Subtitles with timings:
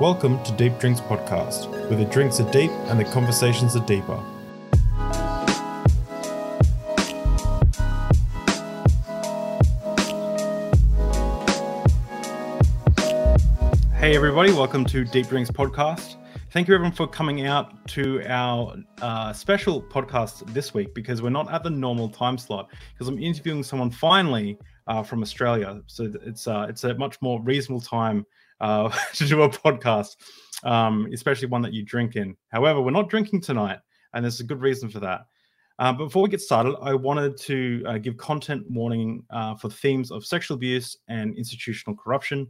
[0.00, 4.16] Welcome to Deep Drinks Podcast, where the drinks are deep and the conversations are deeper.
[13.98, 16.16] Hey, everybody, welcome to Deep Drinks Podcast.
[16.50, 21.28] Thank you, everyone, for coming out to our uh, special podcast this week because we're
[21.28, 24.56] not at the normal time slot because I'm interviewing someone finally
[24.86, 25.82] uh, from Australia.
[25.88, 28.24] So it's uh, it's a much more reasonable time
[28.60, 30.16] uh, to do a podcast,
[30.64, 32.36] um, especially one that you drink in.
[32.48, 33.78] However, we're not drinking tonight,
[34.14, 35.26] and there's a good reason for that.
[35.78, 40.10] Uh, before we get started, I wanted to uh, give content warning uh, for themes
[40.10, 42.48] of sexual abuse and institutional corruption.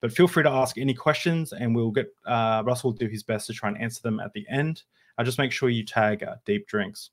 [0.00, 3.46] But feel free to ask any questions, and we'll get uh, Russell do his best
[3.48, 4.82] to try and answer them at the end.
[5.18, 7.10] I'll just make sure you tag uh, Deep Drinks.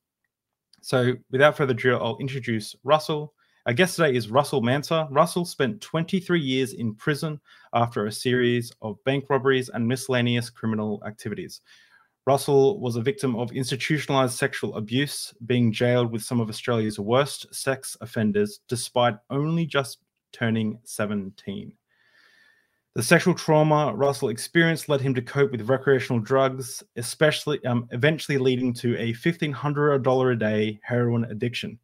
[0.81, 3.33] So, without further ado, I'll introduce Russell.
[3.67, 5.09] Our guest today is Russell Manser.
[5.11, 7.37] Russell spent 23 years in prison
[7.73, 11.59] after a series of bank robberies and miscellaneous criminal activities.
[12.25, 17.53] Russell was a victim of institutionalized sexual abuse, being jailed with some of Australia's worst
[17.53, 19.97] sex offenders despite only just
[20.31, 21.73] turning 17.
[22.95, 28.37] The sexual trauma Russell experienced led him to cope with recreational drugs, especially um, eventually
[28.37, 31.77] leading to a $1,500 a day heroin addiction.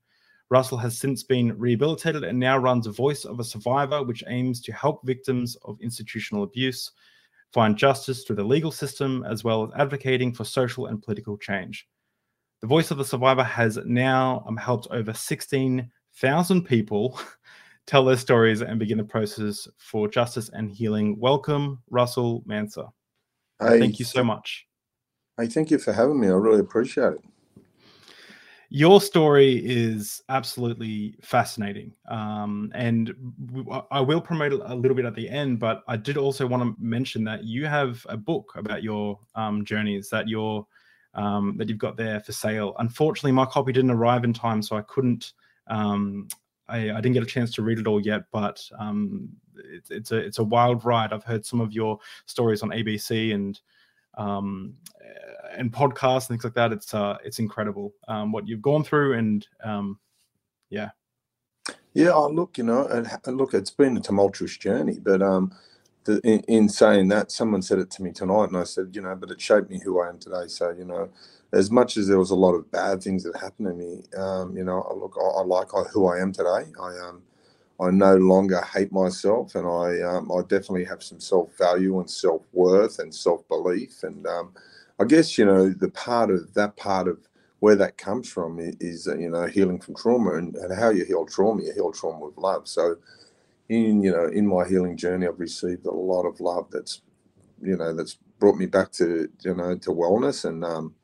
[0.53, 4.61] Russell has since been rehabilitated and now runs a Voice of a Survivor, which aims
[4.61, 6.91] to help victims of institutional abuse
[7.51, 11.87] find justice through the legal system, as well as advocating for social and political change.
[12.61, 17.19] The Voice of the Survivor has now um, helped over 16,000 people
[17.87, 21.19] tell their stories and begin the process for justice and healing.
[21.19, 22.91] Welcome, Russell Manser.
[23.59, 24.67] Thank you so much.
[25.35, 26.27] Hey, thank you for having me.
[26.27, 27.32] I really appreciate it.
[28.75, 31.93] Your story is absolutely fascinating.
[32.07, 33.13] Um, and
[33.91, 36.83] I will promote a little bit at the end, but I did also want to
[36.83, 40.65] mention that you have a book about your um, journeys that you're
[41.13, 42.75] um, that you've got there for sale.
[42.79, 45.33] Unfortunately, my copy didn't arrive in time, so I couldn't
[45.67, 46.27] um,
[46.67, 50.11] I, I, didn't get a chance to read it all yet, but um, it, it's
[50.11, 51.13] a it's a wild ride.
[51.13, 53.59] I've heard some of your stories on ABC and
[54.17, 54.73] um,
[55.55, 56.71] and podcasts and things like that.
[56.71, 59.99] It's uh, it's incredible um, what you've gone through, and um,
[60.69, 60.89] yeah,
[61.93, 62.11] yeah.
[62.11, 65.53] Oh, look, you know, and look, it's been a tumultuous journey, but um,
[66.05, 69.01] the, in, in saying that, someone said it to me tonight, and I said, you
[69.01, 70.47] know, but it shaped me who I am today.
[70.47, 71.09] So, you know,
[71.53, 74.57] as much as there was a lot of bad things that happened to me, um,
[74.57, 76.71] you know, I look, I, I like who I am today.
[76.81, 77.21] I um,
[77.79, 82.09] I no longer hate myself, and I um, I definitely have some self value and
[82.09, 84.53] self worth and self belief, and um,
[84.99, 87.19] I guess you know the part of that part of
[87.59, 91.05] where that comes from is, uh, you know healing from trauma and, and how you
[91.05, 91.63] heal trauma.
[91.63, 92.67] You heal trauma with love.
[92.67, 92.97] So,
[93.69, 97.01] in you know in my healing journey, I've received a lot of love that's
[97.61, 100.95] you know that's brought me back to you know to wellness and um,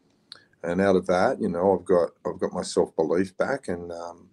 [0.64, 3.92] and out of that, you know, I've got I've got my self belief back, and
[3.92, 4.29] um,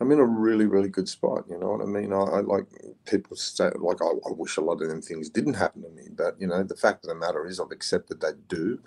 [0.00, 1.44] I'm in a really really good spot.
[1.48, 2.12] You know what I mean?
[2.12, 2.66] I, I like
[3.04, 6.04] people say like I, I, wish a lot of them things didn't happen to me,
[6.10, 8.80] but you know, the fact of the matter is I've accepted they do.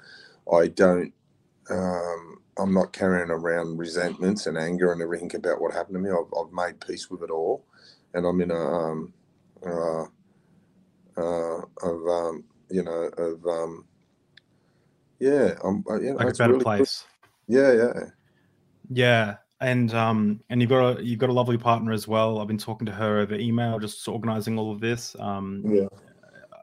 [0.51, 1.13] I don't.
[1.69, 6.09] Um, I'm not carrying around resentments and anger and everything about what happened to me.
[6.09, 7.65] I've, I've made peace with it all,
[8.13, 9.13] and I'm in a um,
[9.65, 10.03] uh,
[11.15, 13.85] uh, of um, you know of um,
[15.19, 17.05] yeah, I'm uh, yeah, like a better really place.
[17.49, 17.55] Good.
[17.55, 18.03] Yeah, yeah,
[18.89, 19.35] yeah.
[19.63, 22.39] And um, and you've got a you've got a lovely partner as well.
[22.39, 25.15] I've been talking to her over email, just organizing all of this.
[25.19, 25.87] Um, yeah.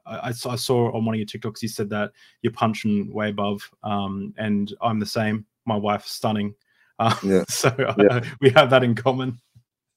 [0.07, 2.13] I, I, saw on one of your TikToks you said that
[2.43, 5.47] you're punching way above, um, and I'm the same.
[5.67, 6.55] My wife's stunning,
[6.99, 7.45] uh, yeah.
[7.49, 8.07] so yeah.
[8.11, 9.41] Uh, we have that in common.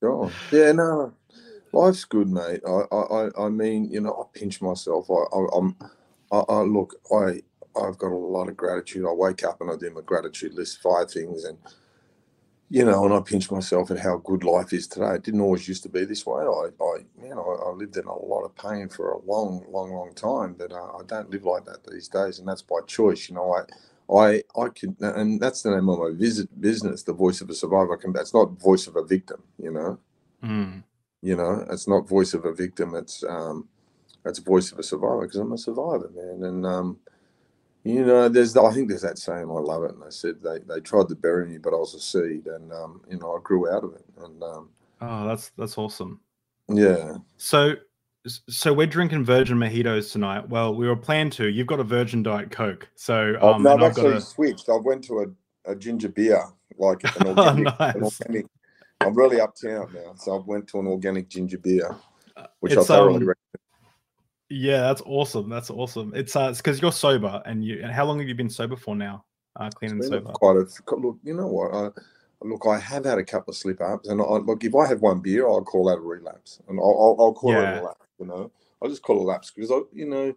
[0.01, 0.31] Sure.
[0.51, 0.71] Yeah.
[0.71, 1.13] No,
[1.73, 2.61] life's good, mate.
[2.65, 5.09] I, I, I mean, you know, I pinch myself.
[5.09, 5.75] I, I I'm,
[6.31, 7.41] I, I look, I,
[7.79, 9.05] I've got a lot of gratitude.
[9.05, 11.57] I wake up and I do my gratitude list, five things, and
[12.73, 15.13] you know, and I pinch myself at how good life is today.
[15.13, 16.41] It didn't always used to be this way.
[16.41, 19.91] I, I you know, I lived in a lot of pain for a long, long,
[19.91, 23.29] long time, but uh, I don't live like that these days, and that's by choice.
[23.29, 27.13] You know, I, I, I can, and that's the name of my visit business, the
[27.13, 27.95] voice of a survivor.
[27.95, 29.43] Can, it's not voice of a victim.
[29.59, 29.99] You know,
[30.43, 30.83] mm.
[31.21, 32.95] you know, it's not voice of a victim.
[32.95, 33.67] It's um,
[34.25, 36.97] it's voice of a survivor because I'm a survivor, man, and um
[37.83, 39.49] you know, there's I think there's that saying.
[39.49, 41.93] I love it, and I said they, they tried to bury me, but I was
[41.93, 44.05] a seed, and um, you know I grew out of it.
[44.23, 44.69] And um,
[45.01, 46.19] oh, that's that's awesome.
[46.69, 47.17] Yeah.
[47.37, 47.75] So
[48.25, 50.47] so we're drinking virgin mojitos tonight.
[50.47, 51.49] Well, we were planned to.
[51.49, 52.87] You've got a virgin diet coke.
[52.95, 54.21] So oh, um, no, I've actually a...
[54.21, 54.69] switched.
[54.69, 55.19] I went to
[55.65, 56.41] a, a ginger beer,
[56.77, 57.95] like an organic, oh, nice.
[57.95, 58.45] an organic.
[59.01, 61.93] I'm really uptown now, so I went to an organic ginger beer,
[62.61, 63.62] which it's, I thoroughly um, recommend
[64.53, 65.49] Yeah, that's awesome.
[65.49, 66.13] That's awesome.
[66.15, 67.81] It's uh, it's because you're sober, and you.
[67.81, 69.25] And how long have you been sober for now?
[69.59, 70.31] Uh, clean and sober.
[70.31, 71.17] Quite a look.
[71.23, 71.73] You know what?
[71.73, 71.89] I,
[72.45, 75.01] look, I have had a couple of slip ups, and I, look, if I have
[75.01, 77.77] one beer, I'll call that a relapse, and I'll, I'll, I'll call yeah.
[77.77, 78.05] it a lapse.
[78.19, 80.35] You know, I'll just call it a lapse because I, you know,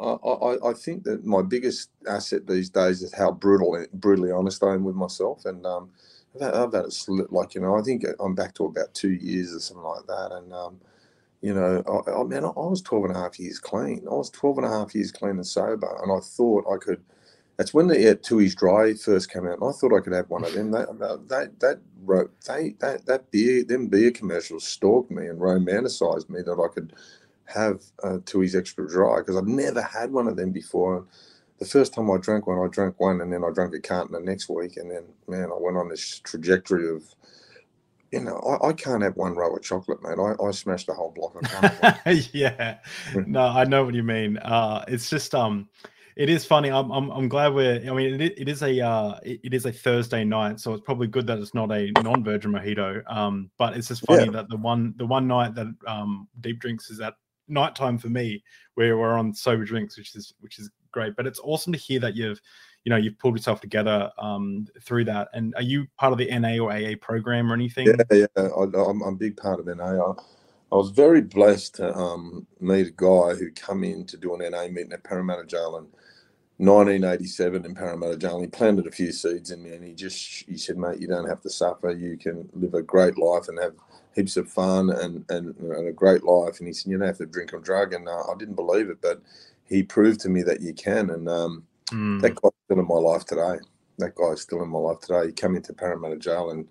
[0.00, 4.62] I, I, I think that my biggest asset these days is how brutal, brutally honest
[4.62, 5.90] I am with myself, and um,
[6.36, 8.94] I've had, I've had a slip, like you know, I think I'm back to about
[8.94, 10.80] two years or something like that, and um,
[11.40, 14.04] you know, I, I mean, I was 12 and a half years clean.
[14.10, 17.02] I was 12 and a half years clean and sober, and I thought I could.
[17.56, 20.30] That's when the yeah, Tooheys Dry first came out, and I thought I could have
[20.30, 20.70] one of them.
[20.70, 20.88] That
[21.28, 26.42] that that wrote they that that beer them beer commercials stalked me and romanticized me
[26.42, 26.92] that I could
[27.46, 30.98] have uh, Tooheys Extra Dry because I've never had one of them before.
[30.98, 31.06] And
[31.58, 34.12] the first time I drank one, I drank one, and then I drank a carton
[34.12, 37.04] the next week, and then man, I went on this trajectory of
[38.12, 40.18] you know, I, I, can't have one row of chocolate, mate.
[40.18, 41.34] I, I smashed the whole block.
[41.36, 42.78] Of yeah,
[43.26, 44.38] no, I know what you mean.
[44.38, 45.68] Uh, it's just um,
[46.16, 46.70] it is funny.
[46.70, 47.76] I'm I'm, I'm glad we're.
[47.76, 50.84] I mean, it, it is a uh, it, it is a Thursday night, so it's
[50.84, 53.02] probably good that it's not a non-virgin mojito.
[53.10, 54.32] Um, but it's just funny yeah.
[54.32, 57.14] that the one the one night that um deep drinks is at
[57.46, 58.42] nighttime for me,
[58.74, 61.14] where we're on sober drinks, which is which is great.
[61.14, 62.40] But it's awesome to hear that you've
[62.84, 65.28] you know you've pulled yourself together um, through that.
[65.32, 67.86] And are you part of the NA or AA program or anything?
[67.86, 69.84] Yeah, yeah, I, am a big part of NA.
[69.84, 70.12] I,
[70.70, 74.50] I was very blessed to um, meet a guy who come in to do an
[74.50, 75.86] NA meeting at Parramatta Jail in
[76.66, 78.40] 1987 in Parramatta Jail.
[78.40, 81.28] He planted a few seeds in me, and he just he said, "Mate, you don't
[81.28, 81.90] have to suffer.
[81.90, 83.74] You can live a great life and have."
[84.18, 86.58] heaps of fun and, and, and a great life.
[86.58, 87.92] And he said, you don't have to drink or drug.
[87.92, 89.22] And uh, I didn't believe it, but
[89.64, 91.10] he proved to me that you can.
[91.10, 92.20] And um, Mm.
[92.20, 93.56] That guy's still in my life today.
[93.98, 95.26] That guy's still in my life today.
[95.26, 96.68] He came into Parramatta Jail and,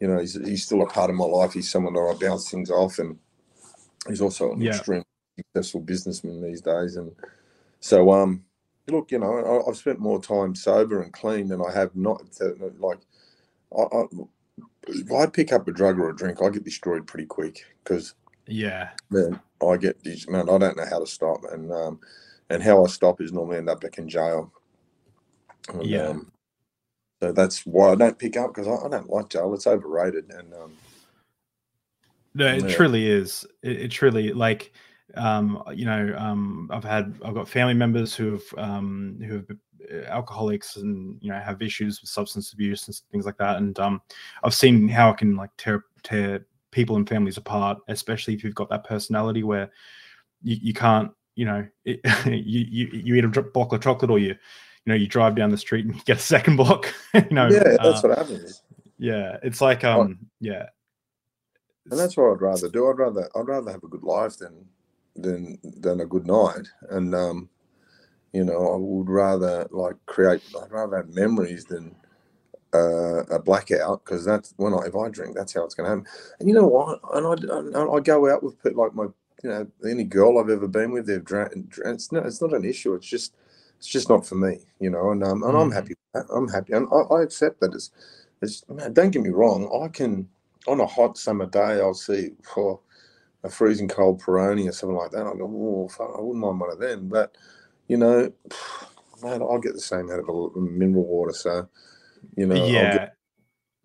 [0.00, 1.52] you know, he's, he's still a part of my life.
[1.52, 2.98] He's someone that I bounce things off.
[2.98, 3.18] And
[4.08, 4.70] he's also an yeah.
[4.70, 5.04] extremely
[5.36, 6.96] successful businessman these days.
[6.96, 7.12] And
[7.80, 8.44] so, um,
[8.88, 12.32] look, you know, I, have spent more time sober and clean than I have not.
[12.34, 13.00] To, like,
[13.76, 14.04] I, I,
[14.88, 18.14] if I pick up a drug or a drink, I get destroyed pretty quick because,
[18.46, 19.98] yeah, man, I get
[20.28, 21.40] man, I don't know how to stop.
[21.50, 22.00] And, um,
[22.52, 24.52] and how I stop is normally end up back in jail.
[25.68, 26.08] And, yeah.
[26.08, 26.30] Um,
[27.20, 29.54] so that's why I don't pick up because I, I, don't like jail.
[29.54, 30.30] It's overrated.
[30.30, 30.72] And um,
[32.34, 32.74] no, it yeah.
[32.74, 33.46] truly is.
[33.62, 34.72] It, it, truly like
[35.14, 39.46] um, you know um, I've had I've got family members who have um, who have
[39.90, 43.58] uh, alcoholics and you know have issues with substance abuse and things like that.
[43.58, 44.02] And um,
[44.42, 48.54] I've seen how it can like tear tear people and families apart, especially if you've
[48.54, 49.70] got that personality where
[50.42, 54.18] you, you can't you know, it, you, you you eat a block of chocolate or
[54.18, 54.36] you, you
[54.86, 56.92] know, you drive down the street and you get a second block.
[57.14, 58.62] you know, yeah, that's uh, what happens.
[58.98, 60.26] Yeah, it's like um, oh.
[60.40, 60.66] yeah,
[61.90, 62.88] and that's what I'd rather do.
[62.88, 64.66] I'd rather I'd rather have a good life than
[65.16, 66.68] than than a good night.
[66.90, 67.48] And um,
[68.32, 70.42] you know, I would rather like create.
[70.62, 71.96] I'd rather have memories than
[72.74, 75.96] uh, a blackout because that's when I if I drink, that's how it's going to
[75.96, 76.06] happen.
[76.40, 77.00] And you know what?
[77.12, 79.06] And I I, I go out with like my
[79.42, 81.52] you know, any girl I've ever been with, they've drank.
[81.84, 82.94] It's not, it's not an issue.
[82.94, 83.34] It's just,
[83.78, 85.10] it's just not for me, you know.
[85.10, 85.62] And um, and mm.
[85.62, 85.94] I'm happy.
[86.14, 87.74] I'm happy, and I, I accept that.
[87.74, 87.90] It's,
[88.40, 88.62] it's.
[88.68, 89.68] Man, don't get me wrong.
[89.82, 90.28] I can,
[90.68, 92.80] on a hot summer day, I'll see for
[93.42, 95.26] a freezing cold Peroni or something like that.
[95.26, 97.08] I go, oh, fuck, I wouldn't mind one of them.
[97.08, 97.36] But
[97.88, 98.32] you know,
[99.22, 101.32] man, I'll get the same out of a mineral water.
[101.32, 101.68] So,
[102.36, 102.92] you know, yeah.
[102.96, 103.16] Get,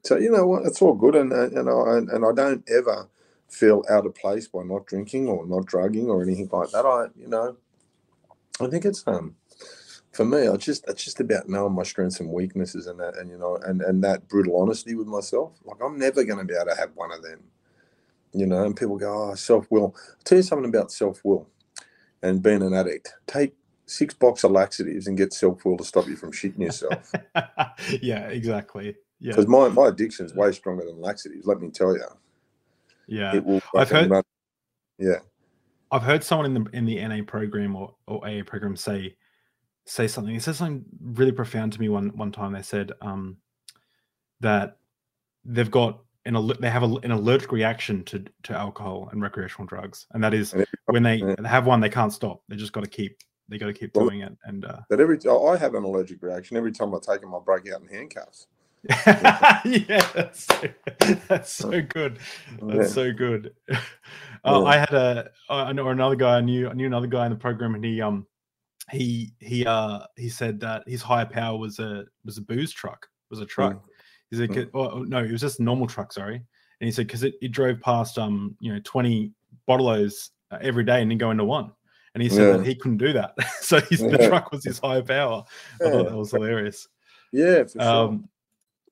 [0.04, 0.66] so you know what?
[0.66, 3.10] It's all good, and and I and I don't ever
[3.50, 6.86] feel out of place by not drinking or not drugging or anything like that.
[6.86, 7.58] I, you know,
[8.60, 9.36] I think it's um
[10.12, 13.30] for me, I just it's just about knowing my strengths and weaknesses and that and
[13.30, 15.54] you know and and that brutal honesty with myself.
[15.64, 17.44] Like I'm never going to be able to have one of them,
[18.34, 18.64] you know.
[18.64, 21.48] And people go, "Oh, self will." Tell you something about self will
[22.24, 23.14] and being an addict.
[23.28, 23.54] Take
[23.86, 27.12] six box of laxatives and get self will to stop you from shitting yourself.
[28.02, 28.96] yeah, exactly.
[29.20, 31.46] Yeah, because my my addiction is way stronger than laxatives.
[31.46, 32.08] Let me tell you.
[33.08, 33.40] Yeah,
[33.76, 34.10] I've heard.
[34.10, 34.24] Run.
[35.00, 35.20] Yeah,
[35.92, 39.16] I've heard someone in the in the NA program or, or AA program say
[39.86, 40.36] say something.
[40.36, 42.54] It said something really profound to me one one time.
[42.54, 43.38] They said um,
[44.42, 44.78] that
[45.46, 50.06] they've got an they have a, an allergic reaction to to alcohol and recreational drugs,
[50.12, 50.54] and that is
[50.86, 52.44] when they have one, they can't stop.
[52.50, 53.18] They just got to keep
[53.50, 54.38] they got to keep well, doing it.
[54.44, 57.34] And uh, but every I have an allergic reaction every time I take them.
[57.34, 58.48] I break out in handcuffs.
[58.90, 60.64] Yeah, that's so,
[61.28, 62.20] that's so good.
[62.62, 62.94] That's yeah.
[62.94, 63.54] so good.
[63.70, 64.64] Uh, yeah.
[64.64, 67.38] I had a I know another guy I knew I knew another guy in the
[67.38, 68.26] program, and he um
[68.92, 73.08] he he uh he said that his higher power was a was a booze truck
[73.30, 73.74] was a truck.
[73.74, 73.82] Mm.
[74.30, 74.70] He's like, mm.
[74.74, 76.14] oh, no, it was just a normal truck.
[76.14, 79.34] Sorry, and he said because it, it drove past um you know twenty
[79.66, 81.72] bottles uh, every day and then go into one.
[82.14, 82.58] and he said yeah.
[82.58, 83.34] that he couldn't do that.
[83.62, 85.44] so his, the truck was his high power.
[85.82, 86.88] I thought that was hilarious.
[87.34, 87.82] Yeah, for sure.
[87.82, 88.30] Um,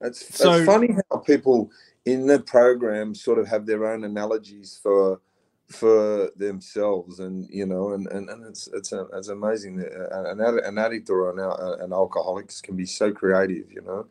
[0.01, 1.71] it's, so, it's funny how people
[2.05, 5.21] in the program sort of have their own analogies for
[5.67, 10.39] for themselves and you know and and, and it's it's a, it's amazing uh, an,
[10.39, 14.05] an addict or an, uh, an alcoholics can be so creative you know?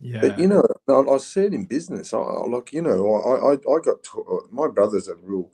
[0.00, 2.12] Yeah but you know i, I said in business.
[2.12, 5.48] I, I like you know i i, I got to, my brother's a real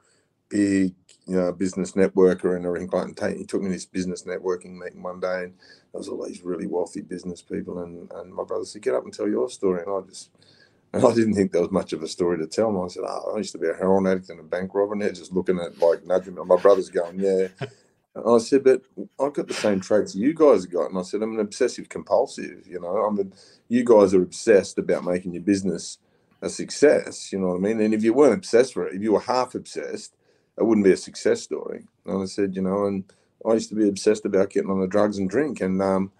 [0.48, 0.94] big
[1.26, 4.78] you know business networker and everything like that he took me to this business networking
[4.78, 5.54] meeting one day and
[5.92, 9.04] there was all these really wealthy business people and and my brother said get up
[9.04, 10.30] and tell your story and i just
[10.92, 12.70] and I didn't think there was much of a story to tell.
[12.70, 14.94] And I said, oh, I used to be a heroin addict and a bank robber.
[14.94, 16.42] And they're just looking at like nudging me.
[16.44, 17.48] My brother's going, yeah.
[18.14, 18.80] And I said, but
[19.20, 20.88] I've got the same traits you guys have got.
[20.88, 22.66] And I said, I'm an obsessive compulsive.
[22.66, 23.24] You know, I'm a,
[23.68, 25.98] you guys are obsessed about making your business
[26.40, 27.30] a success.
[27.30, 27.78] You know what I mean?
[27.82, 30.15] And if you weren't obsessed with it, if you were half obsessed,
[30.58, 31.84] it wouldn't be a success story.
[32.06, 33.04] And I said, you know, and
[33.46, 35.60] I used to be obsessed about getting on the drugs and drink.
[35.60, 36.12] And um,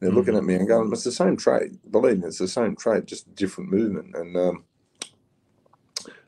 [0.00, 0.14] they're mm.
[0.14, 1.78] looking at me and going, "It's the same trade.
[1.90, 4.64] Believe me, it's the same trade, just a different movement." And um,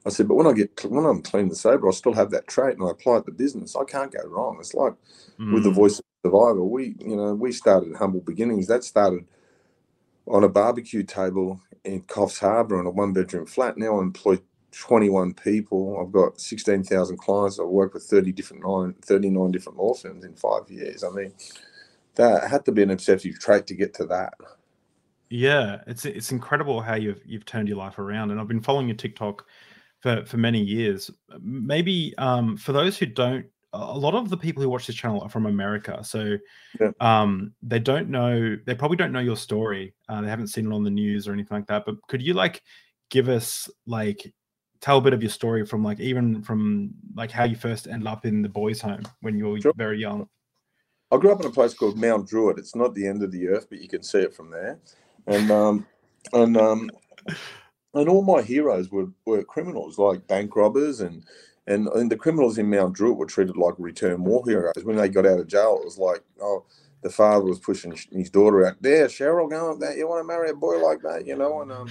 [0.05, 2.49] I said, "But when I get when I'm clean and sober, I still have that
[2.49, 3.75] trait, and I apply it to business.
[3.77, 4.59] I can't go wrong.
[4.61, 4.95] It's like
[5.39, 5.55] mm.
[5.55, 5.75] with the mm.
[5.75, 6.63] voice of survivor.
[6.63, 8.67] We, you know, we started humble beginnings.
[8.67, 9.27] That started
[10.27, 13.79] on a barbecue table in Coffs Harbour in a one bedroom flat.
[13.79, 14.39] Now I employ
[14.73, 15.99] 21 people.
[16.01, 17.61] I've got 16,000 clients.
[17.61, 21.05] I've worked with 30 different nine, 39 different law firms in five years.
[21.05, 21.33] I mean,
[22.15, 24.35] that had to be an obsessive trait to get to that.
[25.31, 28.87] Yeah, it's it's incredible how you've you've turned your life around, and I've been following
[28.87, 29.47] your TikTok
[30.01, 31.11] for for many years.
[31.41, 35.23] Maybe um, for those who don't, a lot of the people who watch this channel
[35.23, 36.37] are from America, so
[36.79, 36.91] yeah.
[37.01, 38.59] um, they don't know.
[38.67, 39.95] They probably don't know your story.
[40.07, 41.85] Uh, they haven't seen it on the news or anything like that.
[41.87, 42.63] But could you like
[43.09, 44.35] give us like
[44.83, 48.07] tell a bit of your story from like even from like how you first ended
[48.07, 49.73] up in the boys' home when you were sure.
[49.75, 50.29] very young?
[51.11, 52.59] I grew up in a place called Mount Druitt.
[52.59, 54.79] It's not the end of the earth, but you can see it from there.
[55.27, 55.87] And um,
[56.33, 56.91] and um,
[57.95, 61.25] and all my heroes were, were criminals, like bank robbers, and,
[61.67, 64.85] and and the criminals in Mount Druitt were treated like return war heroes.
[64.85, 66.65] When they got out of jail, it was like, oh,
[67.03, 69.07] the father was pushing his daughter out there.
[69.07, 71.63] Cheryl, going that you want to marry a boy like that, you know?
[71.63, 71.91] And um,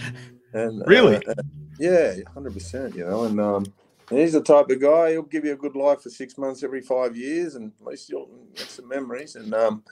[0.54, 1.34] and really, uh,
[1.80, 3.66] yeah, hundred percent, you know, and um,
[4.10, 6.64] and he's the type of guy he'll give you a good life for six months
[6.64, 9.36] every five years, and at least you'll get some memories.
[9.36, 9.84] And um,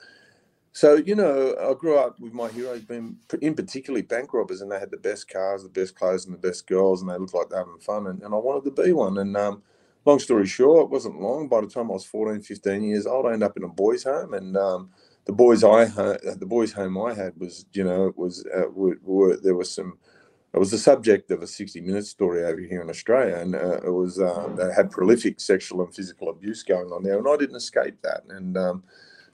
[0.71, 4.71] so you know, I grew up with my heroes being in particularly bank robbers, and
[4.71, 7.33] they had the best cars, the best clothes, and the best girls, and they looked
[7.33, 8.07] like they were having fun.
[8.07, 9.17] And, and I wanted to be one.
[9.17, 9.63] And um,
[10.05, 11.47] long story short, it wasn't long.
[11.47, 14.03] By the time I was 14, 15 years old, I ended up in a boys'
[14.03, 14.89] home, and um,
[15.29, 19.37] the boys I the boys' home I had was, you know, was uh, were, were,
[19.37, 19.99] there was some
[20.55, 23.79] it was the subject of a 60 minute story over here in Australia, and uh,
[23.85, 27.37] it was uh, they had prolific sexual and physical abuse going on there, and I
[27.37, 28.23] didn't escape that.
[28.29, 28.83] And um,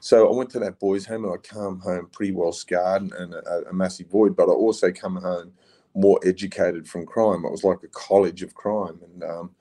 [0.01, 3.33] so I went to that boys' home, and I come home pretty well scarred and
[3.33, 5.53] a, a, massive void, but I also come home
[5.93, 7.45] more educated from crime.
[7.45, 9.51] It was like a college of crime, and um,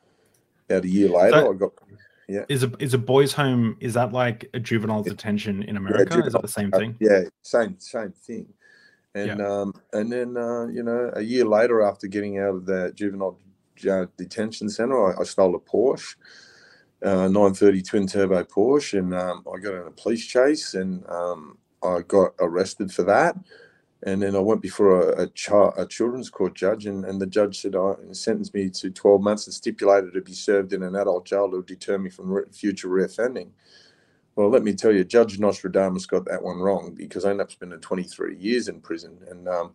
[0.68, 1.72] about a year later, so I got.
[2.28, 2.44] Yeah.
[2.48, 3.76] Is a is a boys' home?
[3.80, 6.16] Is that like a juvenile detention in America?
[6.18, 6.96] Yeah, is that the same thing?
[7.00, 8.46] Yeah, same same thing.
[9.14, 9.46] And yeah.
[9.46, 13.38] um, and then uh, you know a year later, after getting out of that juvenile
[13.90, 16.16] uh, detention center, I, I, stole a Porsche,
[17.02, 21.58] uh, 930 twin turbo Porsche, and um, I got in a police chase, and um,
[21.82, 23.36] I got arrested for that.
[24.04, 27.60] And then I went before a, a, a children's court judge, and, and the judge
[27.62, 31.26] said, I sentenced me to 12 months and stipulated to be served in an adult
[31.26, 33.50] jail to deter me from re- future reoffending.
[34.36, 37.52] Well, let me tell you, Judge Nostradamus got that one wrong because I ended up
[37.52, 39.18] spending 23 years in prison.
[39.30, 39.74] And um,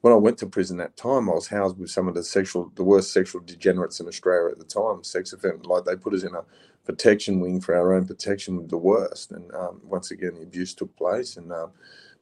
[0.00, 2.72] when I went to prison that time, I was housed with some of the sexual,
[2.74, 5.04] the worst sexual degenerates in Australia at the time.
[5.04, 6.42] Sex offenders, like they put us in a
[6.86, 9.32] protection wing for our own protection with the worst.
[9.32, 11.36] And um, once again, the abuse took place.
[11.36, 11.70] And um,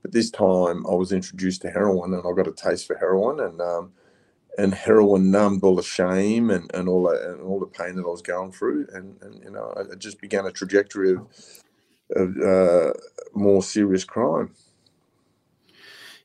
[0.03, 3.41] but this time, I was introduced to heroin, and I got a taste for heroin,
[3.41, 3.93] and um,
[4.59, 8.05] and heroin numbed all the shame and, and all the, and all the pain that
[8.05, 11.27] I was going through, and, and you know, I just began a trajectory of
[12.17, 12.93] of uh,
[13.35, 14.55] more serious crime.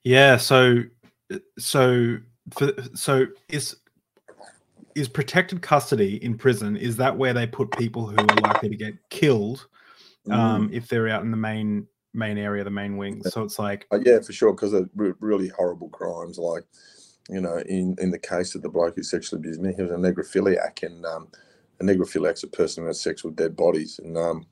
[0.03, 0.38] Yeah.
[0.38, 0.84] So,
[1.58, 2.18] so,
[2.58, 3.75] for, so is
[4.96, 6.77] is protected custody in prison?
[6.77, 9.68] Is that where they put people who are likely to get killed
[10.30, 10.74] um, mm.
[10.74, 13.24] if they're out in the main main area, the main wing?
[13.24, 16.63] So it's like, uh, yeah, for sure, because of re- really horrible crimes, like
[17.29, 19.91] you know, in in the case of the bloke who sexually abused me, he was
[19.91, 21.27] a necrophiliac, and um,
[21.79, 24.46] a necrophiliac's a person who has sex with dead bodies, and um,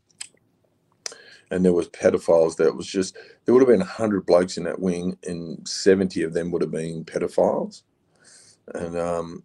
[1.51, 4.79] and there was pedophiles that was just there would have been 100 blokes in that
[4.79, 7.83] wing and 70 of them would have been pedophiles.
[8.73, 9.43] And um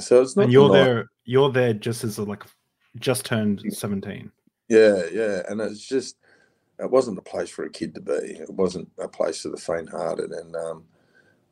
[0.00, 2.44] so it's not and you're there you're there just as a, like
[2.96, 4.30] just turned 17
[4.68, 6.16] Yeah, yeah, and it's just
[6.80, 8.12] it wasn't a place for a kid to be.
[8.14, 10.84] It wasn't a place for the faint-hearted, and um,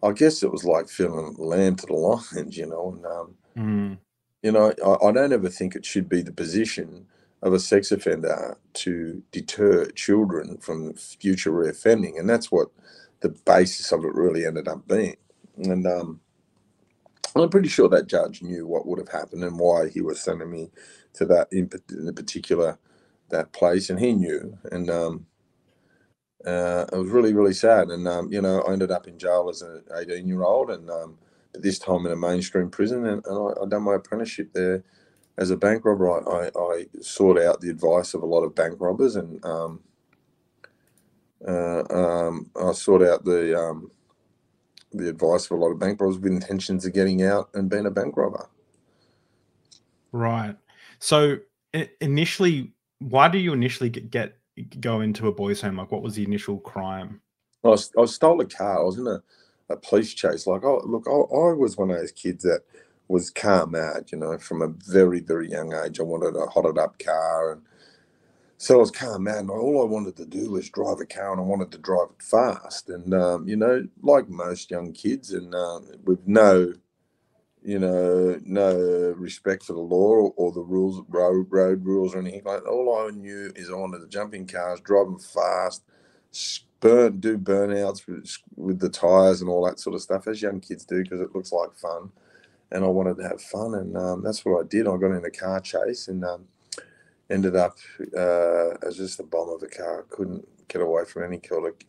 [0.02, 2.92] I guess it was like feeling lamb to the lions, you know.
[2.96, 3.98] And um, Mm.
[4.42, 7.06] you know, I, I don't ever think it should be the position
[7.42, 12.68] of a sex offender to deter children from future reoffending, and that's what
[13.20, 15.16] the basis of it really ended up being.
[15.58, 16.20] And um,
[17.34, 20.50] I'm pretty sure that judge knew what would have happened and why he was sending
[20.50, 20.70] me
[21.14, 22.78] to that in, in particular
[23.30, 24.56] that place, and he knew.
[24.70, 25.26] And um,
[26.46, 27.88] uh, it was really, really sad.
[27.88, 30.88] And um, you know, I ended up in jail as an 18 year old, and
[30.90, 31.18] um,
[31.52, 34.84] but this time in a mainstream prison, and, and I, I done my apprenticeship there
[35.38, 36.10] as a bank robber.
[36.10, 39.80] I, I, I sought out the advice of a lot of bank robbers, and um,
[41.46, 43.90] uh, um, I sought out the um,
[44.92, 47.86] the advice of a lot of bank robbers with intentions of getting out and being
[47.86, 48.48] a bank robber.
[50.12, 50.56] Right.
[50.98, 51.38] So
[52.00, 54.38] initially, why do you initially get, get
[54.80, 55.76] go into a boys' home?
[55.76, 57.20] Like, what was the initial crime?
[57.64, 58.80] I, was, I stole a car.
[58.80, 59.22] I was in a,
[59.68, 60.46] a police chase.
[60.46, 62.62] Like, oh, look, I, I was one of those kids that
[63.08, 66.00] was car mad, you know, from a very, very young age.
[66.00, 67.52] I wanted a hotted up car.
[67.52, 67.62] And
[68.58, 69.38] so I was car mad.
[69.38, 72.08] And all I wanted to do was drive a car and I wanted to drive
[72.10, 72.88] it fast.
[72.88, 76.72] And, um, you know, like most young kids and uh, with no,
[77.66, 82.44] you know, no respect for the law or, the rules, road, road rules or anything
[82.44, 82.70] like that.
[82.70, 85.82] All I knew is I wanted to jump in cars, drive them fast,
[86.78, 90.60] burn, do burnouts with, with the tires and all that sort of stuff, as young
[90.60, 92.12] kids do, because it looks like fun.
[92.70, 94.86] And I wanted to have fun, and um, that's what I did.
[94.86, 96.44] I got in a car chase and um,
[97.30, 97.78] ended up
[98.16, 100.04] uh, as just a bomb of a car.
[100.04, 101.40] I couldn't get away from any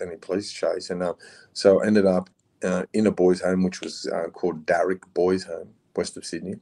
[0.02, 1.16] any police chase, and um,
[1.54, 2.32] so ended up
[2.64, 6.56] uh, in a boys' home, which was uh, called Daruk Boys' Home, west of Sydney.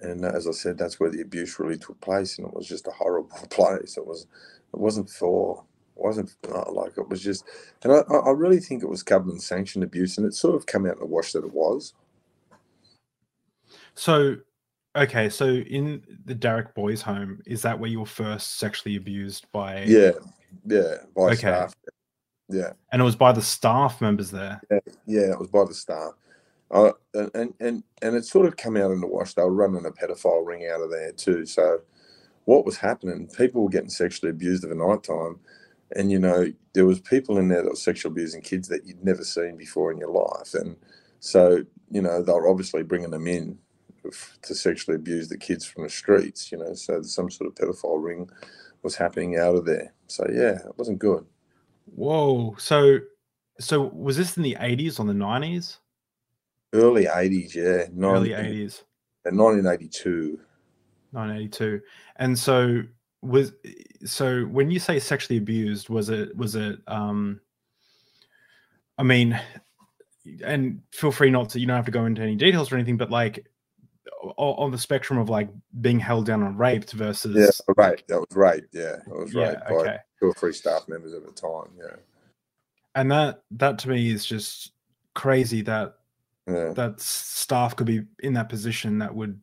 [0.00, 2.68] And uh, as I said, that's where the abuse really took place, and it was
[2.68, 3.96] just a horrible place.
[3.96, 4.26] It was,
[4.74, 5.64] it wasn't for,
[5.96, 7.44] it wasn't uh, like it was just,
[7.84, 10.66] and I, I I really think it was government sanctioned abuse, and it sort of
[10.66, 11.94] come out in the wash that it was.
[13.94, 14.36] So,
[14.96, 19.46] okay, so in the Daruk boys' home, is that where you were first sexually abused
[19.52, 19.84] by?
[19.84, 20.12] Yeah,
[20.66, 21.32] yeah, by Okay.
[21.32, 21.74] staff.
[22.52, 22.72] Yeah.
[22.90, 24.60] And it was by the staff members there.
[25.06, 26.12] Yeah, it was by the staff.
[26.70, 29.34] Uh, and, and and it sort of come out in the wash.
[29.34, 31.44] They were running a pedophile ring out of there too.
[31.44, 31.80] So,
[32.46, 33.28] what was happening?
[33.36, 35.38] People were getting sexually abused at night time,
[35.94, 39.04] and you know there was people in there that were sexually abusing kids that you'd
[39.04, 40.54] never seen before in your life.
[40.54, 40.76] And
[41.20, 43.58] so, you know, they were obviously bringing them in
[44.42, 46.50] to sexually abuse the kids from the streets.
[46.50, 48.30] You know, so some sort of pedophile ring
[48.82, 49.92] was happening out of there.
[50.06, 51.26] So yeah, it wasn't good.
[51.86, 52.54] Whoa.
[52.58, 52.98] So,
[53.60, 55.78] so was this in the eighties or the nineties?
[56.72, 58.82] Early '80s, yeah, Early 19 eighties,
[59.24, 60.40] 1982.
[61.12, 61.80] nineteen eighty-two.
[62.16, 62.82] And so
[63.20, 63.52] was
[64.04, 66.78] so when you say sexually abused, was it was it?
[66.86, 67.40] um
[68.98, 69.40] I mean,
[70.44, 71.60] and feel free not to.
[71.60, 73.46] You don't have to go into any details or anything, but like
[74.36, 75.48] on the spectrum of like
[75.80, 78.02] being held down and raped versus Yeah, right.
[78.08, 78.62] That was right.
[78.72, 79.96] Yeah, that was right by okay.
[80.22, 81.70] Two or three staff members at the time.
[81.76, 81.96] Yeah,
[82.94, 84.72] and that that to me is just
[85.14, 85.96] crazy that
[86.46, 86.72] yeah.
[86.74, 89.38] that staff could be in that position that would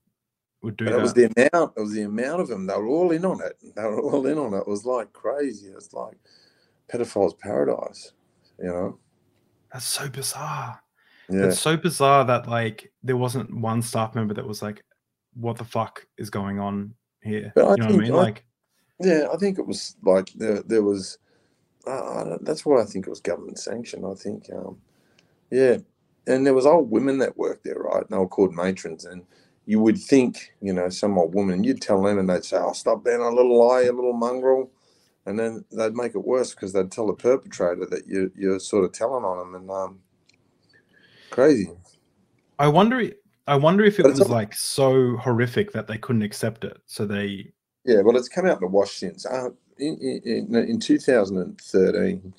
[0.61, 0.99] would do And that.
[0.99, 1.73] it was the amount.
[1.77, 2.65] It was the amount of them.
[2.65, 3.57] They were all in on it.
[3.75, 4.59] They were all in on it.
[4.59, 5.67] It was like crazy.
[5.67, 6.17] It was like
[6.91, 8.11] pedophiles' paradise.
[8.57, 8.99] You know.
[9.71, 10.81] That's so bizarre.
[11.29, 11.45] Yeah.
[11.45, 14.83] It's so bizarre that like there wasn't one staff member that was like,
[15.35, 18.11] "What the fuck is going on here?" But I you know what I mean?
[18.11, 18.45] I- Like,
[18.99, 20.61] Yeah, I think it was like there.
[20.63, 21.17] There was.
[21.87, 24.05] Uh, I don't, that's why I think it was government sanctioned.
[24.05, 24.49] I think.
[24.53, 24.77] Um,
[25.51, 25.77] yeah,
[26.27, 28.01] and there was old women that worked there, right?
[28.01, 29.23] And they were called matrons, and
[29.65, 32.73] you would think, you know, some old woman, you'd tell them, and they'd say, "Oh,
[32.73, 34.71] stop being a little liar, a little mongrel,"
[35.25, 38.85] and then they'd make it worse because they'd tell the perpetrator that you you're sort
[38.85, 39.99] of telling on them, and um,
[41.29, 41.69] crazy.
[42.57, 42.97] I wonder.
[42.97, 43.13] i-
[43.57, 47.53] wonder if it was like so horrific that they couldn't accept it, so they.
[47.85, 49.25] Yeah, well, it's come out in the wash since.
[49.25, 52.33] Uh, in, in, in 2013,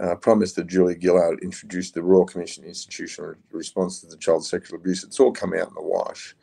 [0.00, 4.78] uh, Prime Minister Julia Gillard introduced the Royal Commission Institutional Response to the Child Sexual
[4.78, 5.04] Abuse.
[5.04, 6.36] It's all come out in the wash.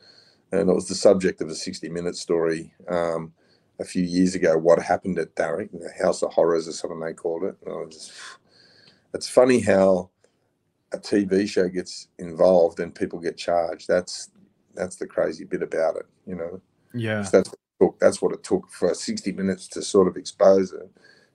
[0.51, 3.33] And it was the subject of a 60 minute story um,
[3.79, 7.13] a few years ago, what happened at Daruk, the House of Horrors or something they
[7.13, 7.55] called it.
[7.65, 8.11] And I was just,
[9.13, 10.09] it's funny how
[10.93, 13.87] a TV show gets involved and people get charged.
[13.87, 14.29] That's
[14.73, 16.61] that's the crazy bit about it, you know.
[16.93, 17.23] Yeah.
[17.23, 17.99] So that's took.
[17.99, 20.89] That's what it took for 60 minutes to sort of expose it.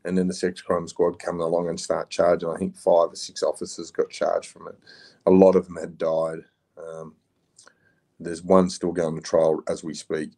[0.05, 2.49] And then the sex crime squad coming along and start charging.
[2.49, 4.79] I think five or six officers got charged from it.
[5.27, 6.39] A lot of them had died.
[6.79, 7.15] Um,
[8.21, 10.31] there's one still going to trial as we speak.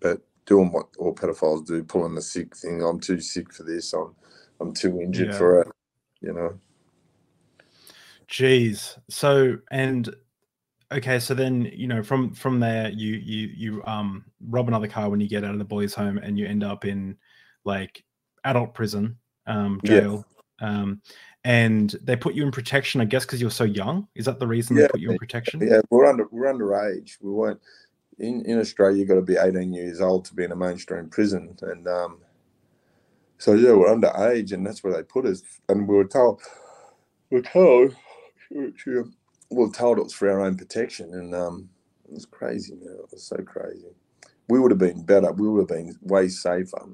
[0.00, 2.82] But doing what all pedophiles do, pulling the sick thing.
[2.82, 3.92] I'm too sick for this.
[3.94, 4.14] I'm
[4.60, 5.38] I'm too injured Yeah.
[5.38, 5.68] for it.
[6.20, 6.60] You know.
[8.28, 8.98] Jeez.
[9.08, 10.14] So and
[10.92, 15.08] okay, so then you know from from there you you you um rob another car
[15.08, 17.16] when you get out of the boys' home and you end up in
[17.64, 18.04] like
[18.44, 20.00] adult prison, um, Yeah.
[20.00, 20.26] jail.
[20.60, 21.02] Um
[21.44, 24.06] and they put you in protection, I guess, because you're so young.
[24.14, 25.60] Is that the reason they put you in protection?
[25.66, 27.16] Yeah, we're under we're underage.
[27.22, 27.60] We weren't
[28.18, 28.98] in in Australia.
[28.98, 32.18] you've got to be 18 years old to be in a mainstream prison, and um,
[33.38, 35.42] so yeah, we're underage, and that's where they put us.
[35.70, 36.42] And we were told,
[37.30, 37.96] we were told,
[39.50, 41.68] we were told it was for our own protection, and um,
[42.06, 42.96] it was crazy, man.
[42.98, 43.88] It was so crazy.
[44.48, 45.32] We would have been better.
[45.32, 46.88] We would have been way safer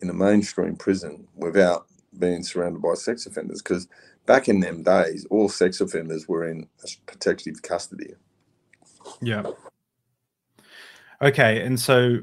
[0.00, 1.86] in a mainstream prison without
[2.18, 3.88] being surrounded by sex offenders, because
[4.26, 6.66] back in them days, all sex offenders were in
[7.06, 8.14] protective custody.
[9.20, 9.44] Yeah.
[11.22, 12.18] Okay, and so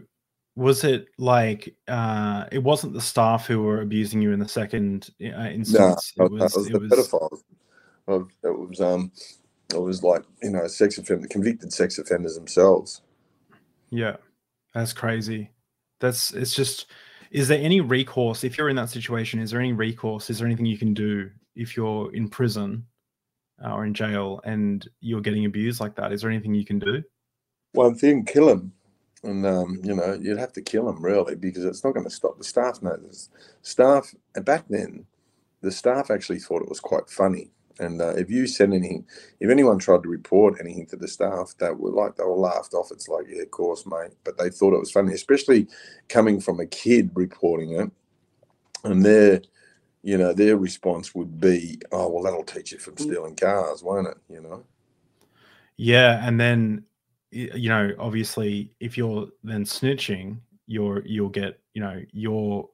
[0.56, 5.10] was it like uh it wasn't the staff who were abusing you in the second
[5.21, 6.13] uh, No, instance?
[6.17, 8.28] that it was, was it the was pedophiles.
[8.43, 9.12] It was um,
[9.73, 13.01] it was like you know, sex offender, convicted sex offenders themselves.
[13.89, 14.17] yeah.
[14.73, 15.51] That's crazy.
[15.99, 16.88] That's it's just
[17.31, 19.39] is there any recourse if you're in that situation?
[19.39, 20.29] Is there any recourse?
[20.29, 22.86] Is there anything you can do if you're in prison
[23.63, 26.12] uh, or in jail and you're getting abused like that?
[26.12, 27.03] Is there anything you can do?
[27.73, 28.73] One thing, kill them,
[29.23, 32.10] and um, you know, you'd have to kill them really because it's not going to
[32.10, 32.38] stop.
[32.38, 33.29] The staff know this.
[33.62, 35.05] Staff and back then,
[35.62, 37.51] the staff actually thought it was quite funny.
[37.79, 39.05] And uh, if you said anything,
[39.39, 42.73] if anyone tried to report anything to the staff, that were like they were laughed
[42.73, 42.91] off.
[42.91, 44.12] It's like, yeah, of course, mate.
[44.23, 45.67] But they thought it was funny, especially
[46.10, 47.91] coming from a kid reporting it,
[48.84, 49.41] and their,
[50.03, 54.07] you know, their response would be, "Oh, well, that'll teach you from stealing cars, won't
[54.07, 54.63] it?" You know.
[55.77, 56.84] Yeah, and then
[57.31, 62.69] you know, obviously, if you're then snitching, you're you'll get you know you're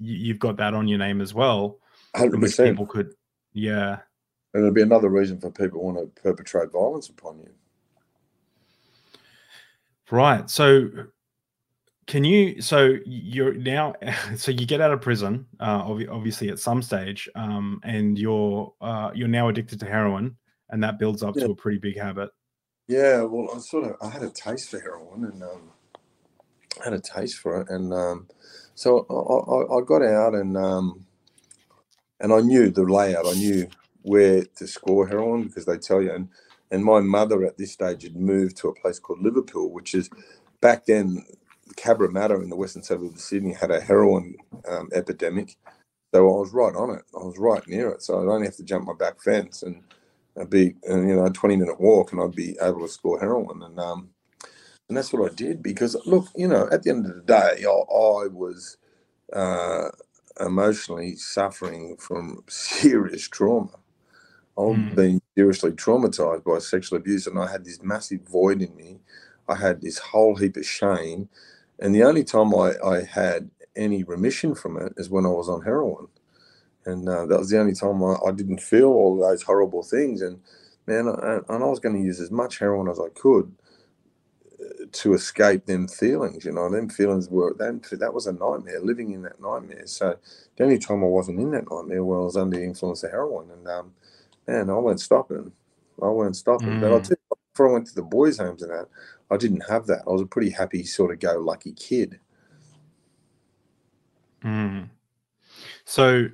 [0.00, 1.78] you- you've got that on your name as well,
[2.14, 2.70] Hundred which percent.
[2.70, 3.14] people could
[3.54, 3.98] yeah
[4.52, 7.50] And it'll be another reason for people want to perpetrate violence upon you.
[10.10, 10.48] right.
[10.50, 10.88] So
[12.06, 13.94] can you so you're now
[14.36, 19.10] so you get out of prison uh obviously at some stage um and you're uh
[19.14, 20.36] you're now addicted to heroin
[20.68, 21.46] and that builds up Yeah.
[21.46, 22.28] to a pretty big habit
[22.88, 25.70] Yeah, well, I sort of I had a taste for heroin and um,
[26.80, 28.28] I had a taste for it, and um,
[28.74, 31.06] so I, I, I got out and um,
[32.24, 33.28] and I knew the layout.
[33.28, 33.68] I knew
[34.02, 36.12] where to score heroin because they tell you.
[36.12, 36.30] And
[36.72, 40.10] and my mother at this stage had moved to a place called Liverpool, which is
[40.62, 41.24] back then
[41.76, 44.36] Cabramatta in the western suburbs of Sydney had a heroin
[44.68, 45.56] um, epidemic.
[46.14, 47.02] So I was right on it.
[47.14, 48.02] I was right near it.
[48.02, 49.82] So I'd only have to jump my back fence and
[50.40, 53.20] I'd be, uh, you know, a 20 minute walk and I'd be able to score
[53.20, 53.62] heroin.
[53.62, 54.10] And, um,
[54.88, 57.64] and that's what I did because, look, you know, at the end of the day,
[57.66, 58.78] I, I was
[59.32, 59.90] uh,
[60.40, 63.70] emotionally suffering from serious trauma.
[64.58, 64.94] I've Mm.
[64.96, 69.00] been seriously traumatized by sexual abuse and I had this massive void in me.
[69.48, 71.28] I had this whole heap of shame.
[71.80, 75.48] And the only time I, I had any remission from it is when I was
[75.48, 76.08] on heroin
[76.86, 80.22] and uh, that was the only time I, I didn't feel all those horrible things.
[80.22, 80.40] And
[80.86, 83.52] man, I, and I was going to use as much heroin as I could
[84.92, 86.44] to escape them feelings.
[86.44, 87.82] You know, them feelings were them.
[87.92, 88.80] That was a nightmare.
[88.80, 89.86] Living in that nightmare.
[89.86, 90.16] So
[90.56, 93.10] the only time I wasn't in that nightmare was I was under the influence of
[93.12, 93.50] heroin.
[93.50, 93.92] And um,
[94.48, 95.52] man, I weren't stopping.
[96.02, 96.78] I weren't stopping.
[96.78, 97.00] But I Mm.
[97.00, 98.88] tell you, before I went to the boys' homes and that,
[99.30, 100.02] I didn't have that.
[100.06, 102.20] I was a pretty happy sort of go lucky kid.
[104.44, 104.90] Mm.
[105.84, 106.28] So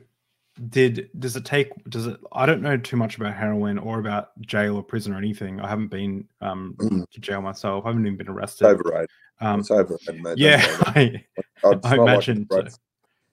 [0.69, 4.39] did does it take does it I don't know too much about heroin or about
[4.43, 5.61] jail or prison or anything.
[5.61, 7.09] I haven't been um Mm.
[7.11, 7.85] to jail myself.
[7.87, 8.67] I haven't even been It's arrested.
[8.67, 9.09] overrated.
[9.41, 10.39] Um It's overrated, mate.
[10.39, 10.61] Yeah.
[10.87, 11.25] I,
[11.65, 12.65] it's I not like imagine so.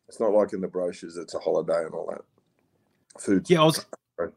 [0.08, 1.18] It's not like in the brochures.
[1.18, 2.22] It's a holiday and all that.
[3.22, 3.50] Food.
[3.50, 3.86] Yeah, I was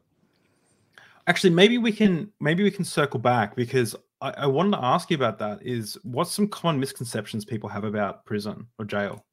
[1.27, 5.09] actually maybe we can maybe we can circle back because I, I wanted to ask
[5.09, 5.65] you about that.
[5.65, 9.23] Is what's some common misconceptions people have about prison or jail?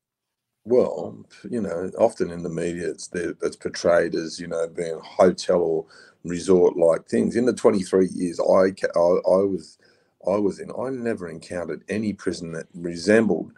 [0.64, 5.60] Well, you know, often in the media, it's it's portrayed as you know being hotel
[5.60, 5.86] or
[6.24, 7.36] resort like things.
[7.36, 9.78] In the twenty three years I, I I was
[10.26, 13.52] I was in, I never encountered any prison that resembled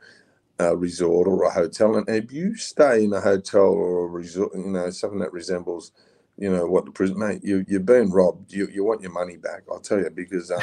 [0.60, 1.96] a resort or a hotel.
[1.96, 5.92] And if you stay in a hotel or a resort, you know, something that resembles,
[6.38, 8.52] you know, what the prison, mate, you you're being robbed.
[8.54, 9.64] You you want your money back.
[9.70, 10.62] I'll tell you because um,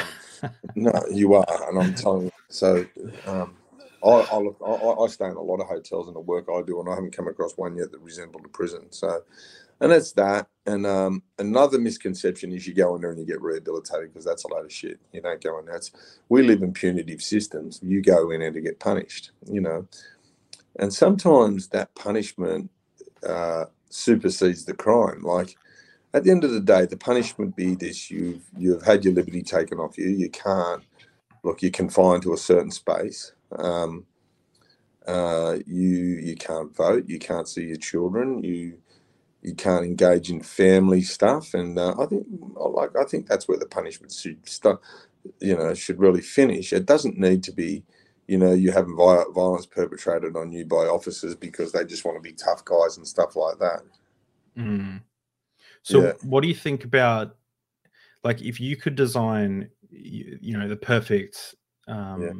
[0.76, 2.32] no, you are, and I'm telling you.
[2.50, 2.86] So
[3.26, 3.57] um,
[4.04, 6.62] I, I look, I, I, stay in a lot of hotels in the work I
[6.62, 8.86] do, and I haven't come across one yet that resembled a prison.
[8.90, 9.22] So,
[9.80, 10.46] and that's that.
[10.66, 14.44] And um, another misconception is you go in there and you get rehabilitated because that's
[14.44, 15.00] a load of shit.
[15.12, 15.76] You don't go in there.
[15.76, 15.90] It's,
[16.28, 17.80] we live in punitive systems.
[17.82, 19.88] You go in there to get punished, you know.
[20.78, 22.70] And sometimes that punishment
[23.26, 25.22] uh, supersedes the crime.
[25.22, 25.56] Like
[26.14, 29.42] at the end of the day, the punishment be this: you've you've had your liberty
[29.42, 30.08] taken off you.
[30.08, 30.82] You can't
[31.42, 31.62] look.
[31.62, 33.32] You're confined to a certain space.
[33.56, 34.06] Um,
[35.06, 37.04] uh, you you can't vote.
[37.08, 38.44] You can't see your children.
[38.44, 38.78] You
[39.42, 41.54] you can't engage in family stuff.
[41.54, 44.80] And uh, I think like I think that's where the punishment should start.
[45.40, 46.72] You know, should really finish.
[46.72, 47.84] It doesn't need to be.
[48.26, 52.20] You know, you having violence perpetrated on you by officers because they just want to
[52.20, 53.80] be tough guys and stuff like that.
[54.58, 55.00] Mm.
[55.82, 56.12] So, yeah.
[56.22, 57.36] what do you think about
[58.24, 61.54] like if you could design, you, you know, the perfect
[61.86, 62.32] um, yeah.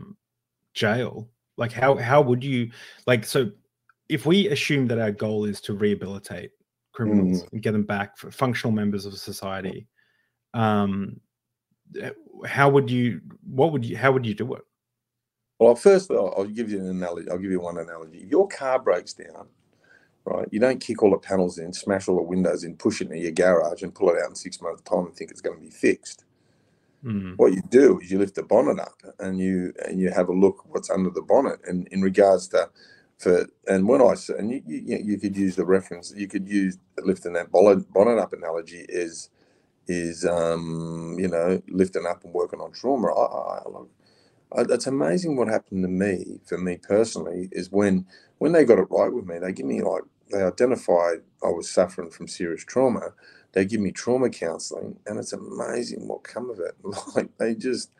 [0.78, 1.28] Jail?
[1.56, 2.70] Like, how how would you
[3.06, 3.24] like?
[3.24, 3.50] So,
[4.08, 6.52] if we assume that our goal is to rehabilitate
[6.92, 7.52] criminals mm.
[7.52, 9.86] and get them back for functional members of society,
[10.54, 11.20] um,
[12.46, 13.20] how would you?
[13.44, 13.96] What would you?
[13.96, 14.62] How would you do it?
[15.58, 17.28] Well, first, I'll, I'll give you an analogy.
[17.28, 18.18] I'll give you one analogy.
[18.18, 19.48] If your car breaks down
[20.28, 20.48] right?
[20.50, 23.18] You don't kick all the panels in, smash all the windows in, push it into
[23.18, 25.62] your garage and pull it out in six months' time and think it's going to
[25.62, 26.24] be fixed.
[27.04, 27.36] Mm.
[27.36, 30.34] What you do is you lift the bonnet up and you and you have a
[30.34, 31.60] look what's under the bonnet.
[31.66, 32.70] And in regards to
[33.18, 36.78] for and when I and you, you, you could use the reference, you could use
[37.02, 39.30] lifting that bonnet, bonnet up analogy is
[39.88, 43.08] is um, you know lifting up and working on trauma.
[43.08, 43.80] I, I,
[44.60, 48.06] I, it's amazing what happened to me for me personally is when
[48.38, 51.70] when they got it right with me, they give me like they identified I was
[51.70, 53.12] suffering from serious trauma.
[53.52, 56.74] They give me trauma counseling, and it's amazing what come of it.
[57.14, 57.90] Like they just,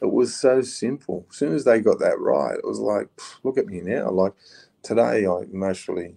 [0.00, 1.26] it was so simple.
[1.30, 3.08] As soon as they got that right, it was like,
[3.42, 4.10] look at me now.
[4.10, 4.32] Like
[4.82, 6.16] today, I emotionally,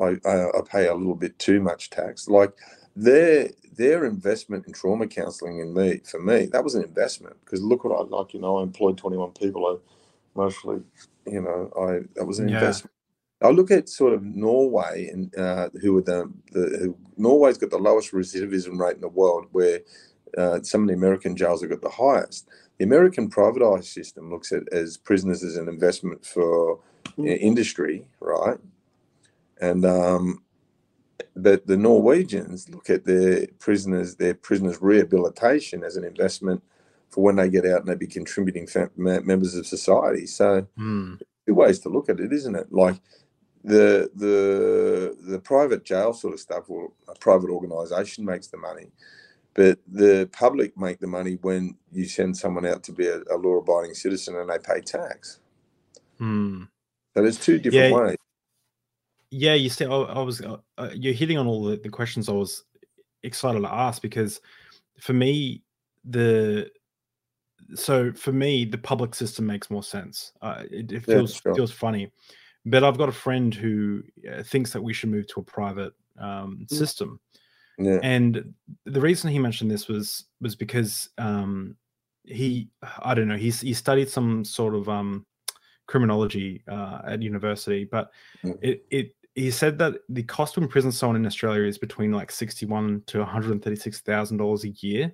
[0.00, 2.28] I, I, I pay a little bit too much tax.
[2.28, 2.52] Like
[2.96, 7.62] their their investment in trauma counseling in me for me that was an investment because
[7.62, 8.34] look what I like.
[8.34, 9.66] You know, I employed twenty one people.
[9.66, 9.76] I
[10.38, 10.82] mostly,
[11.26, 12.54] you know, I that was an yeah.
[12.56, 12.92] investment
[13.40, 17.70] I look at sort of Norway and uh, who are the, the who, Norway's got
[17.70, 19.80] the lowest recidivism rate in the world, where
[20.36, 22.48] uh, some of the American jails have got the highest.
[22.78, 26.80] The American privatized system looks at as prisoners as an investment for
[27.16, 27.38] mm.
[27.38, 28.58] industry, right?
[29.60, 30.42] And um,
[31.36, 36.62] but the Norwegians look at their prisoners, their prisoners' rehabilitation as an investment
[37.10, 40.26] for when they get out and they be contributing fam- members of society.
[40.26, 41.20] So, mm.
[41.46, 42.72] two ways to look at it, isn't it?
[42.72, 42.96] Like
[43.68, 48.90] the the the private jail sort of stuff or a private organization makes the money
[49.54, 53.36] but the public make the money when you send someone out to be a, a
[53.36, 55.40] law-abiding citizen and they pay tax.
[56.18, 56.64] Hmm.
[57.14, 58.16] so there's two different yeah, ways.
[59.30, 62.28] Yeah you see i, I was uh, uh, you're hitting on all the, the questions
[62.28, 62.64] i was
[63.22, 64.40] excited to ask because
[64.98, 65.62] for me
[66.04, 66.70] the
[67.74, 70.32] so for me the public system makes more sense.
[70.40, 71.54] Uh, it, it, feels yeah, sure.
[71.54, 72.10] feels funny
[72.66, 75.92] but I've got a friend who uh, thinks that we should move to a private
[76.18, 76.70] um, mm.
[76.70, 77.20] system.
[77.78, 78.00] Yeah.
[78.02, 78.54] And
[78.86, 81.76] the reason he mentioned this was was because um,
[82.24, 82.68] he
[83.00, 85.24] I don't know he's he studied some sort of um,
[85.86, 88.10] criminology uh, at university, but
[88.44, 88.58] mm.
[88.62, 92.32] it it he said that the cost to imprison someone in Australia is between like
[92.32, 95.12] sixty one to one hundred thirty six thousand dollars a year,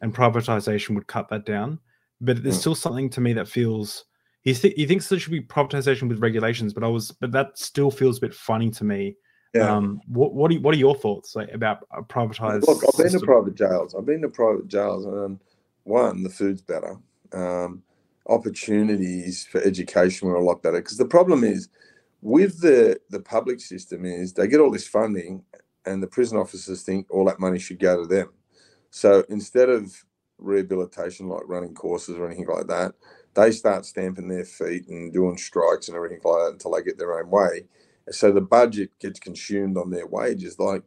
[0.00, 1.80] and privatization would cut that down.
[2.20, 2.60] But there's mm.
[2.60, 4.04] still something to me that feels
[4.42, 7.58] he th- he thinks there should be privatization with regulations, but I was but that
[7.58, 9.16] still feels a bit funny to me.
[9.54, 9.74] Yeah.
[9.74, 12.66] Um, what what are, what are your thoughts like, about a privatized?
[12.66, 13.04] Look, I've system?
[13.04, 13.94] been to private jails.
[13.94, 15.40] I've been to private jails, and
[15.84, 16.96] one, the food's better.
[17.32, 17.82] Um,
[18.26, 21.68] opportunities for education were a lot better because the problem is
[22.22, 25.42] with the the public system is they get all this funding,
[25.84, 28.30] and the prison officers think all that money should go to them.
[28.90, 29.92] So instead of
[30.38, 32.94] rehabilitation, like running courses or anything like that,
[33.34, 36.98] they start stamping their feet and doing strikes and everything like that until they get
[36.98, 37.66] their own way.
[38.10, 40.58] So the budget gets consumed on their wages.
[40.60, 40.84] Like,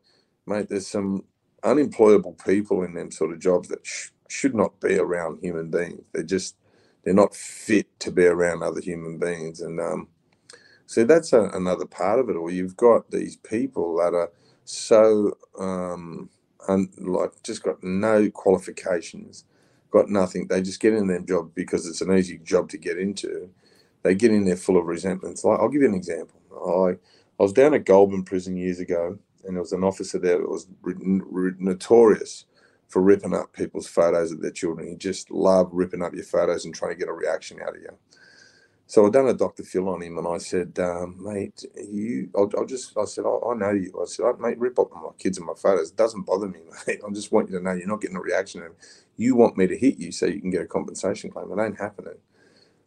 [0.48, 1.26] mate, there's some
[1.64, 6.04] unemployable people in them sort of jobs that sh- should not be around human beings.
[6.14, 6.58] They're just
[7.04, 10.10] they're not fit to be around other human beings, and um,
[10.88, 12.36] so that's a, another part of it.
[12.38, 14.32] Or you've got these people that are
[14.66, 16.30] so um,
[16.70, 19.46] un- like just got no qualifications
[19.94, 20.48] got nothing.
[20.50, 23.52] They just get in their job because it's an easy job to get into.
[24.04, 25.46] They get in there full of resentments.
[25.46, 26.42] Like I'll give you an example.
[26.54, 26.92] I
[27.40, 30.50] I was down at Goulburn Prison years ago, and there was an officer there that
[30.50, 30.68] was
[31.60, 32.46] notorious
[32.90, 34.90] for ripping up people's photos of their children.
[34.90, 37.84] He just loved ripping up your photos and trying to get a reaction out of
[37.84, 37.90] you.
[38.94, 39.64] So I done a Dr.
[39.64, 43.50] Phil on him, and I said, um, mate, you, I'll, I'll, just, I said, I,
[43.52, 43.92] I know you.
[44.00, 45.90] I said, mate, rip up my kids and my photos.
[45.92, 47.02] It doesn't bother me, mate.
[47.08, 48.64] I just want you to know you're not getting a reaction.
[49.18, 51.52] You want me to hit you so you can get a compensation claim.
[51.52, 52.20] It ain't happening.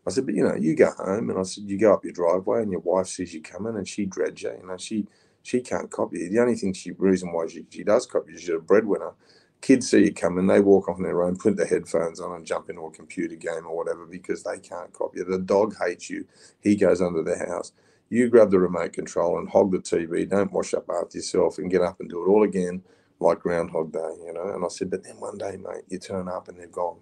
[0.07, 2.15] I said, but you know, you go home, and I said, you go up your
[2.15, 4.53] driveway, and your wife sees you coming, and she dreads you.
[4.61, 5.09] You know, she
[5.43, 6.31] she can't copy you.
[6.31, 9.13] The only thing she reason why she, she does copy you, she's a breadwinner
[9.61, 12.47] kids see you coming, they walk off on their own, put their headphones on, and
[12.47, 15.25] jump into a computer game or whatever because they can't copy you.
[15.25, 16.27] The dog hates you.
[16.61, 17.73] He goes under the house.
[18.09, 20.29] You grab the remote control and hog the TV.
[20.29, 22.83] Don't wash up after yourself and get up and do it all again
[23.19, 24.55] like Groundhog Day, you know.
[24.55, 26.99] And I said, but then one day, mate, you turn up and they're gone.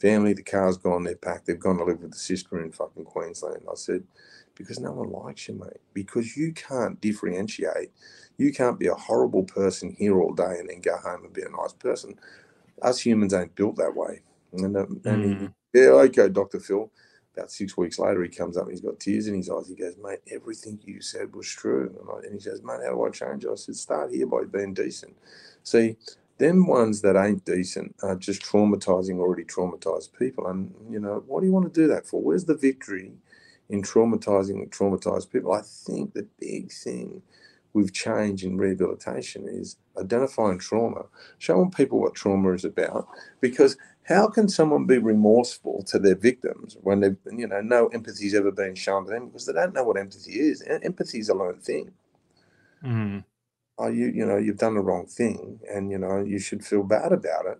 [0.00, 3.04] Family, the car's gone, they're packed, they've gone to live with the sister in fucking
[3.04, 3.62] Queensland.
[3.70, 4.04] I said,
[4.56, 5.80] because no one likes you, mate.
[5.92, 7.90] Because you can't differentiate
[8.36, 11.42] you can't be a horrible person here all day and then go home and be
[11.42, 12.18] a nice person.
[12.82, 14.22] Us humans ain't built that way.
[14.52, 15.52] And, and mm.
[15.72, 16.60] he, yeah, okay, Dr.
[16.60, 16.90] Phil.
[17.36, 19.68] About six weeks later, he comes up and he's got tears in his eyes.
[19.68, 21.92] He goes, mate, everything you said was true.
[22.00, 23.44] And, I, and he says, mate, how do I change?
[23.44, 25.16] I said, start here by being decent.
[25.64, 25.96] See,
[26.38, 30.46] them ones that ain't decent are just traumatizing already traumatized people.
[30.46, 32.22] And, you know, what do you want to do that for?
[32.22, 33.12] Where's the victory
[33.74, 35.52] in traumatizing traumatized people?
[35.52, 37.22] I think the big thing
[37.74, 41.02] with change in rehabilitation is identifying trauma,
[41.38, 43.08] showing people what trauma is about.
[43.40, 48.34] Because how can someone be remorseful to their victims when they, you know, no empathy's
[48.34, 50.62] ever been shown to them because they don't know what empathy is.
[50.62, 51.90] Empathy is a learned thing.
[52.84, 53.24] Mm.
[53.78, 56.84] Oh, you, you know, you've done the wrong thing, and you know you should feel
[56.84, 57.58] bad about it.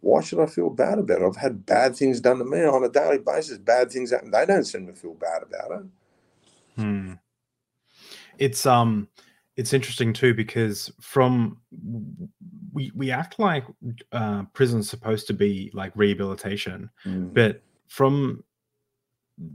[0.00, 1.26] Why should I feel bad about it?
[1.26, 3.58] I've had bad things done to me on a daily basis.
[3.58, 4.30] Bad things happen.
[4.30, 5.86] They don't seem to feel bad about it.
[6.76, 7.12] Hmm.
[8.38, 9.08] It's um
[9.56, 11.58] it's interesting too because from
[12.72, 13.64] we we act like
[14.12, 17.34] uh, prison's supposed to be like rehabilitation, mm.
[17.34, 18.44] but from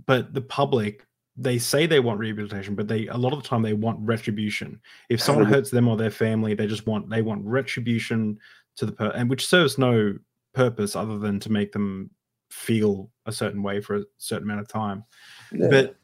[0.06, 3.62] but the public they say they want rehabilitation, but they a lot of the time
[3.62, 4.80] they want retribution.
[5.10, 8.38] If someone hurts them or their family, they just want they want retribution
[8.76, 10.18] to the per and which serves no
[10.54, 12.10] purpose other than to make them
[12.50, 15.04] feel a certain way for a certain amount of time.
[15.52, 15.68] Yeah.
[15.70, 15.96] But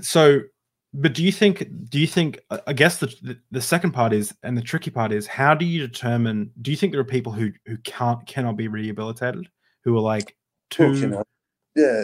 [0.00, 0.40] so
[0.92, 4.56] but do you think do you think i guess the, the, second part is and
[4.56, 7.50] the tricky part is how do you determine do you think there are people who
[7.66, 9.48] who can't cannot be rehabilitated
[9.84, 10.36] who are like
[10.70, 11.24] too you know,
[11.76, 12.02] yeah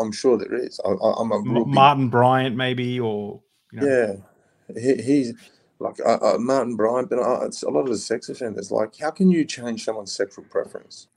[0.00, 3.40] i'm sure there is I, am a martin bryant maybe or
[3.72, 3.86] you know.
[3.86, 5.34] yeah he, he's
[5.80, 8.96] like uh, uh, martin bryant but uh, it's a lot of the sex offenders like
[8.98, 11.08] how can you change someone's sexual preference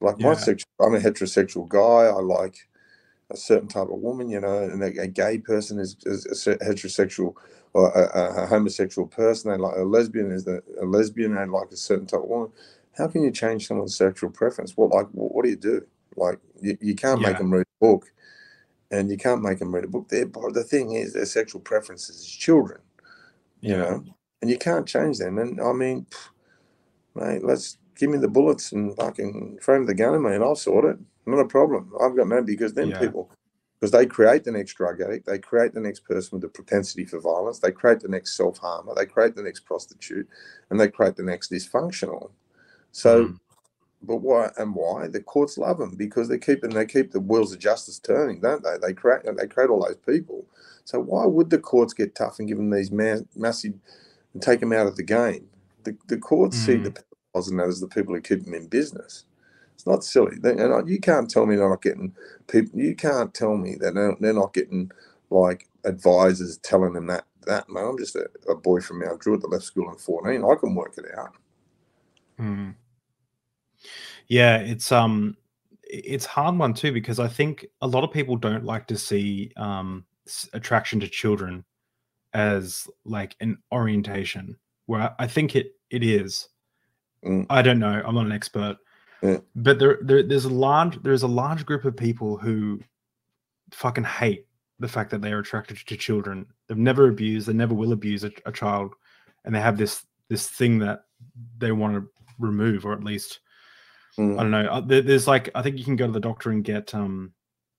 [0.00, 0.28] like yeah.
[0.28, 2.68] my sexual i'm a heterosexual guy i like
[3.30, 6.56] a certain type of woman, you know, and a, a gay person is, is, a
[6.56, 7.34] heterosexual
[7.74, 9.50] or a, a, homosexual person.
[9.50, 12.50] They like a lesbian is a, a lesbian and like a certain type of woman.
[12.96, 14.76] How can you change someone's sexual preference?
[14.76, 15.86] What like what, what do you do?
[16.16, 17.28] Like you, you can't yeah.
[17.28, 18.10] make them read a book,
[18.90, 20.08] and you can't make them read a book.
[20.08, 22.80] There, the thing is, their sexual preferences is children,
[23.60, 23.76] you yeah.
[23.78, 24.04] know,
[24.42, 25.38] and you can't change them.
[25.38, 26.06] And I mean,
[27.14, 30.56] mate, let's give me the bullets and fucking frame the gun at me, and I'll
[30.56, 30.98] sort it.
[31.26, 31.92] Not a problem.
[32.00, 32.98] I've got no because then yeah.
[32.98, 33.30] people
[33.78, 37.04] because they create the next drug addict, they create the next person with the propensity
[37.04, 40.28] for violence, they create the next self harmer, they create the next prostitute,
[40.70, 42.30] and they create the next dysfunctional.
[42.90, 43.38] So, mm.
[44.02, 47.20] but why and why the courts love them because they keep and they keep the
[47.20, 48.76] wheels of justice turning, don't they?
[48.82, 50.44] They create they create all those people.
[50.88, 53.74] So why would the courts get tough and give them these ma- massive
[54.32, 55.46] and take them out of the game?
[55.84, 56.64] The the courts mm.
[56.64, 59.26] see the pedophiles and that as the people who keep them in business.
[59.74, 60.38] It's not silly.
[60.40, 62.14] They, and you can't tell me they're not getting
[62.50, 62.80] people.
[62.80, 64.90] You can't tell me that they're, they're not getting
[65.28, 67.26] like advisors telling them that.
[67.46, 70.42] That man, I'm just a, a boy from Mount Druitt that left school in 14.
[70.42, 71.34] I can work it out.
[72.38, 72.70] Hmm.
[74.26, 75.36] Yeah, it's um,
[75.82, 79.52] it's hard one too because I think a lot of people don't like to see
[79.58, 80.06] um
[80.52, 81.64] attraction to children
[82.34, 86.48] as like an orientation where I think it it is.
[87.24, 87.46] Mm.
[87.50, 88.02] I don't know.
[88.04, 88.76] I'm not an expert.
[89.20, 92.80] But there, there, there's a large, there's a large group of people who
[93.72, 94.46] fucking hate
[94.78, 96.46] the fact that they are attracted to children.
[96.66, 98.94] They've never abused, they never will abuse a, a child,
[99.44, 101.04] and they have this this thing that
[101.58, 103.40] they want to remove, or at least
[104.18, 104.38] mm.
[104.38, 104.66] I don't know.
[104.66, 107.32] Uh, there, there's like I think you can go to the doctor and get um,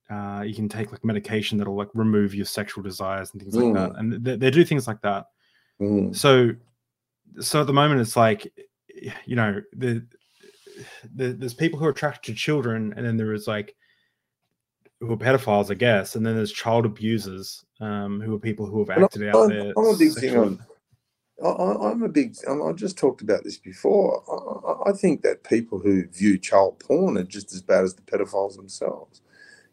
[0.10, 3.66] uh, you can take like medication that'll like remove your sexual desires and things mm.
[3.66, 4.00] like that, mm.
[4.00, 5.28] and they, they, do things like that.
[5.80, 6.16] Mm.
[6.16, 6.52] So,
[7.40, 8.52] so at the moment it's like,
[9.26, 10.06] you know, the
[11.14, 13.76] there's people who are attracted to children, and then there is like
[15.00, 18.80] who are pedophiles, I guess, and then there's child abusers, um, who are people who
[18.80, 19.74] have acted I'm, out there.
[19.78, 20.66] I'm a big thing on.
[21.42, 22.36] I, am a big.
[22.50, 24.24] I just talked about this before.
[24.86, 28.02] I, I, think that people who view child porn are just as bad as the
[28.02, 29.22] pedophiles themselves.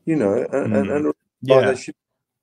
[0.06, 0.80] You know, and, mm.
[0.80, 1.72] and, and yeah.
[1.72, 1.94] They should,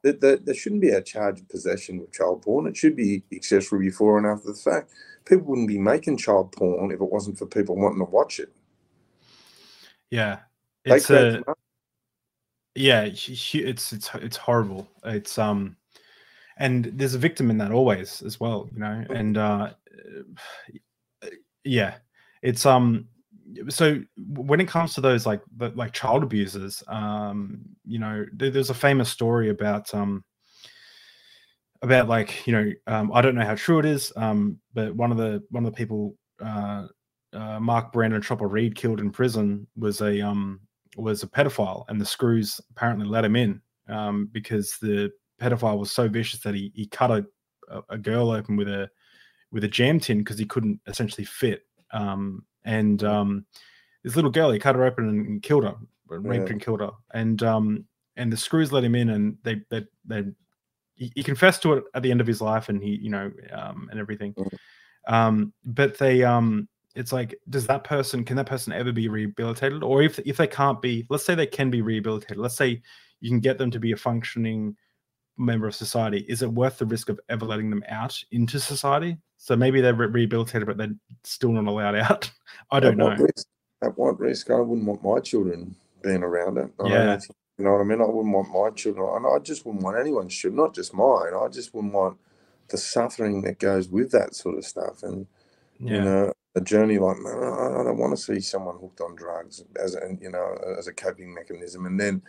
[0.03, 2.67] there, there, there, shouldn't be a charge of possession with child porn.
[2.67, 4.91] It should be accessory before and after the fact.
[5.25, 8.53] People wouldn't be making child porn if it wasn't for people wanting to watch it.
[10.09, 10.39] Yeah,
[10.85, 11.41] it's a,
[12.75, 14.87] yeah, it's it's it's horrible.
[15.05, 15.75] It's um,
[16.57, 19.05] and there's a victim in that always as well, you know.
[19.09, 19.19] Mm.
[19.19, 19.69] And uh,
[21.63, 21.95] yeah,
[22.41, 23.07] it's um,
[23.69, 28.75] so when it comes to those like like child abusers, um, you know, there's a
[28.75, 30.23] famous story about um
[31.81, 35.11] about like you know um, I don't know how true it is, um, but one
[35.11, 36.87] of the one of the people uh,
[37.33, 40.61] uh, Mark Brandon Chopper Read, killed in prison was a um
[40.97, 45.91] was a pedophile, and the screws apparently let him in um, because the pedophile was
[45.91, 47.25] so vicious that he he cut a
[47.89, 48.89] a girl open with a
[49.51, 51.63] with a jam tin because he couldn't essentially fit.
[51.91, 53.45] Um, and um,
[54.03, 55.75] this little girl, he cut her open and killed her,
[56.07, 56.53] raped yeah.
[56.53, 56.91] and killed her.
[57.13, 57.85] And um,
[58.15, 60.23] and the screws let him in, and they they they
[60.95, 63.31] he, he, confessed to it at the end of his life, and he you know
[63.51, 64.35] um, and everything.
[65.07, 69.83] Um, but they um, it's like, does that person can that person ever be rehabilitated?
[69.83, 72.37] Or if if they can't be, let's say they can be rehabilitated.
[72.37, 72.81] Let's say
[73.19, 74.75] you can get them to be a functioning
[75.37, 76.25] member of society.
[76.27, 79.17] Is it worth the risk of ever letting them out into society?
[79.37, 82.31] So maybe they're rehabilitated, but they're still not allowed out.
[82.71, 83.23] I don't at know.
[83.23, 83.47] Risk,
[83.81, 84.49] at what risk?
[84.49, 86.69] I wouldn't want my children being around it.
[86.79, 87.19] I yeah.
[87.57, 88.01] You know what I mean?
[88.01, 91.33] I wouldn't want my children, and I just wouldn't want anyone's children, not just mine.
[91.39, 92.17] I just wouldn't want
[92.69, 95.03] the suffering that goes with that sort of stuff.
[95.03, 95.27] And
[95.79, 95.93] yeah.
[95.93, 99.63] you know, a journey like man, I don't want to see someone hooked on drugs
[99.81, 102.21] as a, you know as a coping mechanism, and then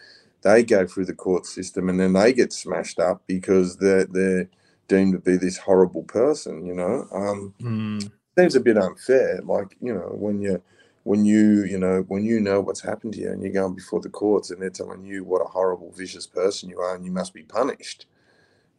[0.44, 4.48] they go through the court system, and then they get smashed up because they're they're
[4.86, 6.64] deemed to be this horrible person.
[6.64, 8.10] You know, um, mm.
[8.38, 9.40] seems a bit unfair.
[9.42, 10.62] Like you know, when you
[11.04, 14.00] when you you know when you know what's happened to you and you're going before
[14.00, 17.12] the courts and they're telling you what a horrible vicious person you are and you
[17.12, 18.06] must be punished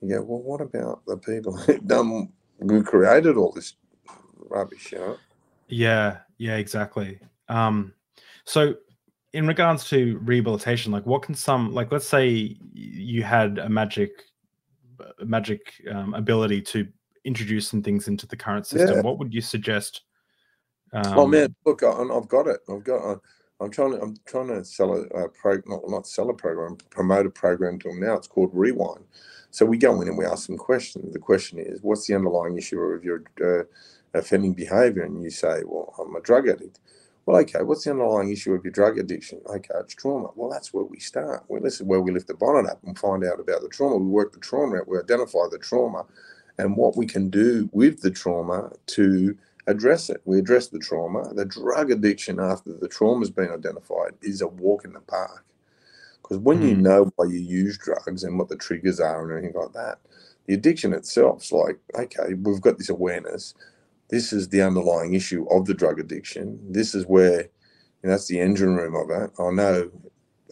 [0.01, 3.75] you go well what about the people who done who created all this
[4.49, 5.17] rubbish you know
[5.67, 7.93] yeah yeah exactly um
[8.43, 8.75] so
[9.35, 14.11] in regards to rehabilitation like what can some like let's say you had a magic
[15.23, 16.87] magic um, ability to
[17.25, 19.01] introduce some things into the current system, yeah.
[19.01, 20.01] what would you suggest?
[20.93, 22.59] Um, oh man, look, I, have got it.
[22.69, 23.03] I've got.
[23.03, 23.15] I,
[23.59, 24.01] I'm trying to.
[24.01, 27.79] I'm trying to sell a, a pro, not not sell a program, promote a program
[27.79, 28.15] to now.
[28.15, 29.05] It's called Rewind.
[29.49, 31.13] So we go in and we ask them questions.
[31.13, 33.63] The question is, what's the underlying issue of your uh,
[34.17, 35.03] offending behaviour?
[35.03, 36.79] And you say, well, I'm a drug addict.
[37.25, 39.41] Well, okay, what's the underlying issue of your drug addiction?
[39.47, 40.29] Okay, it's trauma.
[40.35, 41.43] Well, that's where we start.
[41.47, 43.97] Well, this is where we lift the bonnet up and find out about the trauma.
[43.97, 46.05] We work the trauma out, we identify the trauma
[46.59, 49.35] and what we can do with the trauma to
[49.67, 50.21] address it.
[50.25, 51.33] We address the trauma.
[51.33, 55.43] The drug addiction after the trauma has been identified is a walk in the park.
[56.21, 56.69] Because when mm.
[56.69, 56.83] you hmm.
[56.83, 59.99] know why you use drugs and what the triggers are and anything like that,
[60.45, 63.55] the addiction itself's like, okay, we've got this awareness
[64.09, 66.59] this is the underlying issue of the drug addiction.
[66.71, 67.49] This is where
[68.05, 69.31] know, that's the engine room of it.
[69.39, 69.91] I know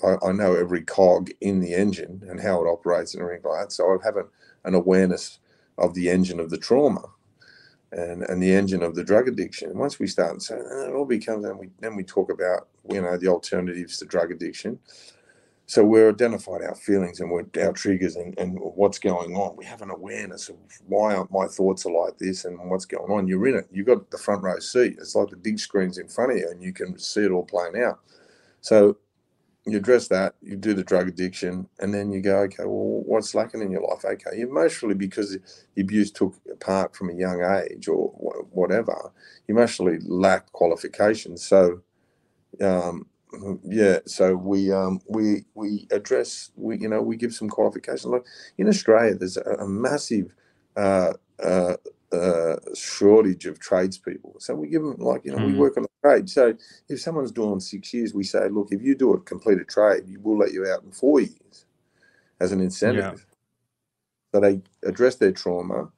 [0.04, 3.62] I, I, know every cog in the engine and how it operates and everything like
[3.62, 3.72] that.
[3.72, 4.26] So I have an,
[4.66, 5.40] an awareness
[5.78, 7.06] of the engine of the trauma
[7.92, 9.70] and, and the engine of the drug addiction.
[9.70, 12.68] And once we start saying oh, it all becomes then we then we talk about
[12.90, 14.80] you know the alternatives to drug addiction
[15.74, 19.56] so we're identified our feelings and our triggers and, and what's going on.
[19.58, 20.56] We have an awareness of
[20.86, 23.28] why my thoughts are like this and what's going on.
[23.28, 23.68] You're in it.
[23.72, 24.98] You've got the front row seat.
[25.00, 27.44] It's like the big screens in front of you and you can see it all
[27.44, 28.02] playing out.
[28.62, 28.98] So
[29.66, 33.34] you address that, you do the drug addiction, and then you go, okay, well, what's
[33.34, 34.06] lacking in your life?
[34.06, 35.40] Okay, emotionally, because
[35.74, 38.10] the abuse took part from a young age or
[38.52, 39.12] whatever,
[39.48, 41.44] you emotionally lack qualifications.
[41.44, 41.82] So
[42.62, 43.08] um,
[43.64, 48.24] yeah so we um we we address we you know we give some qualification like
[48.58, 50.36] in australia there's a, a massive
[50.76, 51.14] uh,
[51.44, 51.76] uh,
[52.12, 55.48] uh, shortage of tradespeople so we give them like you know mm.
[55.48, 56.54] we work on a trade so
[56.90, 60.18] if someone's doing six years we say look if you do a completed trade we
[60.18, 61.66] will let you out in four years
[62.40, 64.32] as an incentive yeah.
[64.32, 65.90] so they address their trauma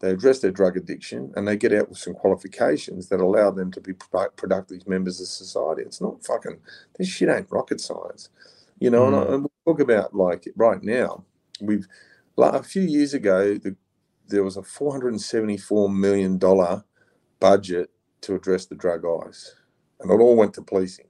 [0.00, 3.70] they address their drug addiction and they get out with some qualifications that allow them
[3.72, 3.92] to be
[4.36, 5.82] productive members of society.
[5.82, 6.58] It's not fucking,
[6.96, 8.28] this shit ain't rocket science.
[8.78, 9.08] You know, mm.
[9.08, 11.24] and, I, and we talk about like right now,
[11.60, 11.86] we've,
[12.36, 13.74] like a few years ago, the,
[14.28, 16.38] there was a $474 million
[17.40, 17.90] budget
[18.20, 19.54] to address the drug ice,
[20.00, 21.06] and it all went to policing.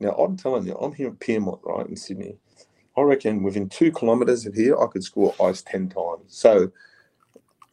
[0.00, 2.38] Now, I'm telling you, I'm here at Pyrmont, right, in Sydney.
[2.96, 6.22] I reckon within two kilometres of here, I could score ice 10 times.
[6.28, 6.70] So,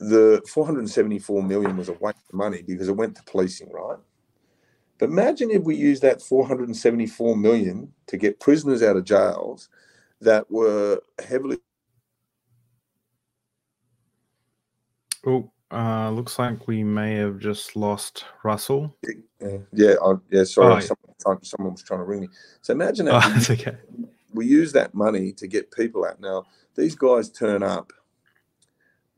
[0.01, 3.99] the 474 million was a waste of money because it went to policing, right?
[4.97, 9.69] But imagine if we use that 474 million to get prisoners out of jails
[10.19, 11.59] that were heavily.
[15.25, 18.95] Oh, uh, looks like we may have just lost Russell.
[19.39, 20.79] Yeah, yeah, I, yeah sorry, oh, yeah.
[21.19, 22.29] Someone, someone, was trying to ring me.
[22.61, 23.23] So imagine that.
[23.23, 23.77] Oh, that's okay.
[24.33, 26.19] We use that money to get people out.
[26.19, 26.45] Now,
[26.75, 27.93] these guys turn up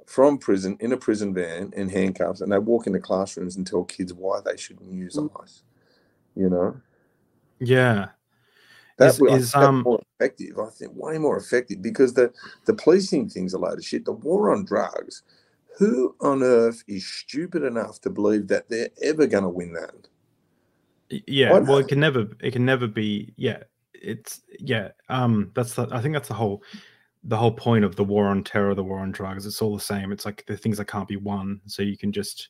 [0.06, 3.84] from prison in a prison van in handcuffs and they walk into classrooms and tell
[3.84, 5.30] kids why they shouldn't use mm.
[5.41, 5.64] ice.
[6.36, 6.78] You know?
[7.60, 8.10] Yeah.
[8.97, 12.32] That is, was is, um, more effective, I think, way more effective because the,
[12.66, 14.06] the policing thing's a load of shit.
[14.06, 15.24] The war on drugs,
[15.78, 21.24] who on earth is stupid enough to believe that they're ever going to win that?
[21.28, 23.34] Yeah, well, it can never, it can never be.
[23.36, 24.89] Yeah, it's yeah.
[25.10, 25.88] Um, that's the.
[25.91, 26.64] I think that's the whole
[27.24, 29.82] the whole point of the war on terror, the war on drugs, it's all the
[29.82, 30.11] same.
[30.11, 31.61] It's like the things that can't be won.
[31.67, 32.49] So you can just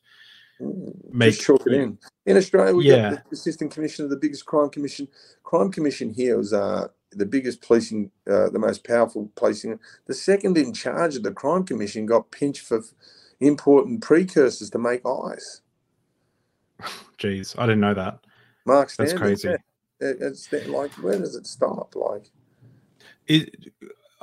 [1.11, 1.97] make just chalk it in.
[2.25, 3.11] In Australia, we yeah.
[3.11, 5.07] got the assistant commissioner, of the biggest crime commission.
[5.43, 9.79] Crime commission here was uh, the biggest policing, uh, the most powerful policing.
[10.07, 12.83] The second in charge of the crime commission got pinched for
[13.39, 15.61] important precursors to make ice.
[17.19, 18.19] Jeez, I didn't know that.
[18.65, 19.49] Mark, Standen, that's crazy.
[19.49, 19.57] Yeah.
[19.99, 21.95] It's like, where does it stop?
[21.95, 22.29] Like,
[23.27, 23.71] it,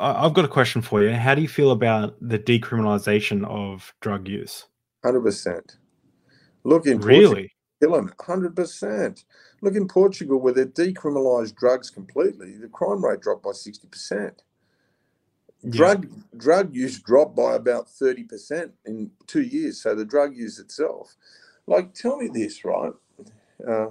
[0.01, 1.13] I've got a question for you.
[1.13, 4.67] How do you feel about the decriminalization of drug use?
[5.05, 5.77] Hundred percent.
[6.65, 9.25] Look in really killing hundred percent.
[9.61, 12.57] Look in Portugal where they decriminalised drugs completely.
[12.57, 14.43] The crime rate dropped by sixty percent.
[15.69, 16.17] Drug yeah.
[16.39, 19.83] drug use dropped by about thirty percent in two years.
[19.83, 21.15] So the drug use itself,
[21.67, 22.93] like, tell me this, right?
[23.69, 23.89] Uh,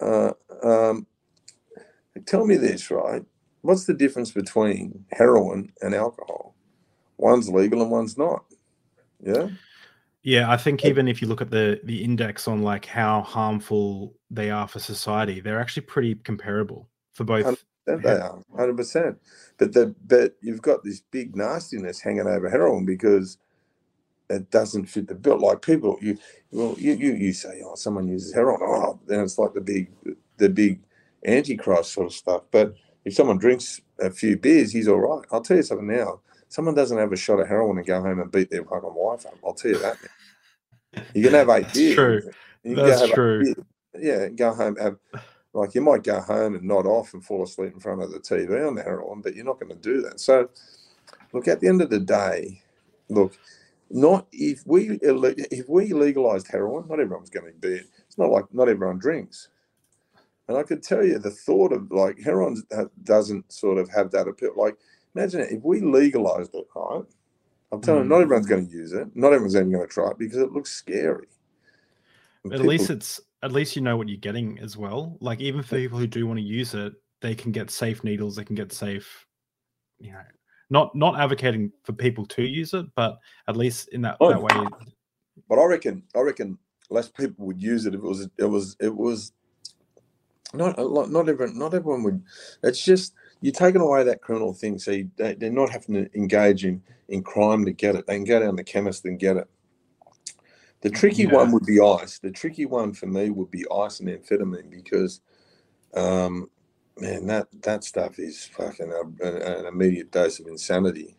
[0.00, 0.32] uh,
[0.64, 1.06] um,
[2.26, 3.24] tell me this, right?
[3.66, 6.54] What's the difference between heroin and alcohol?
[7.18, 8.44] One's legal and one's not.
[9.22, 9.48] Yeah.
[10.22, 14.14] Yeah, I think even if you look at the the index on like how harmful
[14.28, 17.64] they are for society, they're actually pretty comparable for both.
[17.86, 19.18] They are hundred percent.
[19.56, 23.38] But the but you've got this big nastiness hanging over heroin because
[24.28, 25.38] it doesn't fit the bill.
[25.38, 26.18] Like people, you
[26.50, 29.92] well, you you, you say, oh, someone uses heroin, oh, then it's like the big
[30.38, 30.80] the big
[31.24, 32.42] antichrist sort of stuff.
[32.50, 32.74] But
[33.06, 35.24] if someone drinks a few beers, he's all right.
[35.30, 36.20] I'll tell you something now.
[36.48, 39.24] Someone doesn't have a shot of heroin and go home and beat their fucking wife
[39.24, 39.38] up.
[39.44, 39.96] I'll tell you that.
[41.14, 41.94] You can have eight beers.
[41.94, 42.32] True.
[42.64, 43.54] That's true.
[43.96, 44.96] Yeah, go home have
[45.52, 48.18] like you might go home and nod off and fall asleep in front of the
[48.18, 50.20] TV on the heroin, but you're not going to do that.
[50.20, 50.50] So,
[51.32, 52.60] look, at the end of the day,
[53.08, 53.38] look,
[53.88, 57.80] not if we if we legalized heroin, not everyone's going to be.
[58.06, 59.48] It's not like not everyone drinks.
[60.48, 62.62] And I could tell you the thought of like heroin
[63.02, 64.52] doesn't sort of have that appeal.
[64.56, 64.76] Like,
[65.14, 67.02] imagine it, if we legalized it, right?
[67.72, 68.04] I'm telling mm.
[68.04, 69.08] you, not everyone's going to use it.
[69.14, 71.26] Not everyone's even going to try it because it looks scary.
[72.44, 75.16] But at least it's at least you know what you're getting as well.
[75.20, 78.36] Like even for people who do want to use it, they can get safe needles.
[78.36, 79.26] They can get safe,
[79.98, 80.20] you know,
[80.70, 83.18] not not advocating for people to use it, but
[83.48, 84.68] at least in that, oh, that way.
[85.48, 86.56] But I reckon, I reckon
[86.88, 89.32] less people would use it if it was it was it was
[90.56, 92.22] not not everyone not everyone would
[92.62, 96.16] it's just you're taking away that criminal thing so you, they, are not having to
[96.16, 98.06] engage in in crime to get it.
[98.06, 99.48] They can go down the chemist and get it.
[100.80, 101.34] The tricky yeah.
[101.34, 102.18] one would be ice.
[102.18, 105.20] The tricky one for me would be ice and amphetamine because
[105.94, 106.50] um
[106.98, 111.16] man that that stuff is fucking a, a, an immediate dose of insanity.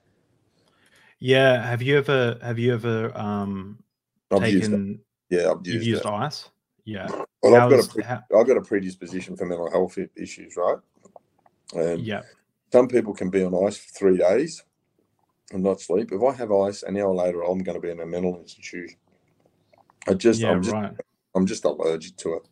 [1.19, 3.79] Yeah have you ever have you ever um
[4.31, 6.49] I've taken yeah I've used you've used ice?
[6.85, 7.07] Yeah.
[7.51, 8.23] Well, I've got, a how...
[8.37, 10.77] I've got a predisposition for mental health issues, right?
[11.73, 12.21] And yeah.
[12.71, 14.63] Some people can be on ice for three days
[15.53, 16.11] and not sleep.
[16.11, 18.97] If I have ice an hour later, I'm going to be in a mental institution.
[20.05, 20.91] I just, yeah, I'm just, right.
[21.33, 22.47] I'm just allergic to it.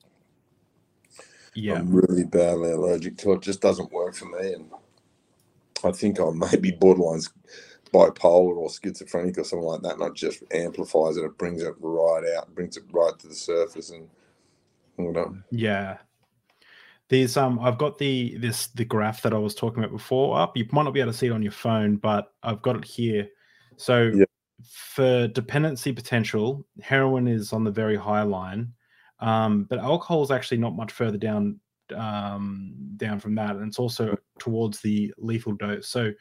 [1.53, 1.75] Yeah.
[1.75, 3.35] I'm really badly allergic to it.
[3.35, 3.41] it.
[3.41, 4.53] Just doesn't work for me.
[4.53, 4.71] And
[5.83, 7.21] I think I may be borderline
[7.93, 9.99] bipolar or schizophrenic or something like that.
[9.99, 11.25] And it just amplifies it.
[11.25, 13.89] It brings it right out, brings it right to the surface.
[13.89, 14.07] And
[15.51, 15.97] Yeah.
[17.09, 20.57] There's um I've got the this the graph that I was talking about before up.
[20.57, 22.85] You might not be able to see it on your phone, but I've got it
[22.85, 23.27] here.
[23.77, 24.25] So yeah.
[24.67, 28.73] for dependency potential, heroin is on the very high line.
[29.19, 31.59] Um, but alcohol is actually not much further down
[31.95, 33.55] um down from that.
[33.55, 35.87] And it's also towards the lethal dose.
[35.87, 36.11] So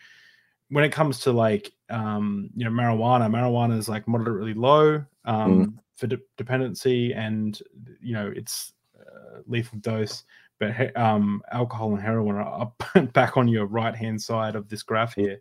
[0.68, 5.02] when it comes to like um you know marijuana, marijuana is like moderately low.
[5.24, 7.60] Um mm for de- dependency and
[8.00, 10.24] you know it's uh, lethal dose
[10.58, 12.82] but he- um, alcohol and heroin are up
[13.12, 15.40] back on your right hand side of this graph here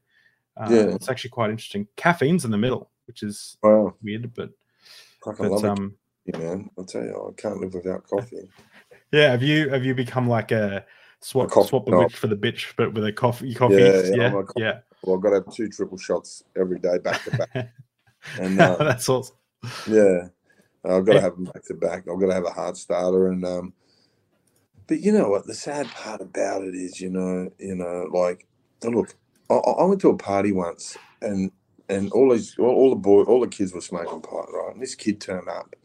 [0.58, 3.94] uh, yeah it's actually quite interesting caffeine's in the middle which is wow.
[4.04, 4.50] weird but,
[5.26, 5.96] I love um
[6.26, 8.50] it, man i'll tell you i can't live without coffee
[9.12, 10.86] yeah have you have you become like a
[11.24, 13.76] swap coffee swap the witch for the bitch, but with a coffee coffee.
[13.76, 14.28] Yeah, Yeah, yeah, yeah.
[14.28, 17.70] A Well, I've got to have two triple shots every day back to back.
[18.40, 19.36] And uh, That's awesome.
[19.86, 20.28] Yeah,
[20.86, 22.08] I've got to have them back to back.
[22.10, 23.74] I've got to have a hard starter, and um,
[24.88, 25.48] but you know what?
[25.48, 28.48] The sad part about it is, you know, you know, like,
[28.84, 29.16] look,
[29.50, 31.52] I, I went to a party once, and
[31.90, 34.74] and all these, all, all the boy, all the kids were smoking pot, right?
[34.74, 35.76] And this kid turned up,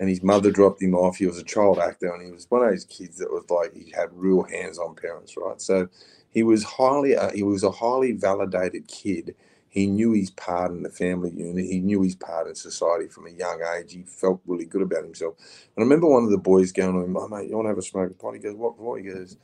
[0.00, 1.18] and his mother dropped him off.
[1.18, 3.74] He was a child actor, and he was one of those kids that was like
[3.74, 5.60] he had real hands-on parents, right?
[5.60, 5.88] So
[6.30, 9.36] he was highly, uh, he was a highly validated kid
[9.76, 11.66] he knew his part in the family unit.
[11.66, 13.92] He knew his part in society from a young age.
[13.94, 15.36] He felt really good about himself.
[15.76, 17.70] And I remember one of the boys going to him, "Oh mate, you want to
[17.70, 18.78] have a smoke of pot?" He goes, "What?
[18.78, 19.38] What?" He goes,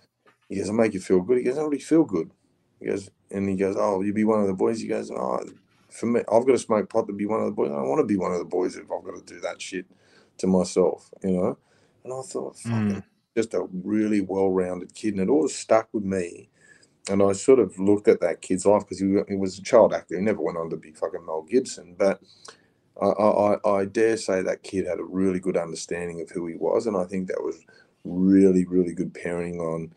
[0.49, 2.33] "He goes, I make you feel good." He goes, "I already feel good."
[2.81, 5.41] He goes, and he goes, "Oh, you be one of the boys." He goes, "Oh,
[5.91, 7.71] for me, I've got to smoke pot to be one of the boys.
[7.73, 9.63] I don't want to be one of the boys if I've got to do that
[9.63, 9.87] shit
[10.39, 11.59] to myself, you know."
[12.05, 13.05] And I thought, Mm.
[13.37, 16.51] just a really well-rounded kid, and it always stuck with me
[17.11, 19.95] and I sort of looked at that kid's life because he, he was a child
[19.95, 20.17] actor.
[20.17, 22.21] He never went on to be fucking Mel Gibson, but
[23.01, 26.55] I, I, I- dare say that kid had a really good understanding of who he
[26.57, 27.57] was, and I think that was
[28.05, 29.93] really, really good parenting on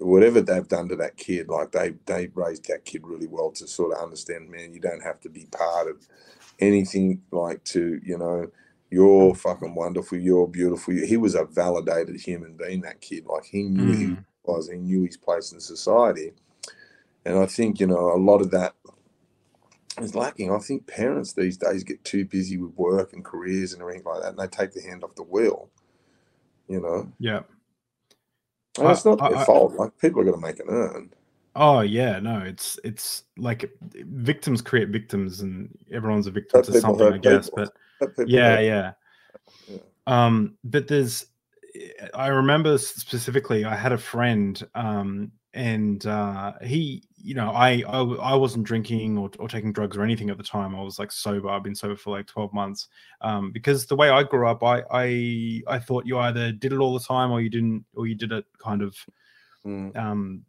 [0.00, 1.48] whatever they've done to that kid.
[1.48, 5.02] Like they they raised that kid really well to sort of understand, man, you don't
[5.02, 6.08] have to be part of
[6.60, 8.50] anything like to you know.
[8.90, 10.18] You're fucking wonderful.
[10.18, 10.94] You're beautiful.
[10.94, 12.82] He was a validated human being.
[12.82, 14.24] That kid, like he knew he Mm.
[14.44, 14.70] was.
[14.70, 16.32] He knew his place in society.
[17.24, 18.74] And I think, you know, a lot of that
[20.00, 20.52] is lacking.
[20.52, 24.22] I think parents these days get too busy with work and careers and everything like
[24.22, 25.70] that, and they take the hand off the wheel,
[26.68, 27.10] you know.
[27.18, 27.40] Yeah.
[28.78, 29.74] And it's not I- their I- fault.
[29.74, 31.10] Like, people are going to make an earn.
[31.56, 37.12] Oh yeah, no, it's it's like victims create victims, and everyone's a victim to something,
[37.12, 37.48] I guess.
[37.48, 37.70] people.
[38.00, 38.92] But But yeah, yeah.
[39.68, 39.78] Yeah.
[40.08, 41.26] Um, but there's,
[42.12, 48.00] I remember specifically, I had a friend, um, and uh, he, you know, I, I,
[48.02, 50.74] I wasn't drinking or, or taking drugs or anything at the time.
[50.76, 51.48] I was like sober.
[51.48, 52.88] I've been sober for like twelve months.
[53.22, 56.78] Um, because the way I grew up, I, I, I thought you either did it
[56.78, 58.94] all the time or you didn't, or you did it kind of
[59.66, 60.44] Mm, um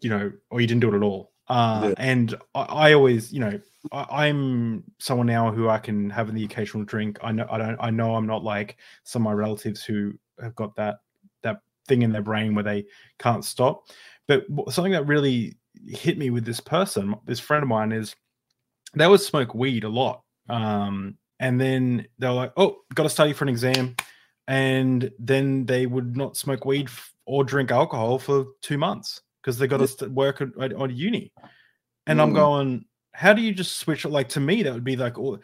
[0.00, 1.94] you know or you didn't do it at all uh Yeah.
[1.98, 3.60] and I, I always you know
[3.92, 7.76] I, i'm someone now who i can have the occasional drink i know i don't
[7.80, 10.96] i know i'm not like some of my relatives who have got that
[11.42, 12.84] that thing in their brain where they
[13.18, 13.84] can't stop
[14.48, 15.56] but something that really
[15.86, 18.14] hit me with this person this friend of mine is
[18.94, 23.32] they would smoke weed a lot um and then they're like oh got to study
[23.32, 23.96] for an exam
[24.48, 26.88] and then they would not smoke weed
[27.26, 30.94] or drink alcohol for two months because they got to st- work at, at, on
[30.94, 31.32] uni.
[32.06, 32.34] And I'm Mm.
[32.34, 34.04] going, how do you just switch?
[34.04, 34.10] it?
[34.10, 35.38] Like to me, that would be like, all.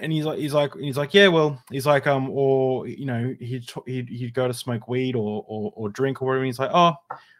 [0.00, 3.34] And he's like, he's like, he's like, yeah, well, he's like, um, or you know,
[3.40, 6.42] he'd he'd, he'd go to smoke weed or, or or drink or whatever.
[6.42, 6.92] And he's like, oh,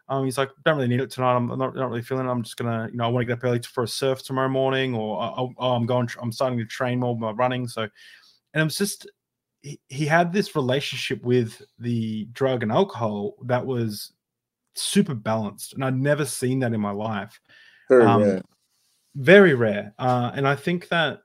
[0.09, 1.35] um, he's like, don't really need it tonight.
[1.35, 2.31] I'm not, not really feeling it.
[2.31, 4.49] I'm just gonna, you know, I want to get up early for a surf tomorrow
[4.49, 7.67] morning, or oh, oh, I'm going, I'm starting to train more by running.
[7.67, 9.09] So, and it was just
[9.67, 14.13] he, he had this relationship with the drug and alcohol that was
[14.75, 17.41] super balanced and i'd never seen that in my life
[17.89, 18.43] very um, rare.
[19.17, 21.19] very rare uh, and i think that uh,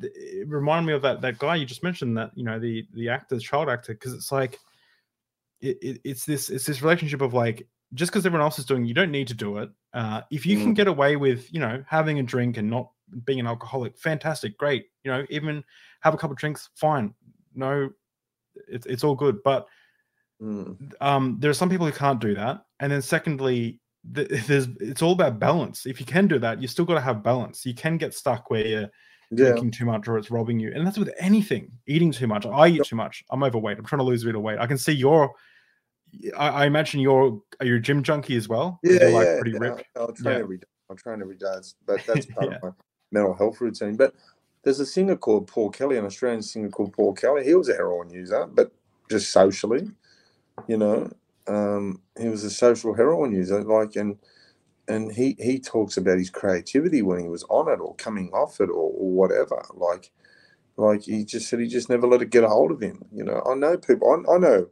[0.00, 3.08] it reminded me of that that guy you just mentioned that you know the the
[3.08, 4.58] actor the child actor because it's like
[5.60, 8.84] it, it, it's this it's this relationship of like just because everyone else is doing
[8.84, 10.76] you don't need to do it uh, if you can Mm.
[10.76, 12.90] get away with you know having a drink and not
[13.24, 15.62] being an alcoholic fantastic great you know even
[16.00, 17.14] have a couple of drinks fine
[17.54, 17.90] no
[18.68, 19.66] it's, it's all good but
[20.42, 22.64] Mm, um, there are some people who can't do that.
[22.80, 23.78] And then secondly,
[24.14, 25.86] th- there's it's all about balance.
[25.86, 27.64] If you can do that, you still got to have balance.
[27.64, 28.80] You can get stuck where you're
[29.30, 29.50] yeah.
[29.50, 31.70] drinking too much or it's robbing you, and that's with anything.
[31.86, 32.44] Eating too much.
[32.44, 33.22] I eat too much.
[33.30, 33.78] I'm overweight.
[33.78, 34.58] I'm trying to lose a bit of weight.
[34.58, 35.32] I can see you're.
[36.36, 38.80] I, I imagine you're are you a gym junkie as well?
[38.82, 39.36] Yeah, like yeah.
[39.36, 39.58] pretty yeah.
[39.58, 39.82] ripped.
[39.96, 40.42] I, I train Yeah.
[40.42, 40.66] every day.
[40.90, 41.52] I train every day.
[41.56, 42.56] It's, but that's part Yeah.
[42.56, 42.70] of my
[43.10, 43.96] mental health routine.
[43.96, 44.14] But
[44.62, 47.44] there's a singer called Paul Kelly, an Australian singer called Paul Kelly.
[47.44, 48.72] He was a heroin user, but
[49.10, 49.90] just socially,
[50.68, 51.10] you know,
[51.48, 53.62] um, he was a social heroin user.
[53.62, 54.18] Like, and
[54.88, 58.60] and he he talks about his creativity when he was on it or coming off
[58.60, 59.64] it or, or whatever.
[59.74, 60.10] Like,
[60.76, 63.04] like he just said he just never let it get a hold of him.
[63.12, 64.10] You know, I know people.
[64.10, 64.68] I, I know,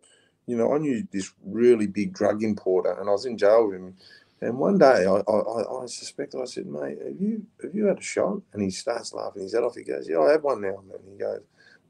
[0.50, 3.76] you know, I knew this really big drug importer, and I was in jail with
[3.76, 3.94] him.
[4.42, 6.40] And one day, I, I, I- I suspected.
[6.40, 9.54] I said, "Mate, have you have you had a shot?" And he starts laughing his
[9.54, 9.76] head off.
[9.76, 11.40] He goes, "Yeah, I have one now." And he goes,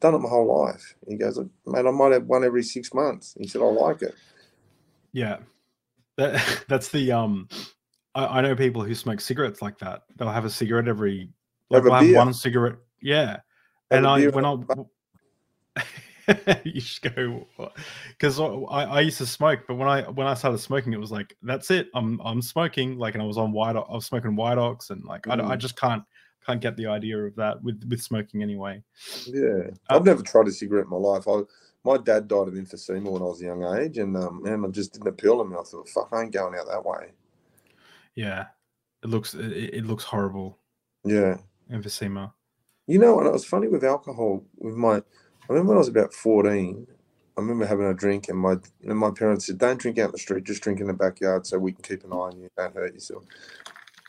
[0.01, 3.35] "Done it my whole life." He goes, "Mate, I might have one every six months."
[3.39, 4.15] He said, "I like it."
[5.13, 5.39] Yeah,
[6.17, 7.49] that that's the um.
[8.15, 10.03] I, I know people who smoke cigarettes like that.
[10.17, 11.31] They'll have a cigarette every
[11.71, 12.77] like Have they'll have one cigarette.
[13.01, 13.43] Yeah, Have
[13.93, 14.57] and I when I
[16.65, 17.47] you just go
[18.09, 21.11] because I, I used to smoke, but when I when I started smoking, it was
[21.11, 21.89] like that's it.
[21.95, 23.77] I'm I'm smoking like, and I was on white.
[23.77, 25.43] I was smoking white ox, and like mm.
[25.43, 26.03] I, I just can't
[26.47, 28.83] can't get the idea of that with with smoking anyway.
[29.27, 31.27] Yeah, um, I've never tried a cigarette in my life.
[31.29, 31.43] I
[31.85, 34.69] my dad died of emphysema when I was a young age, and um, man, I
[34.69, 35.57] just didn't appeal to me.
[35.59, 37.13] I thought, fuck, I ain't going out that way.
[38.15, 38.47] Yeah,
[39.03, 40.59] it looks it, it looks horrible.
[41.05, 41.39] Yeah,
[41.73, 42.33] emphysema.
[42.87, 44.45] You know, and it was funny with alcohol.
[44.57, 45.03] With my,
[45.51, 46.87] I remember when I was about fourteen.
[47.37, 50.13] I remember having a drink, and my and my parents said, "Don't drink out in
[50.13, 50.45] the street.
[50.45, 52.49] Just drink in the backyard, so we can keep an eye on you.
[52.57, 53.25] Don't hurt yourself."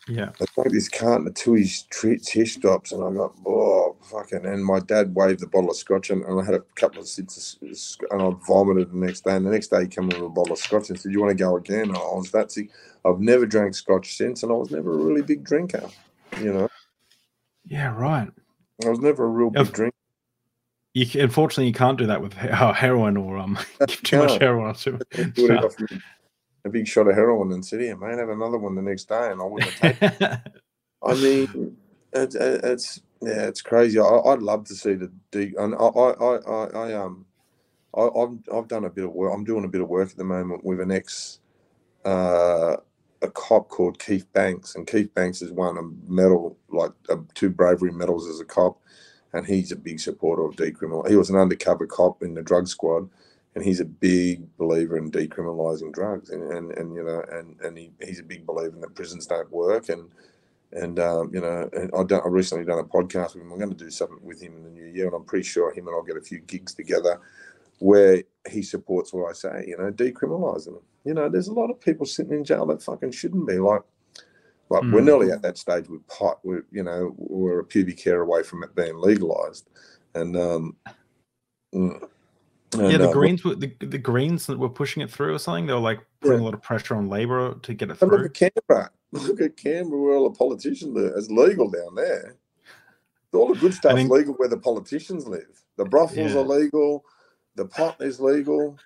[0.07, 0.29] Yeah.
[0.39, 1.87] I took this carton until his
[2.27, 4.45] his stops, and I got, oh, fucking.
[4.45, 7.07] And my dad waved the bottle of scotch, and, and I had a couple of
[7.07, 9.35] sips, of, and I vomited the next day.
[9.35, 11.37] And the next day, he came with a bottle of scotch and said, You want
[11.37, 11.89] to go again?
[11.89, 12.69] And I was that sick.
[13.05, 15.89] I've never drank scotch since, and I was never a really big drinker,
[16.39, 16.67] you know?
[17.65, 18.29] Yeah, right.
[18.85, 19.95] I was never a real big drinker.
[20.93, 24.75] You unfortunately you can't do that with heroin or um give too much heroin.
[24.75, 24.99] Too.
[26.65, 29.31] a big shot of heroin and sit here, man, have another one the next day,
[29.31, 30.41] and I wouldn't have taken.
[31.03, 31.77] I mean,
[32.13, 33.99] it's, it's yeah, it's crazy.
[33.99, 35.55] I, would love to see the deep.
[35.57, 37.25] And I, I, I, I um,
[37.95, 39.33] I, have I've done a bit of work.
[39.33, 41.39] I'm doing a bit of work at the moment with an ex,
[42.05, 42.77] uh,
[43.21, 47.49] a cop called Keith Banks, and Keith Banks has won a medal, like uh, two
[47.49, 48.80] bravery medals as a cop,
[49.33, 51.07] and he's a big supporter of decriminal.
[51.07, 53.09] He was an undercover cop in the drug squad
[53.55, 57.77] and he's a big believer in decriminalising drugs, and, and, and you know, and and
[57.77, 60.09] he, he's a big believer in that prisons don't work, and
[60.71, 63.51] and um, you know, and I done, I recently done a podcast with him.
[63.51, 65.73] I'm going to do something with him in the new year, and I'm pretty sure
[65.73, 67.19] him and I'll get a few gigs together
[67.79, 69.65] where he supports what I say.
[69.67, 70.83] You know, decriminalising them.
[71.03, 73.57] You know, there's a lot of people sitting in jail that fucking shouldn't be.
[73.57, 73.81] Like,
[74.71, 74.93] like mm.
[74.93, 76.39] we're nearly at that stage with pot.
[76.43, 79.69] We're you know we're a pubic hair away from it being legalised,
[80.15, 80.75] and um.
[81.75, 82.07] Mm,
[82.73, 85.39] and, yeah, the uh, Greens were the, the Greens that were pushing it through or
[85.39, 85.65] something.
[85.65, 86.43] They were like putting yeah.
[86.43, 88.09] a lot of pressure on Labor to get it through.
[88.09, 88.91] Look at Canberra.
[89.11, 91.13] Look at Canberra where all the politicians live.
[91.17, 92.37] It's legal down there.
[93.33, 95.63] All the good stuff's think, legal where the politicians live.
[95.77, 96.39] The brothels yeah.
[96.39, 97.03] are legal.
[97.55, 98.77] The pot is legal.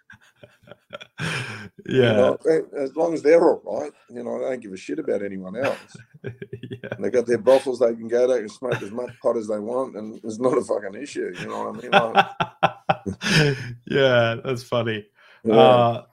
[1.20, 1.68] yeah.
[1.88, 2.38] You know,
[2.78, 5.56] as long as they're all right, you know, I don't give a shit about anyone
[5.56, 5.98] else.
[6.24, 6.90] yeah.
[6.92, 9.48] And they got their brothels they can go, they can smoke as much pot as
[9.48, 11.34] they want, and it's not a fucking issue.
[11.40, 11.92] You know what I mean?
[11.92, 13.58] Like,
[13.88, 15.06] yeah, that's funny.
[15.44, 15.56] Yeah.
[15.56, 16.06] Uh,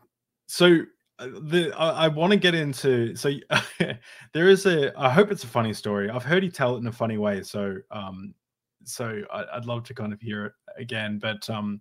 [0.46, 0.80] so
[1.18, 3.30] uh, the I, I want to get into so
[4.34, 6.10] there is a I hope it's a funny story.
[6.10, 8.34] I've heard you tell it in a funny way, so um
[8.84, 11.18] so I, would love to kind of hear it again.
[11.18, 11.80] But um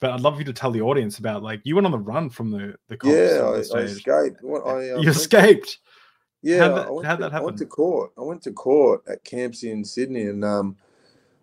[0.00, 2.28] but I'd love you to tell the audience about like you went on the run
[2.28, 3.14] from the the cops.
[3.14, 4.40] Yeah, I, I, escaped.
[4.44, 5.78] I, uh, you escaped.
[6.42, 7.36] yeah, how'd that, how'd that happen?
[7.36, 8.12] I went to court.
[8.18, 10.76] I went to court at camps in Sydney, and um,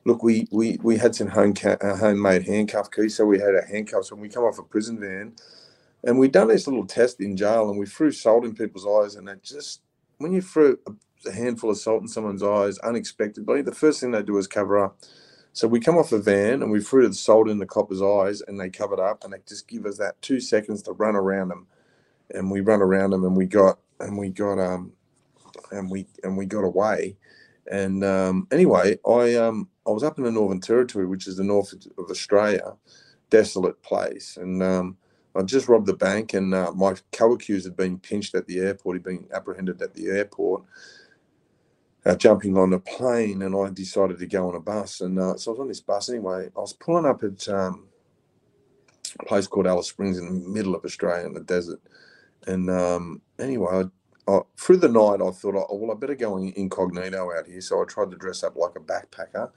[0.06, 3.56] look, we we we had some home ca- uh, homemade handcuff keys, so we had
[3.56, 5.34] our handcuffs when we come off a prison van,
[6.04, 9.16] and we done this little test in jail, and we threw salt in people's eyes,
[9.16, 9.82] and it just
[10.20, 14.12] when you threw a, a handful of salt in someone's eyes unexpectedly, the first thing
[14.12, 15.00] they do is cover up.
[15.54, 18.42] So we come off a van and we threw the salt in the copper's eyes
[18.42, 21.50] and they covered up and they just give us that two seconds to run around
[21.50, 21.68] them.
[22.32, 24.94] And we run around them and we got and we got um
[25.72, 27.18] and we and we got away.
[27.72, 31.46] And um, anyway, I um I was up in the Northern Territory, which is the
[31.46, 32.74] north of Australia,
[33.32, 34.98] desolate place, and um,
[35.36, 38.98] I just robbed the bank, and uh, my co-accused had been pinched at the airport.
[38.98, 40.64] He'd been apprehended at the airport,
[42.06, 45.02] uh, jumping on a plane, and I decided to go on a bus.
[45.02, 46.50] And uh, so I was on this bus anyway.
[46.56, 47.88] I was pulling up at um,
[49.20, 51.80] a place called Alice Springs in the middle of Australia in the desert.
[52.46, 53.84] And um, anyway,
[54.28, 57.62] I, I, through the night, I thought, oh, well, I better go incognito out here.
[57.62, 59.50] So I tried to dress up like a backpacker.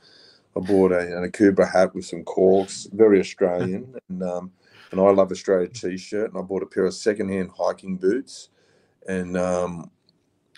[0.57, 4.53] I bought a, a Akubra hat with some corks, very Australian, and um,
[4.91, 6.31] and I love Australia t-shirt.
[6.31, 8.49] And I bought a pair of secondhand hiking boots,
[9.07, 9.91] and um,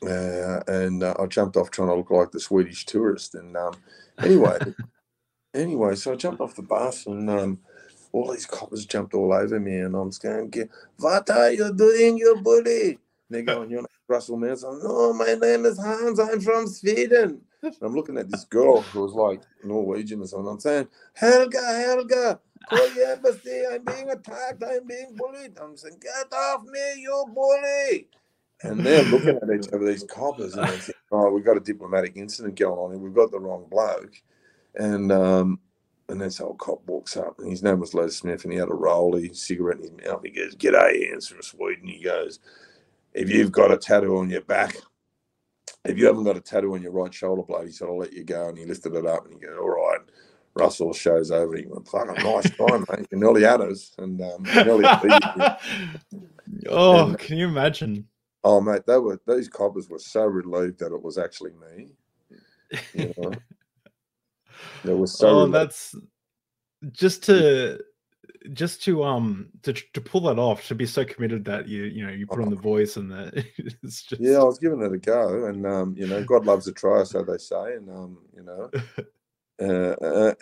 [0.02, 3.34] uh, and uh, I jumped off trying to look like the Swedish tourist.
[3.34, 3.74] And um,
[4.22, 4.58] anyway,
[5.54, 7.58] anyway, so I jumped off the bus and um,
[8.12, 12.40] all these coppers jumped all over me, and I'm going, "What are you doing, you
[12.42, 16.18] bully?" And they're going, "You're not Russell Manser." No, my name is Hans.
[16.18, 17.42] I'm from Sweden.
[17.62, 20.52] And I'm looking at this girl who was like Norwegian or something.
[20.52, 22.40] I'm saying, "Helga, Helga."
[22.70, 23.62] Call your embassy.
[23.70, 24.62] I'm being attacked.
[24.62, 25.56] I'm being bullied.
[25.58, 28.08] I'm saying, get off me, you bully
[28.62, 31.60] and they're looking at each other, these coppers, and they think, "Oh, we've got a
[31.60, 33.00] diplomatic incident going on here.
[33.00, 34.20] We've got the wrong bloke."
[34.74, 35.60] And um,
[36.08, 38.68] and this old cop walks up, and his name was Les Smith, and he had
[38.68, 40.22] a rollie cigarette in his mouth.
[40.24, 42.40] He goes, "G'day, Hans from Sweden." He goes,
[43.14, 44.76] "If you've got a tattoo on your back,
[45.84, 48.12] if you haven't got a tattoo on your right shoulder blade," he said, "I'll let
[48.12, 50.00] you go." And he lifted it up, and he goes, "All right."
[50.54, 51.56] Russell shows over.
[51.56, 53.06] He went, a nice time, mate.
[53.12, 54.84] You nearly had us." And um, nearly
[56.68, 58.08] oh, and, can you imagine?
[58.44, 61.90] Oh, mate, they were these coppers were so relieved that it was actually me.
[62.94, 63.32] You know,
[64.84, 65.28] they were so.
[65.28, 65.54] Oh, relieved.
[65.54, 65.94] that's
[66.92, 67.80] just to
[68.52, 72.06] just to um to to pull that off to be so committed that you you
[72.06, 73.44] know you put on the voice and the
[73.82, 76.68] it's just yeah i was giving it a go and um you know god loves
[76.68, 78.70] a try so they say and um you know
[79.60, 80.34] uh, uh,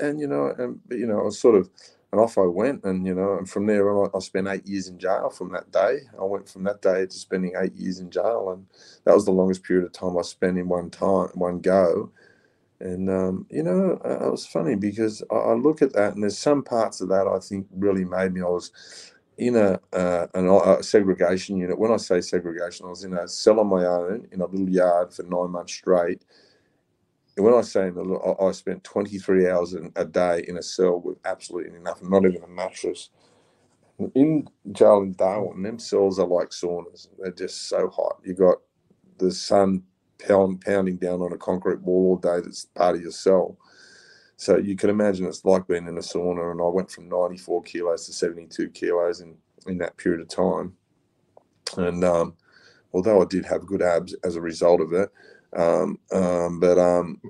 [0.00, 1.70] and you know and you know i was sort of
[2.16, 4.88] and off i went and you know and from there on I, spent eight years
[4.88, 8.10] in jail from that day i went from that day to spending eight years in
[8.10, 8.66] jail and
[9.04, 12.10] that was the longest period of time i spent in one time one go
[12.80, 16.22] and um, you know, uh, it was funny because I, I, look at that, and
[16.22, 18.42] there's some parts of that I think really made me.
[18.42, 21.78] I was in a, uh, an, a segregation unit.
[21.78, 24.68] When I say segregation, I was in a cell on my own in a little
[24.68, 26.22] yard for nine months straight.
[27.36, 27.90] When I say
[28.40, 32.48] I spent 23 hours a day in a cell with absolutely nothing, not even a
[32.48, 33.10] mattress.
[34.14, 37.08] In jail in Darwin, them cells are like saunas.
[37.18, 38.20] They're just so hot.
[38.24, 38.58] You've got
[39.18, 39.82] the sun
[40.18, 43.58] pound, pounding down on a concrete wall all day that's part of your cell.
[44.36, 46.52] So you can imagine it's like being in a sauna.
[46.52, 50.74] And I went from 94 kilos to 72 kilos in, in that period of time.
[51.76, 52.34] And um,
[52.92, 55.10] although I did have good abs as a result of it,
[55.56, 57.20] um, um, but um,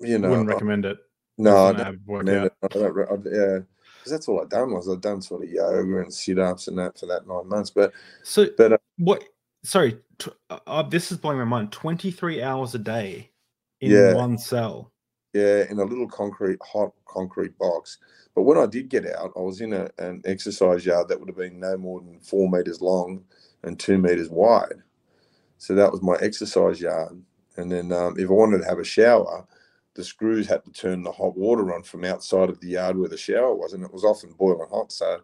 [0.00, 0.98] you know, wouldn't recommend it.
[1.38, 2.52] No, I don't, it.
[2.62, 3.58] I don't, I, yeah,
[3.98, 6.78] because that's all I'd done was I'd done sort of yoga and sit ups and
[6.78, 7.70] that for that nine months.
[7.70, 7.92] But
[8.24, 9.22] so, but uh, what
[9.62, 11.72] sorry, t- uh, uh, this is blowing my mind.
[11.72, 13.30] Twenty three hours a day
[13.80, 14.14] in yeah.
[14.14, 14.92] one cell.
[15.32, 17.98] Yeah, in a little concrete, hot concrete box.
[18.34, 21.28] But when I did get out, I was in a, an exercise yard that would
[21.28, 23.24] have been no more than four meters long
[23.62, 24.82] and two meters wide.
[25.58, 27.20] So that was my exercise yard.
[27.58, 29.46] And then um, if I wanted to have a shower,
[29.94, 33.08] the screws had to turn the hot water on from outside of the yard where
[33.08, 34.92] the shower was, and it was often boiling hot.
[34.92, 35.20] So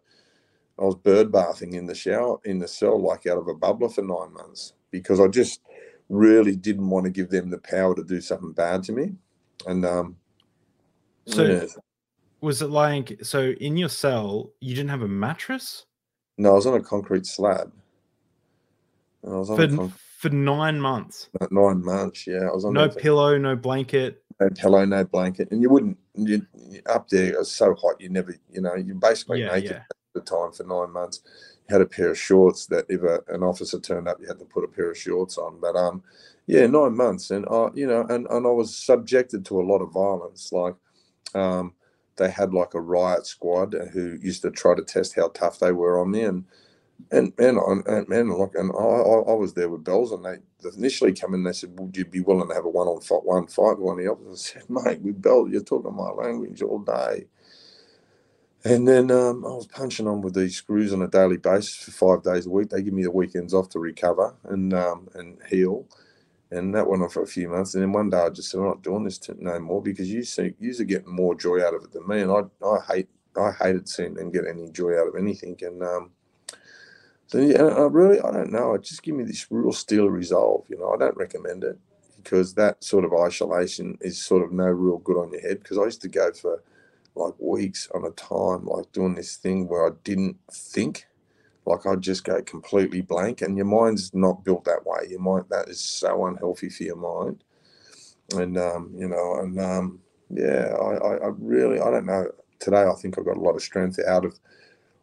[0.78, 3.92] I was bird bathing in the shower in the cell like out of a bubbler
[3.92, 5.60] for nine months because I just
[6.08, 9.14] really didn't want to give them the power to do something bad to me.
[9.66, 10.16] And um,
[11.26, 11.66] so yeah.
[12.40, 15.86] was it like so in your cell you didn't have a mattress?
[16.36, 17.72] No, I was on a concrete slab.
[19.24, 19.92] I was on for, con-
[20.28, 21.28] for nine months.
[21.50, 22.48] Nine months, yeah.
[22.48, 24.22] I was on no pillow, no blanket.
[24.40, 25.98] No pillow, no blanket, and you wouldn't.
[26.14, 26.46] You
[26.86, 27.32] up there.
[27.32, 28.00] It was so hot.
[28.00, 29.70] You never, you know, you basically yeah, naked.
[29.70, 29.82] Yeah
[30.14, 31.20] the time for nine months.
[31.68, 34.38] You had a pair of shorts that if a, an officer turned up, you had
[34.38, 35.60] to put a pair of shorts on.
[35.60, 36.02] But um,
[36.46, 39.82] yeah, nine months, and I, you know, and, and I was subjected to a lot
[39.82, 40.52] of violence.
[40.52, 40.74] Like,
[41.34, 41.74] um,
[42.16, 45.72] they had like a riot squad who used to try to test how tough they
[45.72, 46.44] were on me, and
[47.12, 48.82] and and and, and look, and I,
[49.32, 50.36] I was there with bells, and they
[50.76, 51.44] initially come in.
[51.44, 53.98] They said, "Would you be willing to have a one on one fight with one
[54.00, 57.26] of the officers?" I said, "Mate, with bells, you're talking my language all day."
[58.64, 61.92] And then um, I was punching on with these screws on a daily basis for
[61.92, 62.70] five days a week.
[62.70, 65.86] They give me the weekends off to recover and um, and heal.
[66.50, 67.74] And that went on for a few months.
[67.74, 70.24] And then one day I just said, I'm not doing this no more because you
[70.24, 72.22] see, you are getting more joy out of it than me.
[72.22, 75.58] And I, I hate, I hated seeing them get any joy out of anything.
[75.62, 76.12] And um,
[77.26, 78.74] so yeah, I really, I don't know.
[78.74, 80.64] It just give me this real steel resolve.
[80.68, 81.78] You know, I don't recommend it
[82.16, 85.60] because that sort of isolation is sort of no real good on your head.
[85.60, 86.62] Because I used to go for
[87.14, 91.06] like weeks on a time, like doing this thing where I didn't think.
[91.66, 95.08] Like I'd just go completely blank, and your mind's not built that way.
[95.08, 97.42] Your mind that is so unhealthy for your mind,
[98.36, 102.26] and um, you know, and um, yeah, I, I, I really, I don't know.
[102.58, 104.38] Today, I think I've got a lot of strength out of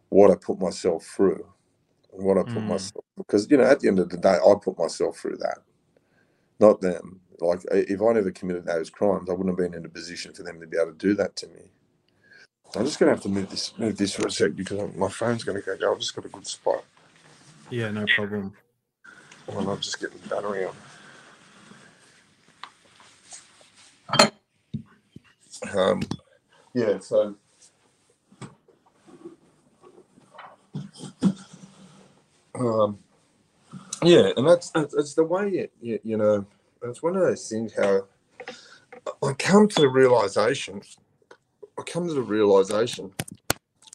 [0.10, 1.46] what I put myself through,
[2.12, 2.68] what I put mm.
[2.68, 5.60] myself because you know, at the end of the day, I put myself through that,
[6.60, 7.22] not them.
[7.40, 10.44] Like if I never committed those crimes, I wouldn't have been in a position for
[10.44, 11.72] them to be able to do that to me.
[12.76, 15.44] I'm just gonna have to move this move this for a sec because my phone's
[15.44, 15.74] gonna go.
[15.74, 16.84] I've just got a good spot.
[17.70, 18.54] Yeah, no problem.
[19.48, 20.76] Well, I'm just getting the battery on.
[25.76, 26.02] Um,
[26.74, 27.36] yeah, so
[32.68, 33.00] um,
[34.04, 36.46] yeah, and that's, that's that's the way it, you, you know.
[36.84, 38.08] It's one of those things how
[39.24, 40.82] I come to the realization
[41.82, 43.12] I come to the realization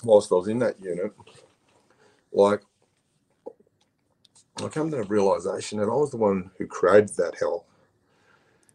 [0.02, 1.12] whilst I was in that unit,
[2.32, 2.62] like
[4.58, 7.66] I come to the realization that I was the one who created that hell.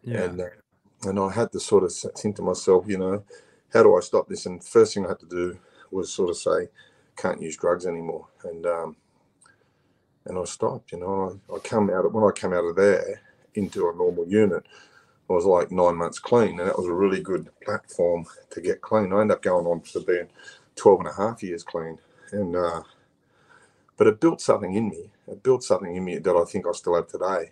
[0.04, 0.24] Yeah.
[0.24, 0.46] And uh,
[1.04, 3.24] and I had to sort of think to myself, you know,
[3.74, 4.46] how do I stop this?
[4.46, 6.70] And first thing I had to do was sort of say,
[7.18, 8.28] can't use drugs anymore.
[8.44, 8.96] And um,
[10.26, 10.92] and I stopped.
[10.92, 13.22] You know, I, I come out of, when I come out of there
[13.56, 14.66] into a normal unit,
[15.30, 18.82] I was like nine months clean, and that was a really good platform to get
[18.82, 19.14] clean.
[19.14, 20.28] I ended up going on to being
[20.76, 21.98] 12 and a half years clean,
[22.32, 22.82] and uh,
[23.98, 25.10] but it built something in me.
[25.28, 27.52] It built something in me that I think I still have today.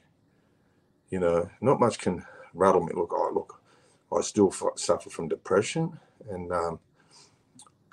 [1.09, 2.91] You know, not much can rattle me.
[2.93, 3.61] Look, I look,
[4.15, 5.97] I still suffer from depression,
[6.29, 6.79] and um,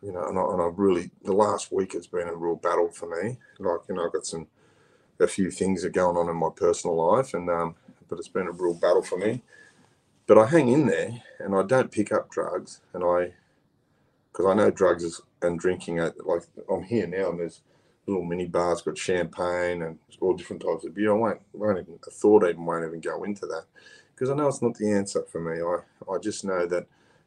[0.03, 2.91] you know, and I, and I really the last week has been a real battle
[2.91, 3.39] for me.
[3.59, 4.47] Like, you know, I've got some
[5.21, 7.75] a few things are going on in my personal life, and um,
[8.09, 9.43] but it's been a real battle for me.
[10.27, 13.35] But I hang in there, and I don't pick up drugs, and I
[14.33, 15.99] because I know drugs and drinking.
[15.99, 17.63] Like I'm here now, and there's
[18.07, 21.11] little mini bars got champagne and all different types of beer.
[21.13, 23.65] I won't, won't even a thought even won't even go into that
[24.15, 25.61] because I know it's not the answer for me.
[25.61, 26.87] I I just know that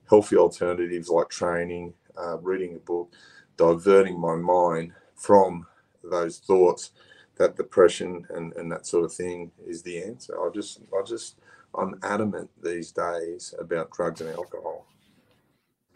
[0.09, 3.11] healthy alternatives like training, uh, reading a book,
[3.57, 5.67] diverting my mind from
[6.03, 6.91] those thoughts,
[7.39, 10.37] that depression and, and that sort of thing is the answer.
[10.39, 11.39] I just I just
[11.75, 14.85] I'm adamant these days about drugs and alcohol.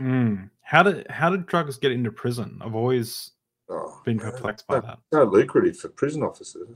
[0.01, 0.49] Mm.
[0.61, 2.59] How did how did drugs get into prison?
[2.63, 3.31] I've always
[3.69, 4.99] oh, been perplexed man, by that.
[5.11, 6.69] So lucrative for prison officers.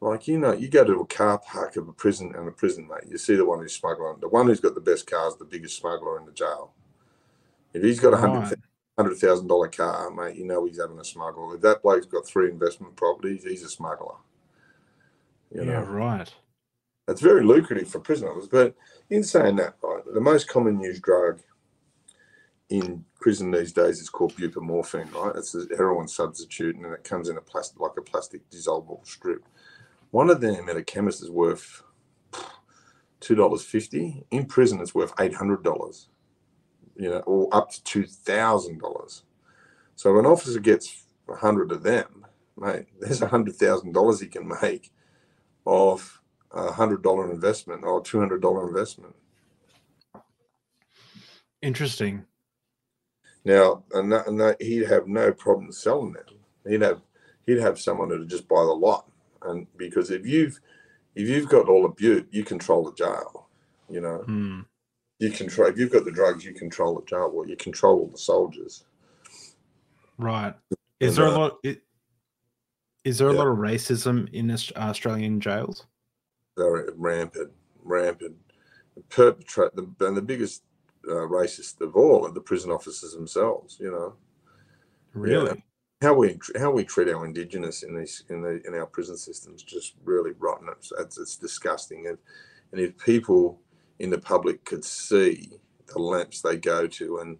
[0.00, 2.86] Like you know, you go to a car park of a prison and a prison
[2.86, 4.20] mate, you see the one who's smuggling.
[4.20, 6.72] The one who's got the best car is the biggest smuggler in the jail.
[7.72, 8.60] If he's got a hundred
[8.98, 11.52] hundred thousand dollar car, mate, you know he's having a smuggle.
[11.54, 14.16] If that bloke's got three investment properties, he's a smuggler.
[15.50, 15.84] You yeah, know?
[15.84, 16.32] right.
[17.08, 18.46] It's very lucrative for prisoners.
[18.46, 18.74] But
[19.10, 21.40] in saying that, right, the most common used drug
[22.68, 25.36] in prison these days is called buprenorphine, right?
[25.36, 29.44] It's a heroin substitute, and it comes in a plastic, like a plastic dissolvable strip.
[30.10, 31.82] One of them at a chemist is worth
[33.20, 34.24] two dollars fifty.
[34.30, 36.08] In prison, it's worth eight hundred dollars.
[36.96, 39.24] You know, or up to two thousand dollars.
[39.96, 42.26] So if an officer gets a hundred of them,
[42.58, 44.92] mate, there's a hundred thousand dollars he can make
[45.64, 46.20] off
[46.50, 49.14] a hundred dollar investment or two hundred dollar investment.
[51.62, 52.24] Interesting.
[53.44, 56.24] Now, and, that, and that, he'd have no problem selling them.
[56.66, 57.00] He'd have
[57.46, 59.08] he'd have someone who'd just buy the lot,
[59.42, 60.60] and because if you've
[61.14, 63.48] if you've got all the butte, you control the jail.
[63.88, 64.64] You know, mm.
[65.22, 65.68] You control.
[65.68, 67.30] If you've got the drugs, you control the jail.
[67.32, 68.84] Well, you control all the soldiers.
[70.18, 70.54] Right.
[70.98, 71.64] Is and, there a uh, lot?
[73.04, 75.86] Is there a lot of racism in Australian jails?
[76.56, 77.52] They're rampant,
[77.82, 78.36] rampant.
[79.08, 80.64] Perpetrate the and the biggest
[81.08, 83.78] uh, racist of all are the prison officers themselves.
[83.80, 84.14] You know,
[85.14, 85.46] really.
[85.46, 86.08] Yeah.
[86.08, 89.62] How we how we treat our indigenous in these in the in our prison systems
[89.62, 90.66] just really rotten.
[90.72, 92.18] It's, it's, it's disgusting, and
[92.72, 93.60] and if people
[94.02, 95.50] in the public could see
[95.86, 97.38] the lamps they go to, and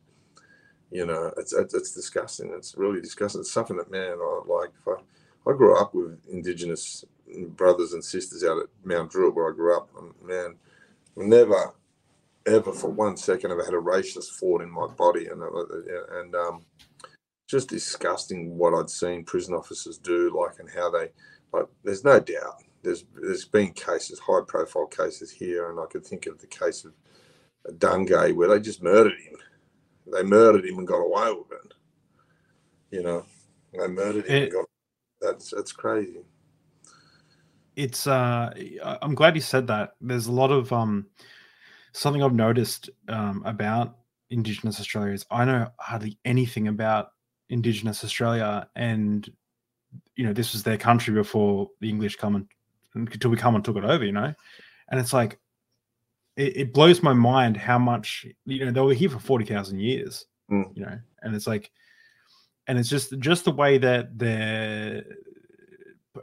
[0.91, 2.53] you know, it's it's, it's disgusting.
[2.57, 3.41] It's really disgusting.
[3.41, 4.71] It's something that man, I like.
[4.87, 7.05] I, I grew up with indigenous
[7.49, 10.55] brothers and sisters out at Mount Druitt where I grew up, and man,
[11.17, 11.75] never
[12.47, 16.35] ever for one second have had a racist thought in my body, and uh, and
[16.37, 16.65] um,
[17.49, 21.11] just disgusting what I'd seen prison officers do, like and how they
[21.53, 21.67] like.
[21.83, 22.63] There's no doubt.
[22.83, 26.85] There's there's been cases, high profile cases here, and I could think of the case
[26.85, 26.95] of
[27.79, 29.37] Dungay where they just murdered him.
[30.13, 31.75] They murdered him and got away with it.
[32.91, 33.25] You know,
[33.73, 34.37] they murdered him.
[34.37, 34.65] It, and got,
[35.21, 36.25] that's that's crazy.
[37.77, 38.53] It's uh,
[39.01, 39.93] I'm glad you said that.
[40.01, 41.07] There's a lot of um
[41.93, 43.97] something I've noticed um, about
[44.31, 47.13] Indigenous Australia is I know hardly anything about
[47.49, 49.31] Indigenous Australia, and
[50.17, 52.47] you know this was their country before the English come and
[52.95, 54.35] until we come and took it over, you know,
[54.91, 55.39] and it's like
[56.37, 59.81] it, it blows my mind how much you know they were here for forty thousand
[59.81, 60.65] years, mm.
[60.75, 61.71] you know, and it's like,
[62.67, 65.05] and it's just just the way that they're,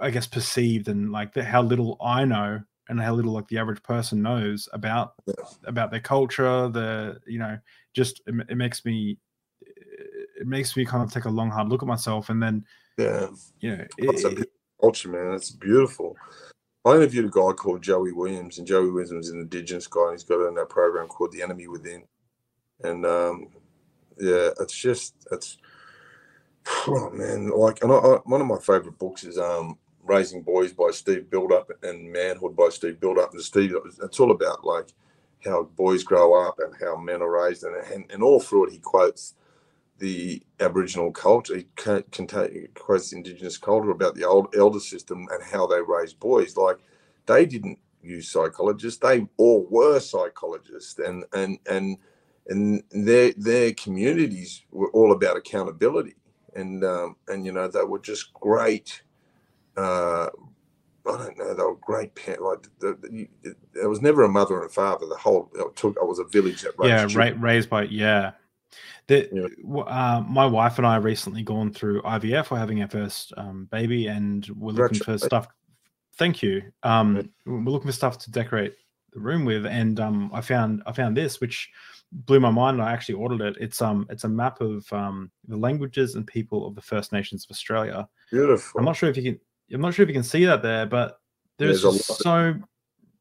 [0.02, 3.58] I guess, perceived and like the, how little I know and how little like the
[3.58, 5.34] average person knows about yeah.
[5.66, 7.58] about their culture the you know
[7.94, 9.18] just it, it, makes me
[10.40, 12.66] it makes me kind of take a long hard look at myself and then
[12.98, 13.28] yeah
[13.62, 14.50] you know it,
[14.82, 16.18] culture man it's beautiful
[16.90, 20.10] I interviewed a guy called Joey Williams, and Joey Williams is an Indigenous guy.
[20.10, 22.04] And he's got a program called The Enemy Within,
[22.84, 23.48] and um,
[24.20, 25.58] yeah, it's just it's
[26.88, 30.74] oh man, like, and I, I, one of my favorite books is um Raising Boys
[30.74, 33.32] by Steve Biddulph and Manhood by Steve Biddulph.
[33.32, 34.88] And Steve, it's all about like
[35.46, 37.64] how boys grow up and how men are raised.
[37.64, 39.36] And, and, and all through it, he quotes
[40.00, 41.62] the Aboriginal culture.
[41.76, 46.58] Quotes Indigenous culture about the old elder system and how they raised boys.
[46.58, 46.78] Like
[47.26, 51.98] they didn't use psychologists; they all were psychologists, and and and
[52.48, 56.16] and their their communities were all about accountability.
[56.56, 59.04] And um, and you know they were just great
[59.78, 60.30] uh,
[61.08, 61.54] I don't know.
[61.54, 62.44] They were great parents.
[62.44, 65.08] Like the, the, the, there was never a mother and a father.
[65.08, 65.98] The whole it took.
[66.00, 68.32] I was a village that raised yeah, ra- raised by yeah.
[69.10, 69.82] The, yeah.
[69.82, 72.52] Uh, my wife and I recently gone through IVF.
[72.52, 75.48] We're having our first um, baby, and we're looking for stuff.
[76.18, 76.62] Thank you.
[76.84, 78.76] Um, we're looking for stuff to decorate
[79.12, 81.72] the room with, and um, I found I found this, which
[82.12, 82.80] blew my mind.
[82.80, 83.58] I actually ordered it.
[83.60, 87.46] It's um it's a map of um the languages and people of the First Nations
[87.46, 88.08] of Australia.
[88.30, 88.80] Beautiful.
[88.80, 89.40] I'm not sure if you can
[89.74, 91.20] I'm not sure if you can see that there, but
[91.58, 92.54] there's, there's so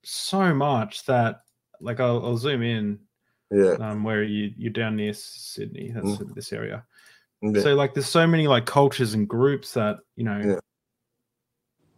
[0.05, 1.41] so much that
[1.81, 2.99] like I'll, I'll zoom in.
[3.51, 3.75] Yeah.
[3.81, 5.91] Um, where you you're down near Sydney.
[5.95, 6.35] That's mm.
[6.35, 6.85] this area.
[7.41, 7.63] Yeah.
[7.63, 10.59] So like there's so many like cultures and groups that you know yeah.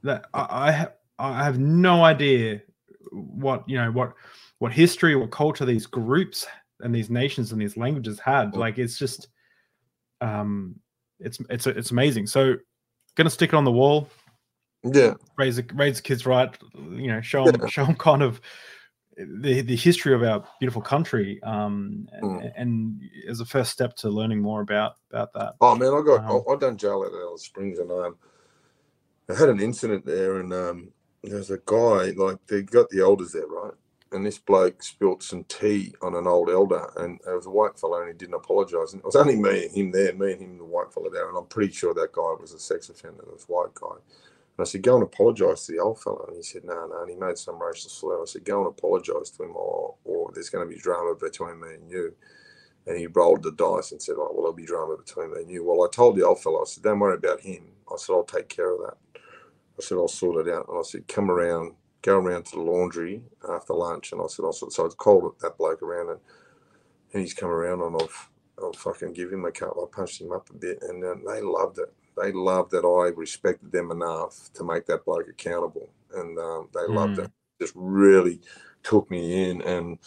[0.03, 2.63] that I, I have I have no idea
[3.11, 4.15] what you know what
[4.59, 6.47] what history what culture these groups
[6.81, 8.53] and these nations and these languages had.
[8.53, 8.57] Mm.
[8.57, 9.29] Like it's just
[10.21, 10.77] um
[11.19, 12.27] it's it's it's amazing.
[12.27, 12.57] So
[13.17, 14.09] gonna stick it on the wall.
[14.85, 15.15] Yeah.
[15.37, 17.67] Raise the raise the kids right, you know, show them yeah.
[17.69, 18.41] show them kind of
[19.27, 22.43] the the history of our beautiful country um mm.
[22.43, 26.03] and, and, as a first step to learning more about about that oh man i
[26.05, 28.17] got um, I, I done jail at alice springs and um
[29.29, 30.93] i had an incident there and um
[31.23, 33.75] there's a guy like they got the elders there right
[34.13, 37.79] and this bloke spilt some tea on an old elder, and it was a white
[37.79, 38.93] fellow, and he didn't apologise.
[38.93, 41.29] And it was only me and him there, me and him, the white fellow there,
[41.29, 43.97] and I'm pretty sure that guy was a sex offender, this white guy.
[44.57, 47.03] And I said, go and apologise to the old fellow, and he said, no, no,
[47.03, 48.23] and he made some racial slur.
[48.23, 51.61] I said, go and apologise to him, or, or there's going to be drama between
[51.61, 52.15] me and you.
[52.87, 55.51] And he rolled the dice and said, oh, well, there'll be drama between me and
[55.51, 55.65] you.
[55.65, 57.69] Well, I told the old fellow, I said, don't worry about him.
[57.91, 59.21] I said, I'll take care of that.
[59.79, 60.69] I said, I'll sort it out.
[60.69, 64.45] And I said, come around go around to the laundry after lunch, and I said,
[64.47, 66.21] I said, so I called that bloke around, and,
[67.13, 68.31] and he's come around, and I've
[68.63, 69.89] I'll fucking give him a couple.
[69.91, 71.93] I punched him up a bit, and then they loved it.
[72.21, 76.81] They loved that I respected them enough to make that bloke accountable, and um, they
[76.81, 76.95] mm.
[76.95, 77.31] loved it.
[77.61, 78.41] Just really
[78.83, 79.99] took me in and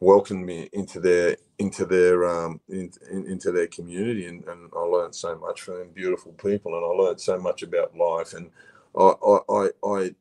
[0.00, 4.80] welcomed me into their into their um in, in, into their community, and, and I
[4.80, 5.90] learned so much from them.
[5.94, 8.50] Beautiful people, and I learned so much about life, and
[8.96, 10.14] I I I, I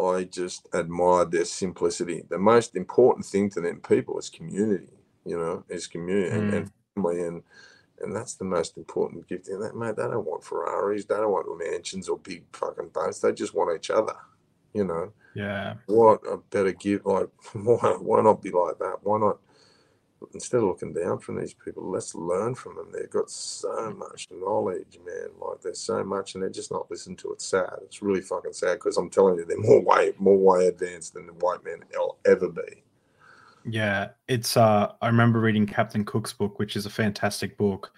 [0.00, 2.22] I just admired their simplicity.
[2.28, 4.90] The most important thing to them people is community,
[5.24, 6.38] you know, is community mm.
[6.38, 6.72] and, and, mm.
[6.94, 7.42] family and
[8.00, 9.48] and that's the most important gift.
[9.48, 13.20] And that mate, they don't want Ferraris, they don't want mansions or big fucking boats.
[13.20, 14.16] They just want each other,
[14.72, 15.12] you know.
[15.34, 15.74] Yeah.
[15.86, 18.98] What a better gift like why why not be like that?
[19.02, 19.38] Why not
[20.32, 22.90] instead of looking down from these people, let's learn from them.
[22.92, 25.28] They've got so much knowledge, man.
[25.40, 27.42] Like there's so much, and they're just not listening to it.
[27.42, 27.78] Sad.
[27.82, 31.26] It's really fucking sad because I'm telling you, they're more way more way advanced than
[31.26, 32.82] the white man will ever be.
[33.68, 34.56] Yeah, it's.
[34.56, 37.92] uh I remember reading Captain Cook's book, which is a fantastic book,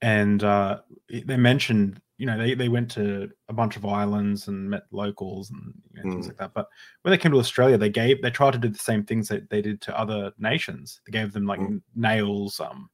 [0.00, 4.70] and uh they mentioned you know, they, they went to a bunch of islands and
[4.70, 6.12] met locals and you know, mm.
[6.12, 6.54] things like that.
[6.54, 6.68] But
[7.02, 9.50] when they came to Australia, they gave they tried to do the same things that
[9.50, 11.00] they did to other nations.
[11.04, 11.82] They gave them like mm.
[11.96, 12.88] nails, um,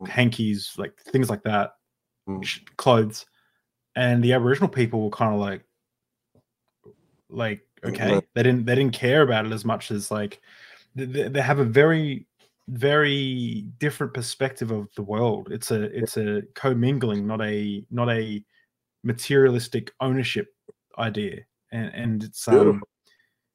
[0.00, 0.06] mm.
[0.06, 1.74] hankies, like things like that,
[2.28, 2.76] mm.
[2.76, 3.26] clothes,
[3.96, 5.64] and the Aboriginal people were kind of like,
[7.28, 10.40] like okay, they didn't they didn't care about it as much as like
[10.94, 12.26] they, they have a very
[12.68, 15.48] very different perspective of the world.
[15.50, 18.44] It's a it's a commingling, not a not a
[19.02, 20.48] materialistic ownership
[20.98, 21.40] idea.
[21.72, 22.82] And and it's um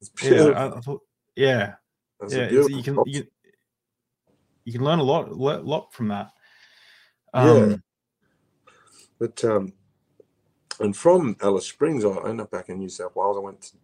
[0.00, 1.02] it's yeah, I, thought
[1.36, 1.74] yeah.
[2.20, 3.26] That's yeah, you can you,
[4.64, 6.30] you can learn a lot lot, lot from that.
[7.34, 7.76] Um, yeah.
[9.18, 9.72] But um
[10.78, 13.36] and from Alice Springs I ended up back in New South Wales.
[13.36, 13.76] I went to,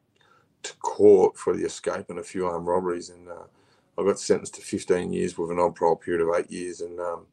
[0.75, 3.45] court for the escape and a few armed robberies and uh
[3.99, 7.01] I got sentenced to 15 years with an on parole period of eight years, and
[7.01, 7.27] um,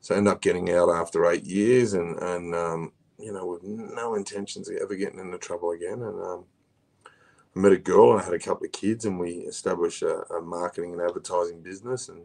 [0.00, 3.62] so I ended up getting out after eight years, and and um, you know with
[3.64, 6.02] no intentions of ever getting into trouble again.
[6.02, 6.44] And um,
[7.56, 10.22] I met a girl, and I had a couple of kids, and we established a,
[10.32, 12.22] a marketing and advertising business, and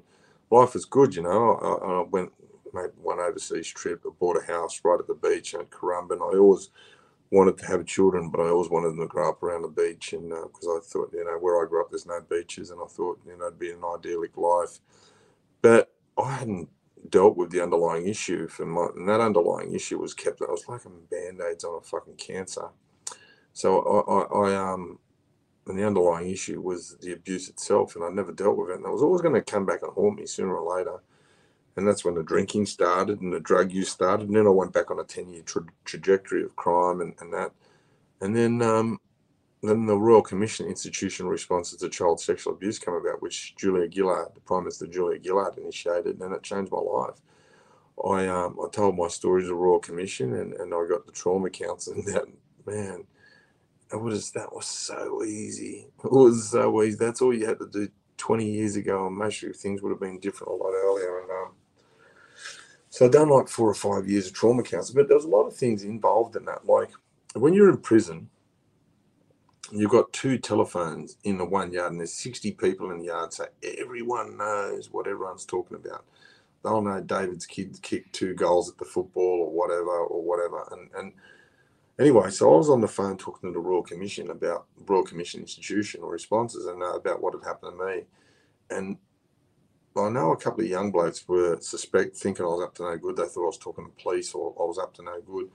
[0.52, 1.16] life was good.
[1.16, 2.32] You know, I, I went
[2.74, 6.22] made one overseas trip, I bought a house right at the beach at Currumbin.
[6.22, 6.70] I always
[7.32, 10.14] wanted to have children, but I always wanted them to grow up around the beach,
[10.14, 12.80] and because uh, I thought, you know, where I grew up, there's no beaches, and
[12.82, 14.80] I thought, you know, it'd be an idyllic life.
[15.62, 16.70] But I hadn't
[17.10, 20.41] dealt with the underlying issue, for my, and that underlying issue was kept.
[20.41, 22.70] I was like a band aids on a fucking cancer.
[23.54, 24.99] So I, I, I, um,
[25.66, 28.86] and the underlying issue was the abuse itself, and I never dealt with it, and
[28.86, 31.02] it was always going to come back and haunt me sooner or later
[31.78, 34.28] and that's when the drinking started and the drug use started.
[34.28, 37.32] And then I went back on a 10 year tra- trajectory of crime and, and
[37.34, 37.52] that.
[38.20, 38.99] And then, um,
[39.62, 44.30] then the Royal Commission Institutional Responses to Child Sexual Abuse came about, which Julia Gillard,
[44.34, 47.22] the Prime Minister Julia Gillard, initiated, and it changed my life.
[48.06, 51.12] I um, I told my story to the Royal Commission, and, and I got the
[51.12, 52.26] trauma counselling that
[52.68, 53.06] man,
[53.91, 55.88] it was that was so easy.
[56.04, 56.98] It was so easy.
[56.99, 60.20] That's all you had to do 20 years ago, most of things would have been
[60.20, 61.22] different a lot earlier.
[61.22, 61.52] And um,
[62.98, 65.30] so I've done like four or five years of trauma counseling, but there was a
[65.30, 66.65] lot of things involved in that.
[66.65, 66.90] Like
[67.36, 68.28] when you're in prison,
[69.72, 73.34] you've got two telephones in the one yard, and there's 60 people in the yard,
[73.34, 76.06] so everyone knows what everyone's talking about.
[76.64, 80.68] They'll know David's kid kicked two goals at the football or whatever, or whatever.
[80.72, 81.14] And, and
[81.99, 85.41] anyway, so I was on the phone talking to the Royal Commission about Royal Commission
[85.41, 88.06] institutional responses and uh, about what had happened to me.
[88.72, 88.98] And
[89.99, 92.98] I know a couple of young blokes were suspect thinking I was up to no
[92.98, 93.15] good.
[93.18, 95.49] They thought I was talking to police or I was up to no good.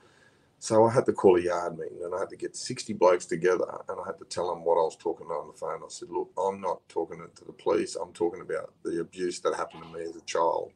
[0.58, 3.26] So I had to call a yard meeting and I had to get 60 blokes
[3.26, 5.80] together and I had to tell them what I was talking about on the phone.
[5.84, 7.96] I said, look, I'm not talking to the police.
[7.96, 10.70] I'm talking about the abuse that happened to me as a child.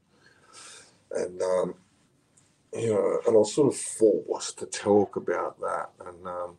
[1.13, 1.75] And, um,
[2.73, 5.91] you know, and I was sort of forced to talk about that.
[6.05, 6.57] And, um,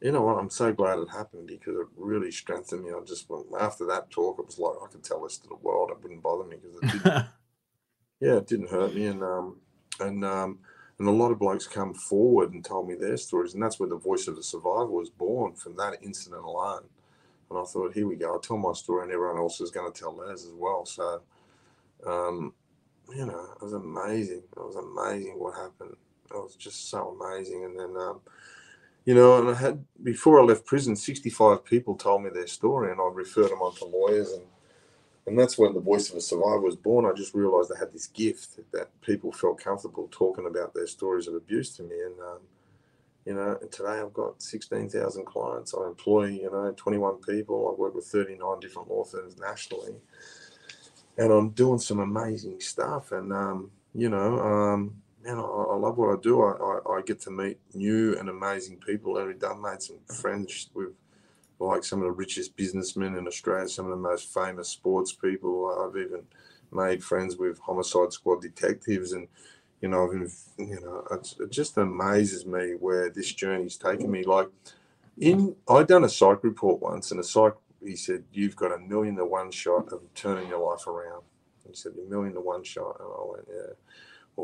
[0.00, 0.38] you know what?
[0.38, 2.90] I'm so glad it happened because it really strengthened me.
[2.90, 5.56] I just went, after that talk, it was like I could tell this to the
[5.56, 5.90] world.
[5.90, 7.26] It wouldn't bother me because it didn't.
[8.20, 9.56] yeah, it didn't hurt me, and um,
[10.00, 10.58] and um,
[10.98, 13.88] and a lot of blokes come forward and told me their stories, and that's where
[13.88, 16.84] the voice of the survivor was born from that incident alone.
[17.48, 18.32] And I thought, here we go.
[18.32, 20.84] I'll tell my story, and everyone else is going to tell theirs as well.
[20.84, 21.22] So,
[22.06, 22.52] um,
[23.14, 24.42] you know, it was amazing.
[24.56, 25.96] It was amazing what happened.
[26.30, 27.64] It was just so amazing.
[27.64, 28.20] And then um,
[29.06, 32.90] you know, and I had before I left prison, 65 people told me their story,
[32.90, 34.42] and I referred them on to lawyers, and
[35.26, 37.06] and that's when the voice of a survivor was born.
[37.06, 41.28] I just realised I had this gift that people felt comfortable talking about their stories
[41.28, 42.38] of abuse to me, and um,
[43.24, 45.74] you know, and today I've got 16,000 clients.
[45.74, 47.68] I employ, you know, 21 people.
[47.68, 49.94] I work with 39 different law firms nationally,
[51.18, 53.12] and I'm doing some amazing stuff.
[53.12, 56.42] And um, you know, um, man, I, I, love what I do.
[56.42, 59.18] I, I, I, get to meet new and amazing people.
[59.18, 60.90] I've done made some friends with
[61.58, 65.88] like some of the richest businessmen in Australia, some of the most famous sports people.
[65.88, 66.22] I've even
[66.72, 69.28] made friends with homicide squad detectives, and
[69.80, 70.10] you know,
[70.58, 74.22] you know, it just amazes me where this journey's taken me.
[74.24, 74.48] Like,
[75.18, 78.78] in I done a psych report once, and a psych he said, "You've got a
[78.78, 81.22] million to one shot of turning your life around."
[81.66, 83.72] He said, "A million to one shot," and I went, "Yeah."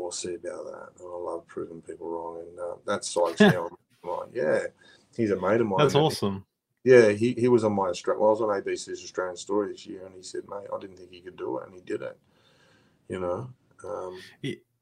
[0.01, 0.89] We'll see about that.
[0.99, 3.69] And I love proving people wrong, and uh, that's Sykes now.
[4.03, 4.29] mine.
[4.33, 4.63] Yeah,
[5.15, 5.79] he's a mate of mine.
[5.79, 6.45] That's awesome.
[6.83, 8.21] Yeah, he, he was on my Australian.
[8.21, 10.97] Well, I was on ABC's Australian Story this year, and he said, "Mate, I didn't
[10.97, 12.17] think he could do it, and he did it."
[13.07, 13.49] You know.
[13.85, 14.19] Um,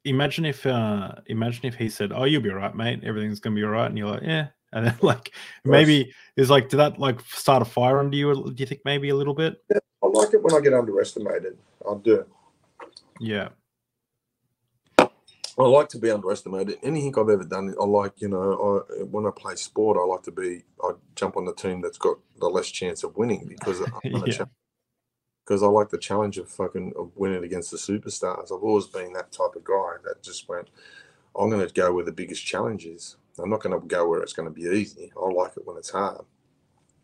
[0.04, 3.04] imagine if uh imagine if he said, "Oh, you'll be all right, mate.
[3.04, 5.34] Everything's gonna be all right," and you're like, "Yeah." And then, like,
[5.66, 8.34] maybe is like, did that like start a fire under you?
[8.34, 9.62] Do you think maybe a little bit?
[9.70, 11.58] Yeah, I like it when I get underestimated.
[11.86, 12.26] I do.
[13.20, 13.50] Yeah.
[15.58, 16.78] I like to be underestimated.
[16.84, 20.24] Anything I've ever done, I like, you know, I, when I play sport, I like
[20.24, 23.82] to be, I jump on the team that's got the less chance of winning because
[24.04, 24.46] yeah.
[25.46, 28.46] because I like the challenge of fucking of winning against the superstars.
[28.46, 30.70] I've always been that type of guy that just went,
[31.38, 33.18] I'm going to go where the biggest challenge is.
[33.38, 35.12] I'm not going to go where it's going to be easy.
[35.18, 36.26] I like it when it's hard.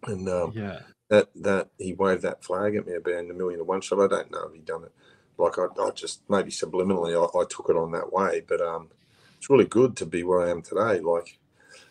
[0.03, 3.63] And um, yeah, that that he waved that flag at me about the million to
[3.63, 3.99] one shot.
[3.99, 4.91] I don't know if he done it
[5.37, 8.43] like I, I just maybe subliminally I, I, took it on that way.
[8.47, 8.89] But um,
[9.37, 10.99] it's really good to be where I am today.
[10.99, 11.37] Like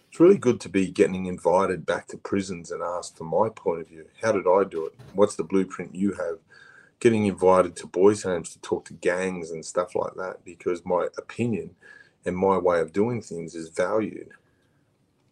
[0.09, 3.83] it's really good to be getting invited back to prisons and asked from my point
[3.83, 4.95] of view, how did I do it?
[5.15, 6.39] What's the blueprint you have?
[6.99, 11.09] Getting invited to boys' homes to talk to gangs and stuff like that because my
[11.19, 11.75] opinion
[12.25, 14.31] and my way of doing things is valued.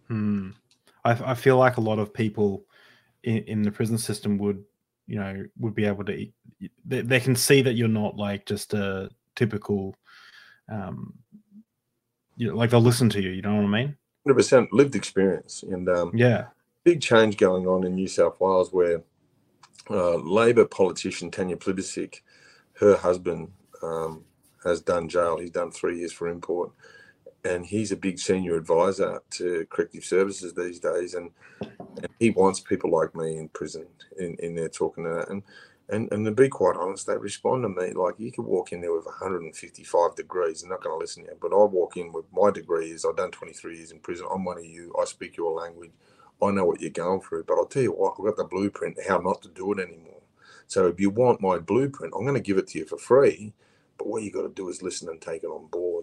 [0.09, 0.51] Hmm.
[1.05, 2.65] I, I feel like a lot of people
[3.23, 4.65] in, in the prison system would
[5.07, 6.27] you know would be able to
[6.85, 9.95] they, they can see that you're not like just a typical
[10.71, 11.15] um
[12.37, 13.97] you know, like they'll listen to you you know what i mean?
[14.27, 16.47] 100% lived experience and um yeah.
[16.83, 19.03] big change going on in new south wales where
[19.91, 22.21] uh, labor politician tanya plibersek
[22.75, 23.51] her husband
[23.83, 24.25] um,
[24.65, 25.39] has done jail.
[25.39, 26.73] He's done three years for import
[27.45, 31.31] and he's a big senior advisor to corrective services these days, and,
[31.61, 33.87] and he wants people like me in prison
[34.19, 35.29] in, in there talking to that.
[35.29, 35.43] And,
[35.91, 38.81] and and to be quite honest, they respond to me like you could walk in
[38.81, 41.37] there with 155 degrees, they're not going to listen to you.
[41.41, 44.27] But I walk in with my degree is I've done 23 years in prison.
[44.33, 44.95] I'm one of you.
[45.01, 45.91] I speak your language.
[46.43, 47.45] I know what you're going through.
[47.45, 50.23] But I'll tell you what, I've got the blueprint how not to do it anymore.
[50.67, 53.53] So if you want my blueprint, I'm going to give it to you for free.
[53.99, 55.94] But what you got to do is listen and take it on board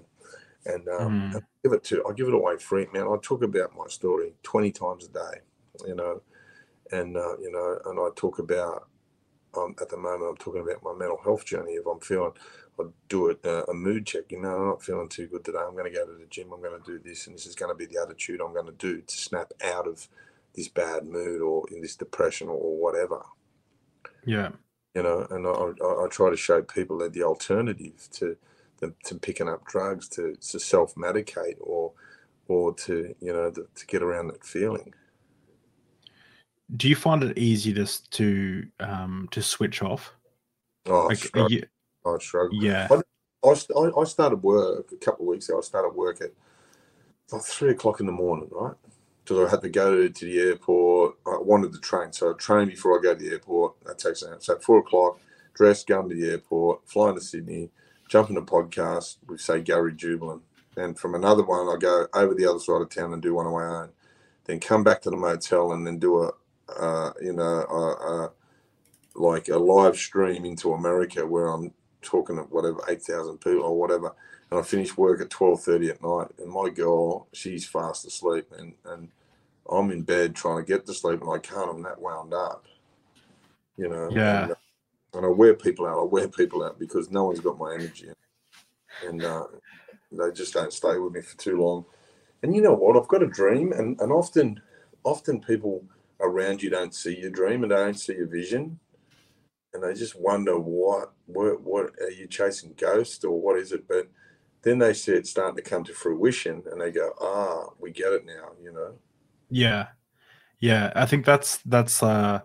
[0.66, 1.42] and um, mm.
[1.64, 3.08] give it to I give it away free, man.
[3.08, 5.42] I talk about my story twenty times a day,
[5.88, 6.22] you know,
[6.92, 8.88] and uh, you know, and I talk about
[9.58, 11.74] um, at the moment I'm talking about my mental health journey.
[11.74, 12.32] If I'm feeling,
[12.80, 14.32] I do it uh, a mood check.
[14.32, 15.60] You know, I'm not feeling too good today.
[15.60, 16.52] I'm going to go to the gym.
[16.54, 18.68] I'm going to do this, and this is going to be the attitude I'm going
[18.68, 20.08] to do to snap out of
[20.54, 23.22] this bad mood or in this depression or whatever.
[24.26, 24.50] Yeah.
[24.94, 28.36] You know, and I, I, I try to show people that the alternative to
[29.06, 31.94] to picking up drugs to, to self medicate or
[32.48, 34.94] or to you know the, to get around that feeling.
[36.76, 40.14] Do you find it easy to to um, to switch off?
[40.88, 41.64] Oh, like, I, you,
[42.06, 42.64] I struggle.
[42.64, 42.88] Yeah.
[42.90, 43.02] I,
[43.48, 45.60] I, I started work a couple of weeks ago.
[45.60, 46.32] I started work at
[47.32, 48.76] like three o'clock in the morning, right?
[49.24, 51.16] Because I had to go to the airport.
[51.26, 53.76] I wanted to train, so I train before I go to the airport.
[53.86, 54.38] That takes an hour.
[54.40, 55.20] So at four o'clock,
[55.54, 57.70] dress, go to the airport, fly to Sydney,
[58.12, 60.42] jump in a podcast with say Gary Jubelin,
[60.76, 63.46] and from another one I go over the other side of town and do one
[63.46, 63.90] of my own.
[64.44, 66.32] Then come back to the motel and then do a,
[66.78, 68.32] uh, you know, a, a,
[69.16, 73.80] like a live stream into America where I'm talking at whatever eight thousand people or
[73.80, 74.14] whatever,
[74.50, 76.32] and I finish work at twelve thirty at night.
[76.38, 79.08] And my girl, she's fast asleep, and and
[79.72, 81.70] I'm in bed trying to get to sleep, and I can't.
[81.70, 82.66] I'm that wound up,
[83.78, 84.10] you know.
[84.12, 84.44] Yeah.
[84.44, 84.56] And, uh,
[85.14, 86.00] and I wear people out.
[86.00, 88.10] I wear people out because no one's got my energy,
[89.06, 89.46] and uh,
[90.12, 91.86] they just don't stay with me for too long.
[92.44, 92.98] And you know what?
[92.98, 94.62] I've got a dream, and and often,
[95.04, 95.84] often people
[96.22, 98.80] around you don't see your dream and they don't see your vision
[99.74, 103.88] and they just wonder what what what are you chasing ghosts or what is it
[103.88, 104.08] but
[104.64, 108.14] then they see it starting to come to fruition and they go ah we get
[108.14, 108.94] it now you know
[109.50, 109.88] yeah
[110.60, 112.40] yeah i think that's that's uh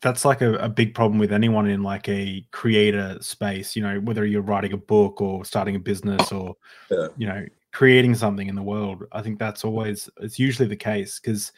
[0.00, 4.00] that's like a, a big problem with anyone in like a creator space you know
[4.00, 6.54] whether you're writing a book or starting a business or
[6.90, 7.08] yeah.
[7.16, 11.18] you know creating something in the world i think that's always it's usually the case
[11.18, 11.52] because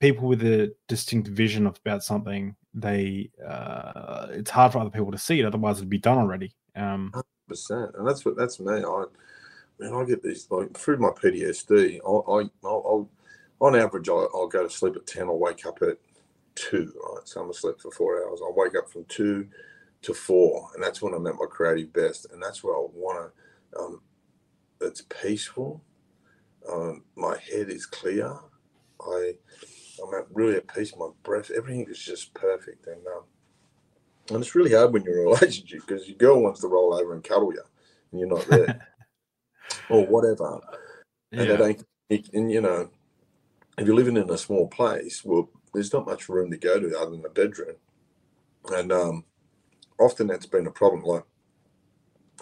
[0.00, 5.12] people with a distinct vision of about something they uh, it's hard for other people
[5.12, 7.12] to see it otherwise it'd be done already um
[7.48, 9.04] percent and that's what that's me i
[9.78, 13.08] man i get these like through my ptsd i i I'll, I'll,
[13.60, 15.98] on average I'll, I'll, go to sleep at 10 i'll wake up at
[16.54, 19.46] 2 right so i'm asleep for four hours i'll wake up from 2
[20.02, 23.32] to 4 and that's when i'm at my creative best and that's where i want
[23.72, 24.00] to um
[24.80, 25.82] it's peaceful
[26.70, 28.32] um, my head is clear
[29.00, 29.32] i
[30.02, 30.94] I'm at really at peace.
[30.96, 33.22] My breath, everything is just perfect, and um,
[34.30, 36.94] and it's really hard when you're in a relationship because your girl wants to roll
[36.94, 37.62] over and cuddle you,
[38.10, 38.88] and you're not there,
[39.88, 40.60] or whatever.
[41.32, 41.72] And yeah.
[42.10, 42.88] ain't, and you know,
[43.78, 46.98] if you're living in a small place, well, there's not much room to go to
[46.98, 47.76] other than the bedroom,
[48.72, 49.24] and um,
[50.00, 51.04] often that's been a problem.
[51.04, 51.24] Like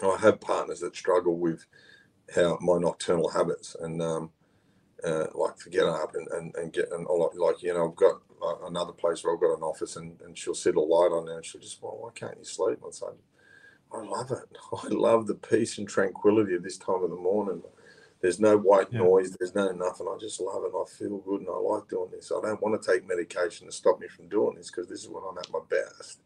[0.03, 1.65] I have partners that struggle with
[2.35, 4.31] how my nocturnal habits, and um,
[5.05, 7.07] uh, like to get up and, and, and get and
[7.37, 10.37] like you know I've got uh, another place where I've got an office and, and
[10.37, 12.79] she'll set a light on there and she'll just well why can't you sleep?
[12.83, 13.07] And say
[13.93, 14.57] I love it.
[14.83, 17.63] I love the peace and tranquility of this time of the morning
[18.23, 18.99] there's no white yeah.
[18.99, 22.09] noise there's no nothing I just love it I feel good and I like doing
[22.11, 25.03] this I don't want to take medication to stop me from doing this because this
[25.03, 26.21] is when I'm at my best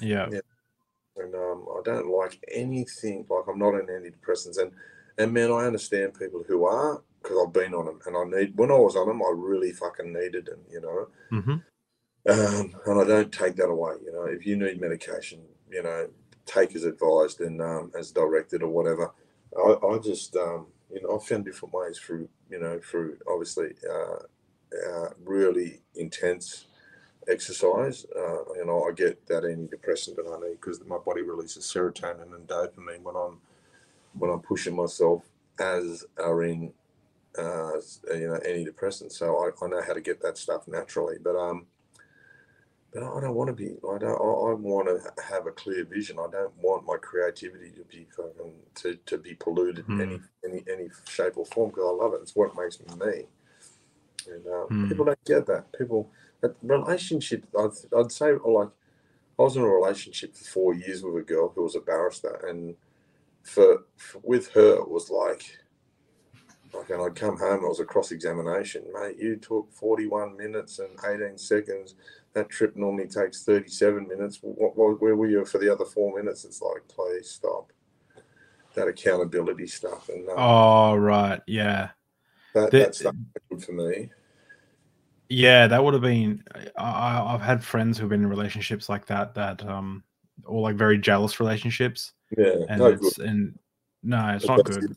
[0.00, 0.40] yeah, yeah.
[1.16, 4.70] and um, I don't like anything like I'm not on antidepressants and
[5.18, 8.56] and man I understand people who are because I've been on them, and I need
[8.56, 11.08] when I was on them, I really fucking needed them, you know.
[11.32, 11.50] Mm-hmm.
[12.26, 14.24] Um, and I don't take that away, you know.
[14.24, 15.40] If you need medication,
[15.70, 16.08] you know,
[16.46, 19.12] take as advised and um, as directed or whatever.
[19.56, 23.74] I, I just, um, you know, I've found different ways through, you know, through obviously
[23.88, 24.18] uh,
[24.88, 26.66] uh, really intense
[27.28, 28.06] exercise.
[28.16, 32.34] Uh, you know, I get that antidepressant that I need because my body releases serotonin
[32.34, 33.38] and dopamine when I'm
[34.18, 35.22] when I'm pushing myself,
[35.58, 36.72] as are in
[37.38, 37.72] uh,
[38.12, 39.12] you know, antidepressants.
[39.12, 41.16] So I, I know how to get that stuff naturally.
[41.22, 41.66] But um,
[42.94, 43.72] but I don't want to be.
[43.90, 44.04] I don't.
[44.04, 46.16] I, I want to have a clear vision.
[46.20, 50.00] I don't want my creativity to be fucking to, to be polluted mm.
[50.00, 52.20] in any any any shape or form because I love it.
[52.22, 53.24] It's what makes me me.
[54.32, 54.88] And um, mm.
[54.88, 55.76] people don't get that.
[55.76, 56.08] People
[56.40, 57.44] that relationship.
[57.58, 58.68] I'd, I'd say like
[59.38, 62.46] I was in a relationship for four years with a girl who was a barrister,
[62.48, 62.76] and
[63.42, 65.58] for, for with her it was like
[66.72, 68.82] like, and I'd come home, it was a cross examination.
[68.92, 71.94] Mate, you took 41 minutes and 18 seconds.
[72.34, 74.40] That trip normally takes 37 minutes.
[74.42, 76.44] What, what, where were you for the other four minutes?
[76.44, 77.72] It's like, please stop.
[78.74, 80.08] That accountability stuff.
[80.08, 81.40] And um, Oh, right.
[81.46, 81.90] Yeah.
[82.54, 83.14] That, the, that stuff
[83.50, 84.10] good for me.
[85.28, 86.44] Yeah, that would have been.
[86.76, 90.02] I, I've had friends who've been in relationships like that, that, um,
[90.44, 92.12] or like very jealous relationships.
[92.36, 92.64] Yeah.
[92.68, 93.26] And no it's, good.
[93.26, 93.58] and
[94.02, 94.96] no, it's not good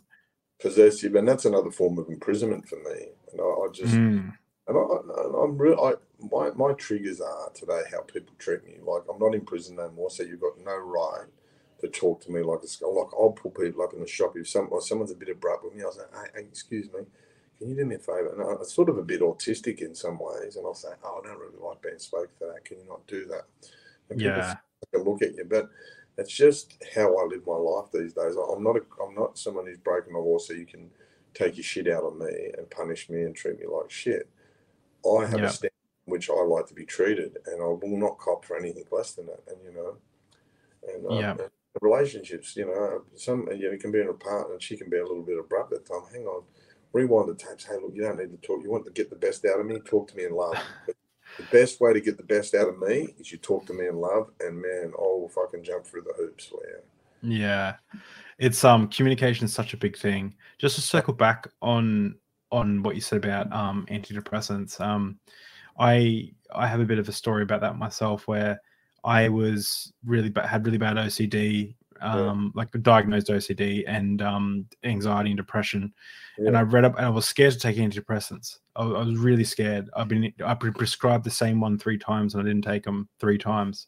[0.59, 3.07] possessive, and that's another form of imprisonment for me.
[3.31, 4.33] And I, I just, mm.
[4.67, 5.79] And I, am real.
[5.79, 8.77] I my my triggers are today how people treat me.
[8.83, 11.25] Like I'm not in prison no more, so you've got no right
[11.81, 12.95] to talk to me like a skull.
[12.95, 15.63] Like I'll pull people up in the shop if some or someone's a bit abrupt
[15.63, 15.83] with me.
[15.83, 17.01] I say, hey, hey, excuse me,
[17.57, 18.33] can you do me a favor?
[18.33, 21.27] And I'm sort of a bit autistic in some ways, and I'll say, oh, I
[21.27, 22.65] don't really like being spoken to that.
[22.65, 23.45] Can you not do that?
[24.09, 24.55] And yeah.
[24.93, 25.69] People look at you, but
[26.17, 28.35] it's just how I live my life these days.
[28.35, 30.89] I'm not a, I'm not someone who's broken the law, so you can
[31.33, 34.29] take your shit out on me and punish me and treat me like shit.
[35.05, 35.71] I have a stand
[36.05, 39.25] which I like to be treated, and I will not cop for anything less than
[39.27, 39.43] that.
[39.47, 39.97] And you know,
[40.87, 41.39] and, um.
[41.39, 41.49] And
[41.81, 44.89] relationships, you know, some you know, you can be in a partner, and she can
[44.89, 46.07] be a little bit abrupt at times.
[46.11, 46.43] Hang on,
[46.93, 47.65] rewind the tapes.
[47.65, 48.63] Hey, look, you don't need to talk.
[48.63, 49.79] You want to get the best out of me?
[49.79, 50.57] Talk to me in love.
[50.87, 53.87] the best way to get the best out of me is you talk to me
[53.87, 57.37] in love, and man, I will fucking jump through the hoops for you.
[57.37, 57.75] Yeah,
[58.37, 60.35] it's um communication is such a big thing.
[60.57, 62.15] Just to circle back on
[62.51, 64.79] on what you said about um antidepressants.
[64.79, 65.19] Um,
[65.79, 68.59] I I have a bit of a story about that myself where
[69.03, 72.59] I was really bad, had really bad OCD, um, yeah.
[72.59, 75.93] like diagnosed OCD and um, anxiety and depression.
[76.37, 76.49] Yeah.
[76.49, 78.59] And I read up and I was scared to take antidepressants.
[78.75, 79.89] I, I, was really scared.
[79.95, 83.07] I've been I've been prescribed the same one three times and I didn't take them
[83.19, 83.87] three times.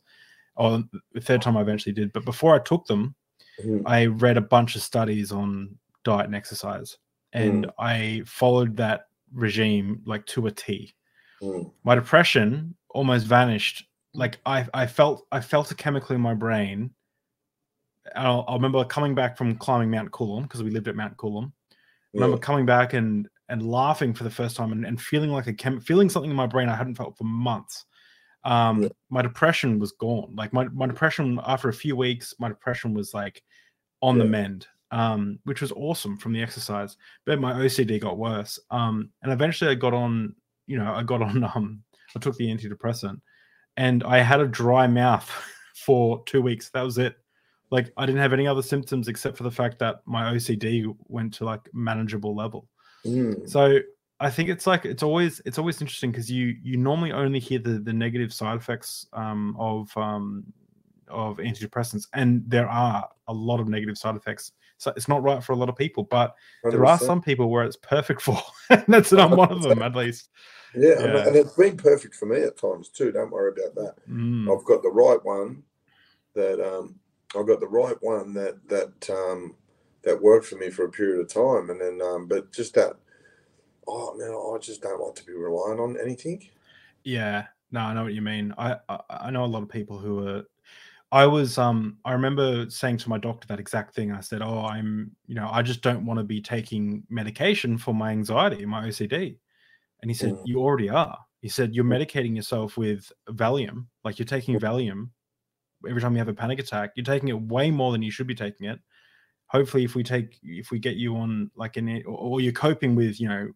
[0.56, 0.84] Or
[1.14, 2.12] the third time I eventually did.
[2.12, 3.16] But before I took them,
[3.64, 3.82] mm.
[3.86, 6.98] I read a bunch of studies on diet and exercise,
[7.34, 7.72] and mm.
[7.78, 10.94] I followed that regime like to a T.
[11.42, 11.72] Mm.
[11.84, 13.86] My depression almost vanished.
[14.14, 16.92] Like I, I felt, I felt a chemical in my brain.
[18.16, 21.52] I'll, i remember coming back from climbing Mount Coolum because we lived at Mount Coolum.
[22.14, 22.22] Yeah.
[22.22, 25.48] I remember coming back and and laughing for the first time and, and feeling like
[25.48, 27.86] a chem, feeling something in my brain I hadn't felt for months.
[28.44, 28.90] Um, yeah.
[29.10, 30.34] my depression was gone.
[30.36, 33.44] Like my, my depression after a few weeks, my depression was like
[34.02, 34.24] on yeah.
[34.24, 36.98] the mend um, which was awesome from the exercise.
[37.26, 38.60] But my OCD got worse.
[38.72, 40.36] Um, and eventually I got on
[40.70, 41.84] you know, I got on, um,
[42.16, 43.20] I took the antidepressant
[43.76, 45.30] and I had a dry mouth
[45.76, 46.70] for two weeks.
[46.70, 47.16] That was it.
[47.72, 51.34] Like I didn't have any other symptoms except for the fact that my OCD went
[51.36, 52.68] to like manageable level.
[53.06, 53.48] Mm.
[53.48, 53.80] So
[54.20, 57.60] I think it's like it's always it's always interesting because you you normally only hear
[57.60, 60.46] the the negative side effects um, of um,
[61.08, 64.52] of antidepressants, and there are a lot of negative side effects.
[64.80, 66.36] So it's not right for a lot of people, but
[66.66, 66.72] 100%.
[66.72, 68.42] there are some people where it's perfect for.
[68.70, 70.30] and that's I'm one of them at least.
[70.74, 71.28] Yeah, yeah.
[71.28, 73.12] And, it's been perfect for me at times too.
[73.12, 74.10] Don't worry about that.
[74.10, 74.50] Mm.
[74.50, 75.64] I've got the right one
[76.34, 76.96] that um,
[77.38, 79.56] I've got the right one that that um,
[80.04, 82.94] that worked for me for a period of time, and then um, but just that.
[83.88, 86.48] Oh man, I just don't like to be relying on anything.
[87.04, 88.54] Yeah, no, I know what you mean.
[88.58, 90.46] I, I I know a lot of people who are.
[91.12, 94.12] I was um I remember saying to my doctor that exact thing.
[94.12, 97.94] I said, "Oh, I'm you know I just don't want to be taking medication for
[97.94, 99.38] my anxiety, my OCD."
[100.02, 100.42] And he said, mm.
[100.46, 101.18] You already are.
[101.42, 102.06] He said, You're mm.
[102.06, 103.88] medicating yourself with Valium.
[104.04, 104.60] Like you're taking.
[104.60, 105.10] Valium
[105.88, 106.92] every time you have a panic attack.
[106.96, 108.80] You're taking it way more than you should be taking it.
[109.48, 112.96] Hopefully, if we take, if we get you on like an, or, or you're coping
[112.96, 113.50] with, you know,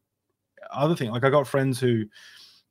[0.72, 1.12] other things.
[1.12, 2.06] Like I got friends who,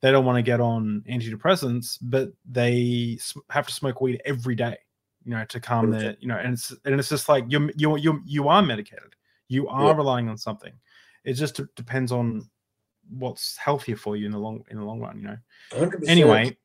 [0.02, 3.18] they don't want to get on antidepressants, but they
[3.48, 4.76] have to smoke weed every day,
[5.24, 7.96] you know, to calm their, you know, and it's and it's just like you you
[7.96, 9.14] you you are medicated,
[9.48, 9.96] you are yeah.
[9.96, 10.72] relying on something.
[11.24, 12.50] It just depends on
[13.18, 15.36] what's healthier for you in the long in the long run you know
[15.72, 16.08] 100%.
[16.08, 16.56] anyway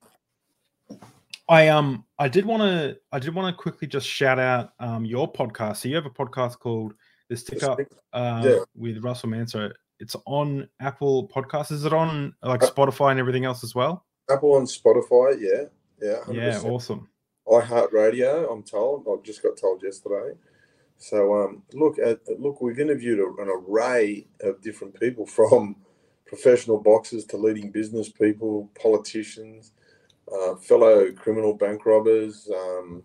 [1.49, 5.05] i um i did want to i did want to quickly just shout out um
[5.05, 6.93] your podcast so you have a podcast called
[7.29, 7.79] the stick up
[8.13, 8.59] uh, yeah.
[8.75, 13.45] with russell manser it's on apple podcasts is it on like uh, spotify and everything
[13.45, 15.63] else as well apple on spotify yeah
[16.01, 16.35] yeah 100%.
[16.35, 17.07] yeah awesome
[17.47, 19.07] iHeartRadio, I'm told.
[19.07, 20.37] I just got told yesterday.
[20.97, 25.75] So um, look at look, we've interviewed an array of different people from
[26.25, 29.71] professional boxers to leading business people, politicians,
[30.31, 32.49] uh, fellow criminal bank robbers.
[32.53, 33.03] Um,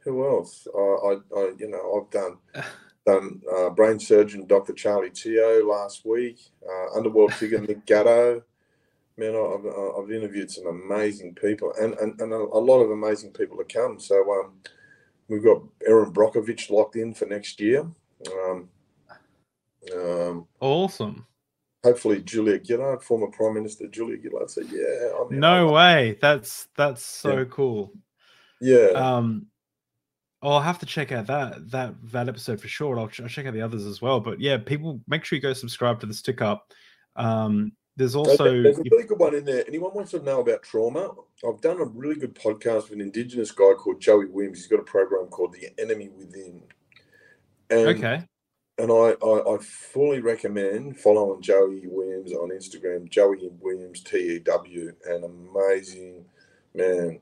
[0.00, 0.66] who else?
[0.74, 2.38] I, I, I, you know, I've done
[3.06, 4.72] done uh, brain surgeon Dr.
[4.72, 8.42] Charlie Teo last week, uh, underworld figure Mick Gatto.
[9.16, 13.32] Man, I've, I've interviewed some amazing people, and and, and a, a lot of amazing
[13.32, 13.98] people to come.
[13.98, 14.52] So um,
[15.28, 17.86] we've got Erin Brockovich locked in for next year.
[18.32, 18.68] Um,
[19.94, 21.26] um, awesome
[21.84, 26.18] hopefully Julia Gillard, former Prime Minister Julia Gillard, said, "Yeah, I'm no way.
[26.20, 27.44] That's that's so yeah.
[27.50, 27.92] cool."
[28.60, 28.88] Yeah.
[28.94, 29.46] Um,
[30.42, 32.98] I'll have to check out that that that episode for sure.
[32.98, 34.20] I'll, I'll check out the others as well.
[34.20, 36.72] But yeah, people make sure you go subscribe to the stick up.
[37.16, 39.64] Um, there's also there's a really good one in there.
[39.66, 41.10] Anyone wants to know about trauma?
[41.46, 44.58] I've done a really good podcast with an Indigenous guy called Joey Williams.
[44.58, 46.62] He's got a program called The Enemy Within.
[47.70, 48.24] And okay
[48.78, 54.38] and I, I, I, fully recommend following Joey Williams on Instagram, Joey Williams T E
[54.38, 56.24] W, an amazing
[56.74, 57.20] man.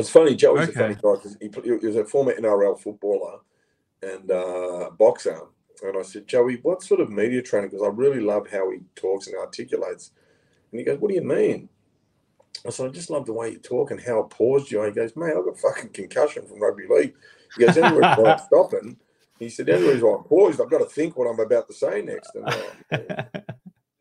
[0.00, 0.80] It's funny, Joey's okay.
[0.80, 3.40] a funny guy because he, he, was a former NRL footballer
[4.02, 5.40] and uh, boxer,
[5.82, 7.70] and I said, Joey, what sort of media training?
[7.70, 10.12] Because I really love how he talks and articulates.
[10.70, 11.68] And he goes, What do you mean?
[12.66, 14.80] I said, I just love the way you talk and how paused you.
[14.80, 14.86] are.
[14.86, 17.14] he goes, Mate, I've got fucking concussion from rugby league.
[17.56, 18.96] He goes, Anyway, I'm stopping.
[19.38, 21.74] He said, The only reason I'm paused, I've got to think what I'm about to
[21.74, 22.34] say next.
[22.34, 23.24] And uh,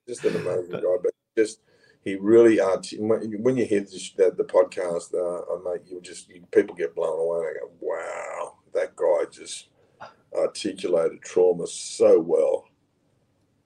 [0.07, 0.95] just an amazing guy.
[1.01, 1.61] But just,
[2.03, 6.43] he really, arts- when you hear this, the, the podcast, uh, mate, you just, you,
[6.51, 7.47] people get blown away.
[7.47, 9.67] And I go, Wow, that guy just
[10.35, 12.65] articulated trauma so well.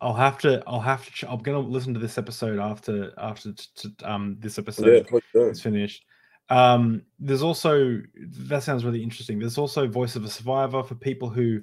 [0.01, 0.61] I'll have to.
[0.67, 1.11] I'll have to.
[1.11, 5.39] Ch- I'm gonna listen to this episode after after t- t- um this episode Yeah,
[5.43, 6.03] is finished.
[6.49, 9.39] Um, there's also that sounds really interesting.
[9.39, 11.61] There's also voice of a survivor for people who,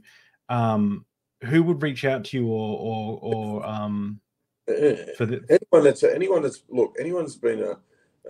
[0.49, 1.05] um,
[1.45, 4.19] who would reach out to you or or or um
[4.67, 7.79] for the anyone that's anyone that's look anyone that's been a,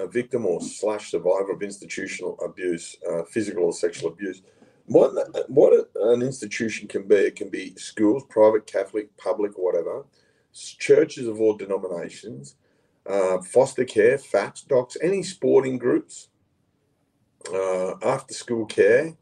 [0.02, 4.43] a victim or slash survivor of institutional abuse, uh, physical or sexual abuse.
[4.86, 5.12] What
[5.48, 10.05] what an institution can be, it can be schools, private, Catholic, public, whatever,
[10.52, 12.57] churches of all denominations,
[13.07, 16.28] uh, foster care, FACS, docs, any sporting groups,
[17.52, 19.16] uh, after school care.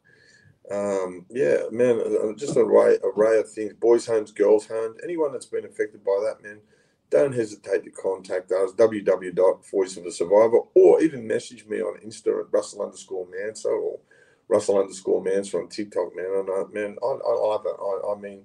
[0.71, 3.73] Um, yeah, man, uh, just an array, array of things.
[3.73, 6.59] Boys' homes, girls' homes, anyone that's been affected by that, man,
[7.09, 13.27] don't hesitate to contact us, www.voiceofasurvivor, or even message me on Insta at Russell underscore
[13.27, 13.99] Manser or
[14.47, 16.25] Russell underscore Manser on TikTok, man.
[16.25, 17.75] And I, man, I, I love it.
[17.79, 18.43] I, I mean,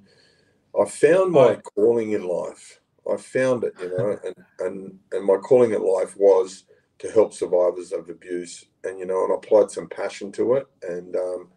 [0.80, 2.80] I found my calling in life.
[3.10, 6.64] I found it, you know, and, and, and my calling in life was
[6.98, 8.64] to help survivors of abuse.
[8.82, 10.66] And, you know, and I applied some passion to it.
[10.82, 11.48] And, um,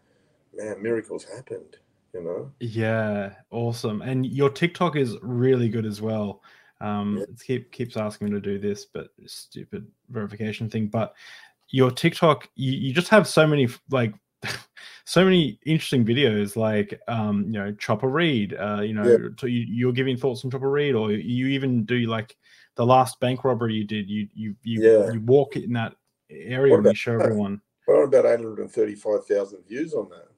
[0.54, 1.76] man, miracles happened,
[2.12, 2.52] you know.
[2.60, 4.02] yeah, awesome.
[4.02, 6.42] And your TikTok is really good as well.
[6.80, 7.22] Um, Yeah.
[7.24, 10.86] it keep keeps asking me to do this, but stupid verification thing.
[10.86, 11.14] But
[11.70, 14.14] your TikTok, you, you just have so many like
[15.04, 19.04] so many interesting videos like um you know chopper read uh you know
[19.42, 19.48] Yeah.
[19.48, 22.36] you, you're giving thoughts on chopper read or you even do like
[22.76, 25.12] the last bank robbery you did you you you, Yeah.
[25.12, 25.96] you walk in that
[26.30, 27.24] area What and you show that?
[27.24, 30.28] everyone on about 835,000 views on that.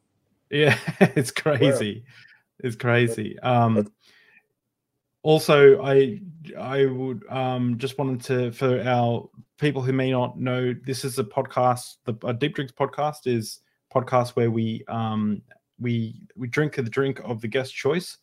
[0.48, 0.78] yeah
[1.14, 2.04] it's crazy
[2.60, 3.86] it's crazy um
[5.22, 6.18] also i
[6.58, 9.28] i would um just wanted to for our
[9.58, 13.60] people who may not know this is a podcast the deep drinks podcast is
[13.94, 15.42] podcast where we um
[15.80, 18.18] we we drink the drink of the guest choice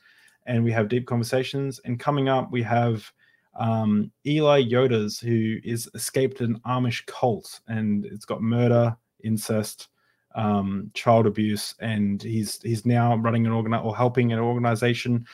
[0.45, 1.80] and we have deep conversations.
[1.86, 3.11] And coming up we have
[3.60, 9.90] um eli yodas who is escaped an amish cult and it's got murder incest
[10.36, 15.26] um, child abuse, and he's he's now running an organ or helping an organization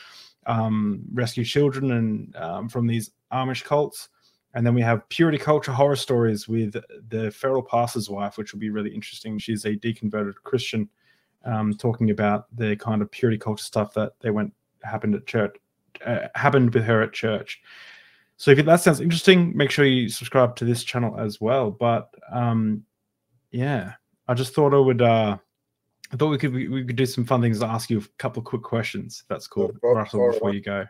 [0.45, 4.09] um, rescue children and um, from these Amish cults.
[4.55, 6.75] And then we have purity culture horror stories with
[7.09, 9.39] the feral pastor's wife, which will be really interesting.
[9.39, 10.87] She's a deconverted Christian,
[11.43, 14.53] um, talking about the kind of purity culture stuff that they went
[14.83, 15.55] happened at church,
[16.05, 17.61] uh, happened with her at church.
[18.37, 21.71] So if that sounds interesting, make sure you subscribe to this channel as well.
[21.71, 22.83] But um,
[23.51, 23.93] yeah,
[24.27, 25.01] I just thought I would.
[25.01, 25.37] Uh,
[26.13, 28.03] I thought we could we, we could do some fun things to ask you a
[28.19, 29.23] couple of quick questions.
[29.29, 30.31] That's cool, Russell.
[30.31, 30.57] Before away.
[30.57, 30.85] you go,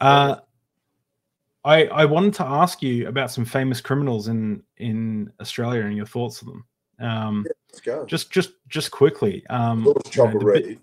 [0.00, 0.36] uh,
[1.64, 6.06] I I wanted to ask you about some famous criminals in in Australia and your
[6.06, 6.64] thoughts on them.
[7.00, 8.06] Um, let's go.
[8.06, 9.44] just just just quickly.
[9.50, 10.78] Um, Chopper Read.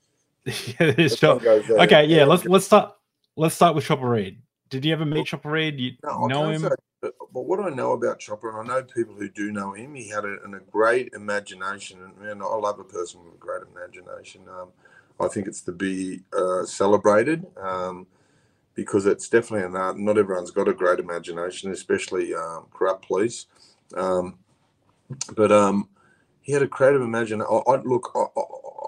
[0.44, 2.24] yeah, it is This Chop- Okay, yeah.
[2.24, 2.94] Let's let's start.
[3.36, 4.42] Let's start with Chopper Read.
[4.68, 5.80] Did you ever meet Well, Chopper Read?
[5.80, 6.68] You No, know him?
[7.38, 10.08] But, what I know about Chopper, and I know people who do know him, he
[10.08, 12.02] had a, an, a great imagination.
[12.02, 14.42] And man, I love a person with a great imagination.
[14.48, 14.70] Um,
[15.20, 18.08] I think it's to be uh, celebrated um,
[18.74, 19.96] because it's definitely an art.
[19.96, 23.46] Not everyone's got a great imagination, especially um, corrupt police.
[23.94, 24.38] Um,
[25.36, 25.88] but um,
[26.42, 27.46] he had a creative imagination.
[27.48, 28.40] I, I look, I,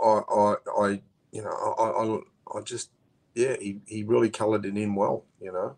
[0.04, 2.90] I, I, I you know, I, I, I just,
[3.36, 5.24] yeah, he, he really coloured it in well.
[5.40, 5.76] You know,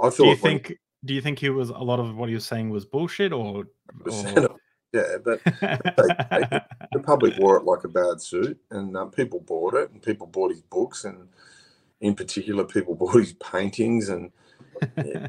[0.00, 0.16] I thought.
[0.16, 0.78] Do you when- think?
[1.04, 3.66] Do you think he was a lot of what he was saying was bullshit or?
[4.04, 4.58] or...
[4.92, 9.90] yeah, but the public wore it like a bad suit, and um, people bought it,
[9.90, 11.28] and people bought his books, and
[12.00, 14.32] in particular, people bought his paintings, and
[15.04, 15.28] yeah,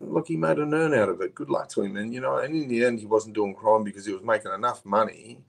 [0.00, 1.34] look, he made an earn out of it.
[1.34, 3.84] Good luck to him, and you know, and in the end, he wasn't doing crime
[3.84, 5.40] because he was making enough money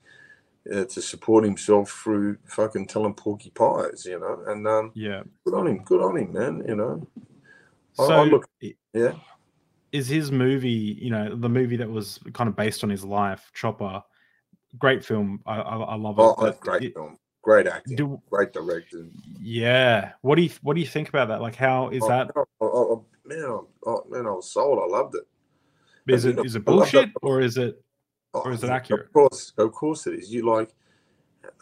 [0.72, 5.22] uh, to support himself through fucking telling porky pies, you know, and um, yeah.
[5.44, 7.06] good on him, good on him, man, you know.
[7.94, 8.48] So I look-
[8.92, 9.12] Yeah,
[9.94, 13.48] is his movie, you know, the movie that was kind of based on his life,
[13.54, 14.02] Chopper,
[14.76, 15.40] great film.
[15.46, 16.22] I I, I love it.
[16.22, 19.06] oh, great it- film, great acting, do, great director.
[19.40, 20.12] yeah.
[20.22, 21.40] What do you what do you think about that?
[21.40, 22.30] Like, how is Oh, that?
[22.34, 24.80] oh, oh, oh, man, oh, oh, man, I was sold.
[24.80, 25.22] I loved it.
[26.12, 27.80] Is you it know, is it bullshit or is it?
[28.34, 29.06] Oh, Or is it accurate?
[29.06, 30.34] Of course, of course it is.
[30.34, 30.74] You like,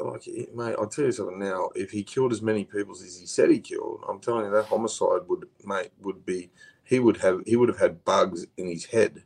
[0.01, 1.69] like, eh, mate, I'll tell you something now.
[1.75, 4.65] If he killed as many people as he said he killed, I'm telling you that
[4.65, 6.51] homicide would, mate, would be.
[6.85, 7.43] He would have.
[7.47, 9.23] He would have had bugs in his head,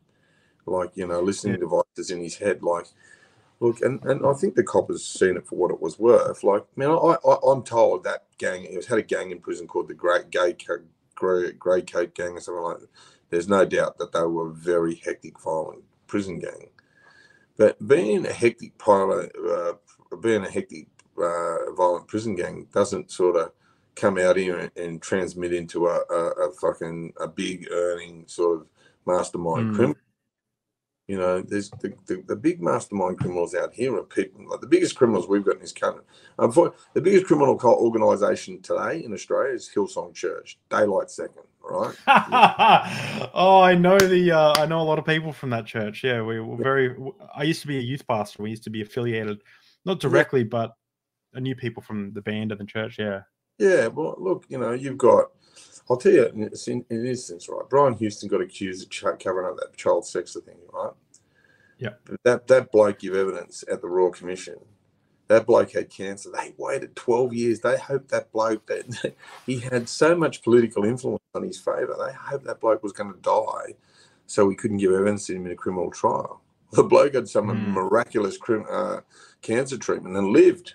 [0.66, 2.62] like you know, listening devices in his head.
[2.62, 2.86] Like,
[3.60, 6.44] look, and, and I think the cop has seen it for what it was worth.
[6.44, 8.64] Like, man, I, I I'm told that gang.
[8.64, 10.56] It was had a gang in prison called the Great Gay
[11.14, 12.88] Grey, Grey Cape Gang or something like that.
[13.30, 16.68] There's no doubt that they were a very hectic, violent prison gang.
[17.56, 19.72] But being a hectic pilot, uh,
[20.20, 20.86] being a hectic,
[21.18, 23.52] uh, violent prison gang doesn't sort of
[23.96, 28.60] come out here and, and transmit into a, a, a, fucking a big earning sort
[28.60, 28.66] of
[29.06, 29.74] mastermind mm.
[29.74, 30.00] criminal.
[31.08, 34.66] You know, there's the, the, the, big mastermind criminals out here are people like the
[34.66, 36.02] biggest criminals we've got in this country.
[36.40, 41.94] Um, for, the biggest criminal organisation today in Australia is Hillsong Church, daylight second, right?
[43.34, 46.02] oh, I know the uh, I know a lot of people from that church.
[46.02, 46.96] Yeah, we were very.
[47.36, 48.42] I used to be a youth pastor.
[48.42, 49.42] We used to be affiliated,
[49.84, 50.48] not directly, yeah.
[50.50, 50.72] but
[51.36, 52.98] I knew people from the band and the church.
[52.98, 53.20] Yeah.
[53.58, 55.30] Yeah, well, look, you know, you've got.
[55.88, 57.68] I'll tell you, in, in, in instance, right?
[57.70, 60.92] Brian Houston got accused of covering up that child sex thing, right?
[61.78, 61.90] Yeah.
[62.04, 64.56] But that that bloke gave evidence at the Royal Commission.
[65.28, 66.30] That bloke had cancer.
[66.30, 67.60] They waited 12 years.
[67.60, 69.14] They hoped that bloke that
[69.46, 71.96] he had so much political influence on his favour.
[71.98, 73.74] They hoped that bloke was going to die,
[74.26, 76.42] so we couldn't give evidence in a criminal trial.
[76.72, 77.68] The bloke had some mm.
[77.68, 78.38] miraculous
[78.70, 79.00] uh,
[79.40, 80.74] cancer treatment and lived.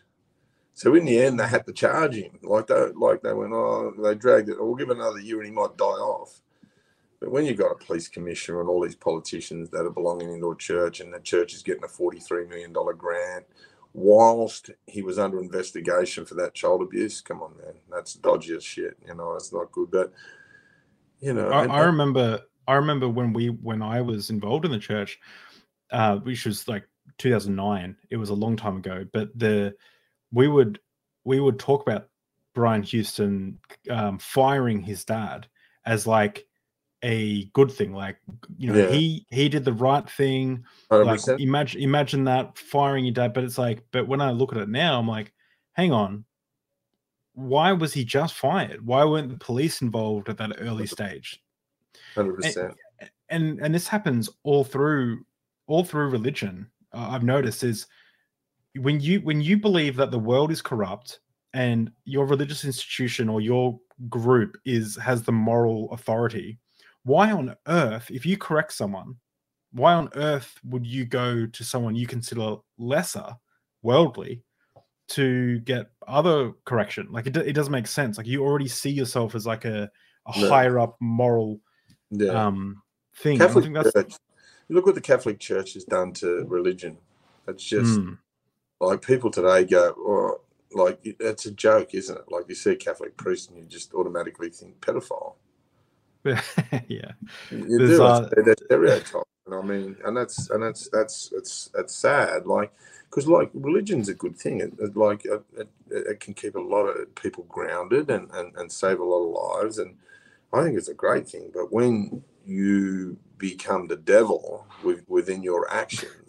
[0.73, 2.39] So in the end, they had to charge him.
[2.41, 4.57] Like they, like they went, oh, they dragged it.
[4.60, 6.41] We'll give another year, and he might die off.
[7.19, 10.52] But when you've got a police commissioner and all these politicians that are belonging into
[10.52, 13.45] a church, and the church is getting a forty-three million dollar grant,
[13.93, 18.64] whilst he was under investigation for that child abuse, come on, man, that's dodgy as
[18.64, 18.98] shit.
[19.06, 19.91] You know, it's not good.
[19.91, 20.14] But
[21.19, 24.80] you know, I, I remember, I remember when we, when I was involved in the
[24.80, 25.19] church,
[25.91, 26.88] uh, which was like
[27.18, 27.95] 2009.
[28.10, 29.76] It was a long time ago, but the
[30.32, 30.80] we would
[31.24, 32.08] we would talk about
[32.53, 33.60] Brian Houston
[33.90, 35.48] um, firing his dad
[35.86, 36.48] as like
[37.03, 37.94] a good thing.
[37.94, 38.18] Like
[38.58, 38.90] you know, yeah.
[38.90, 40.64] he he did the right thing.
[40.91, 41.06] 100%.
[41.06, 44.62] Like imagine imagine that firing your dad, but it's like, but when I look at
[44.62, 45.34] it now, I'm like,
[45.74, 46.26] hang on,
[47.34, 48.86] why was he just fired?
[48.86, 51.41] Why weren't the police involved at that early stage?
[52.16, 52.76] Hundred percent.
[53.30, 55.26] And and this happens all through
[55.68, 56.70] all through religion.
[56.94, 57.88] Uh, I've noticed is
[58.76, 61.19] when you when you believe that the world is corrupt
[61.53, 63.80] and your religious institution or your
[64.10, 66.57] group is has the moral authority
[67.03, 69.15] why on earth if you correct someone
[69.73, 73.35] why on earth would you go to someone you consider lesser
[73.81, 74.41] worldly
[75.07, 79.35] to get other correction like it, it doesn't make sense like you already see yourself
[79.35, 79.89] as like a,
[80.27, 80.49] a no.
[80.49, 81.60] higher up moral
[82.11, 82.31] yeah.
[82.31, 82.81] um
[83.15, 84.14] thing Catholic Church,
[84.69, 86.98] look what the catholic church has done to religion
[87.45, 88.18] That's just mm.
[88.82, 90.41] Like people today go, oh,
[90.74, 92.32] like that's a joke, isn't it?
[92.32, 95.36] Like you see a Catholic priest and you just automatically think pedophile.
[96.24, 97.12] yeah,
[97.52, 98.03] you There's, do.
[98.03, 102.48] Uh, that stereotype, and I mean, and that's and that's that's it's it's sad.
[102.48, 102.72] Like
[103.10, 104.62] because like religion's a good thing.
[104.62, 108.56] It, it like it, it, it, can keep a lot of people grounded and, and
[108.56, 109.95] and save a lot of lives, and
[110.53, 111.52] I think it's a great thing.
[111.53, 116.20] But when you become the devil with, within your actions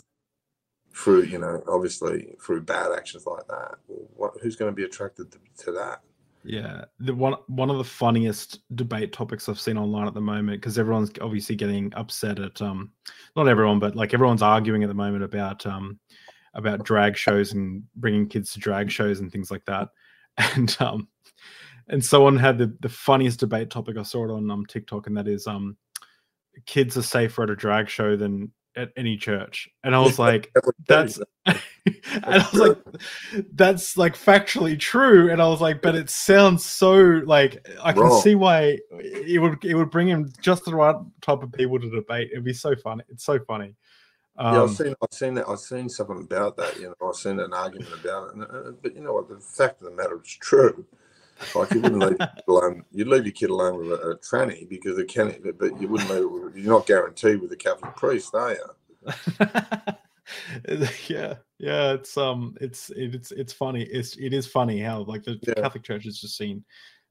[0.94, 3.76] through you know obviously through bad actions like that.
[4.16, 6.00] What, who's going to be attracted to, to, that?
[6.44, 10.60] Yeah the one one of the funniest debate topics i've seen online at the moment
[10.60, 12.90] because everyone's obviously getting upset at um
[13.36, 16.00] not everyone but like everyone's arguing at the moment about um
[16.54, 19.88] about drag shows and bringing kids to drag shows and things like that.
[20.56, 21.08] And um
[21.88, 25.16] and someone had the, the funniest debate topic i saw it on um tiktok and
[25.16, 25.76] that is um
[26.66, 30.52] kids are safer at a drag show than at any church and i was like
[30.86, 31.56] that's and
[32.24, 32.78] i was like
[33.52, 36.94] that's like factually true and i was like but it sounds so
[37.26, 41.42] like i can see why it would it would bring him just the right type
[41.42, 43.74] of people to debate it'd be so funny it's so funny
[44.38, 45.48] um, yeah, I've seen, I've seen that.
[45.48, 46.76] I've seen something about that.
[46.78, 48.34] You know, I've seen an argument about it.
[48.34, 49.28] And, uh, but you know what?
[49.28, 50.86] The fact of the matter is true.
[51.54, 52.84] Like you wouldn't leave alone.
[52.90, 56.10] You'd leave your kid alone with a, a tranny because it can, but you wouldn't.
[56.10, 58.66] Leave, you're not guaranteed with a Catholic priest, are you?
[61.08, 61.92] yeah, yeah.
[61.92, 63.82] It's um, it's it's it's funny.
[63.84, 65.54] It's it is funny how like the, yeah.
[65.54, 66.64] Catholic Church is just seen.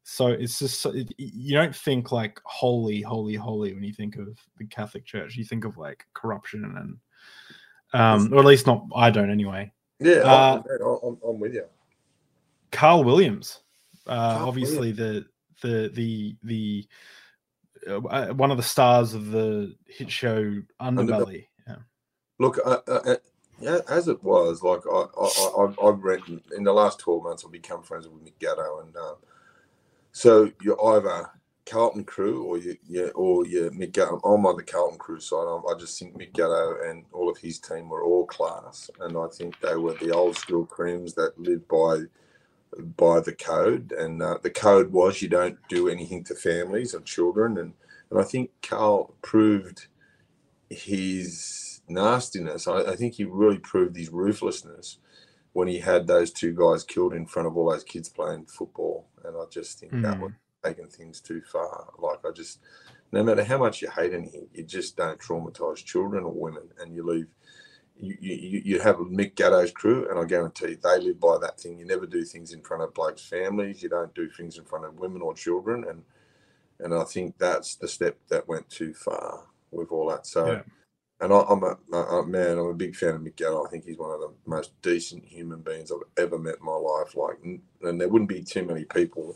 [0.04, 4.38] So it's just it, you don't think like holy, holy, holy when you think of
[4.58, 5.36] the Catholic Church.
[5.36, 6.98] You think of like corruption and
[7.94, 8.86] um, or at least not.
[8.96, 9.72] I don't anyway.
[10.00, 10.64] Yeah, uh,
[11.04, 11.66] I'm, I'm with you.
[12.72, 13.60] Carl Williams
[14.08, 15.26] uh, obviously the
[15.62, 16.88] the the the
[17.88, 21.48] uh, one of the stars of the hit show Underbelly.
[21.68, 21.76] Yeah.
[22.40, 23.16] Look, uh, uh, uh
[23.60, 26.22] yeah, as it was, like I, I, I, I've read
[26.56, 29.16] in the last twelve months, I've become friends with Mick Gatto, and um,
[30.12, 31.30] so you're either
[31.66, 34.20] Carlton crew or you, yeah, or yeah, Mick Gatto.
[34.24, 35.46] I'm on the Carlton crew side.
[35.46, 39.16] I, I just think Mick Gatto and all of his team were all class, and
[39.16, 42.02] I think they were the old school creams that lived by
[42.80, 47.06] by the code, and uh, the code was you don't do anything to families and
[47.06, 47.74] children, and
[48.10, 49.88] and I think Carl proved
[50.70, 52.68] his nastiness.
[52.68, 54.98] I, I think he really proved his ruthlessness
[55.54, 59.08] when he had those two guys killed in front of all those kids playing football,
[59.24, 60.04] and I just think mm.
[60.04, 60.32] that was
[60.64, 61.90] taking things too far.
[62.00, 62.60] Like I just,
[63.12, 66.94] no matter how much you hate anything, you just don't traumatize children or women, and
[66.94, 67.28] you leave
[68.02, 71.78] you, you, you have Mick Gatto's crew, and I guarantee they live by that thing.
[71.78, 73.84] You never do things in front of blokes' families.
[73.84, 76.04] You don't do things in front of women or children, and
[76.80, 80.26] and I think that's the step that went too far with all that.
[80.26, 80.62] So, yeah.
[81.20, 82.58] and I, am a, a, man.
[82.58, 83.64] I'm a big fan of Mick Gatto.
[83.64, 86.74] I think he's one of the most decent human beings I've ever met in my
[86.74, 87.16] life.
[87.16, 89.36] Like, and there wouldn't be too many people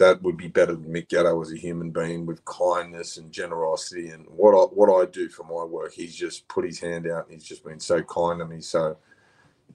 [0.00, 4.08] that would be better than Mick Gatto as a human being with kindness and generosity
[4.08, 5.92] and what I what I do for my work.
[5.92, 8.62] He's just put his hand out and he's just been so kind to me.
[8.62, 8.96] So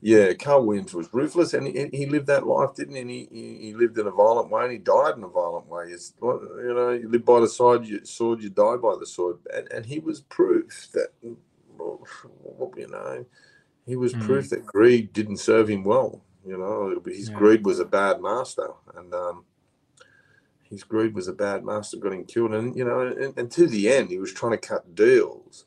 [0.02, 3.02] yeah, Carl Williams was ruthless and he, he lived that life, didn't he?
[3.02, 5.86] And he, he lived in a violent way and he died in a violent way.
[5.90, 9.38] It's, you know, you live by the side you, sword, you die by the sword.
[9.54, 11.38] And, and he was proof that, you
[11.80, 13.26] know,
[13.86, 14.22] he was mm.
[14.22, 16.22] proof that greed didn't serve him well.
[16.46, 17.36] You know, his yeah.
[17.36, 18.70] greed was a bad master.
[18.96, 19.46] And, um,
[20.70, 22.54] his greed was a bad master, got him killed.
[22.54, 25.66] And, you know, and, and, to the end, he was trying to cut deals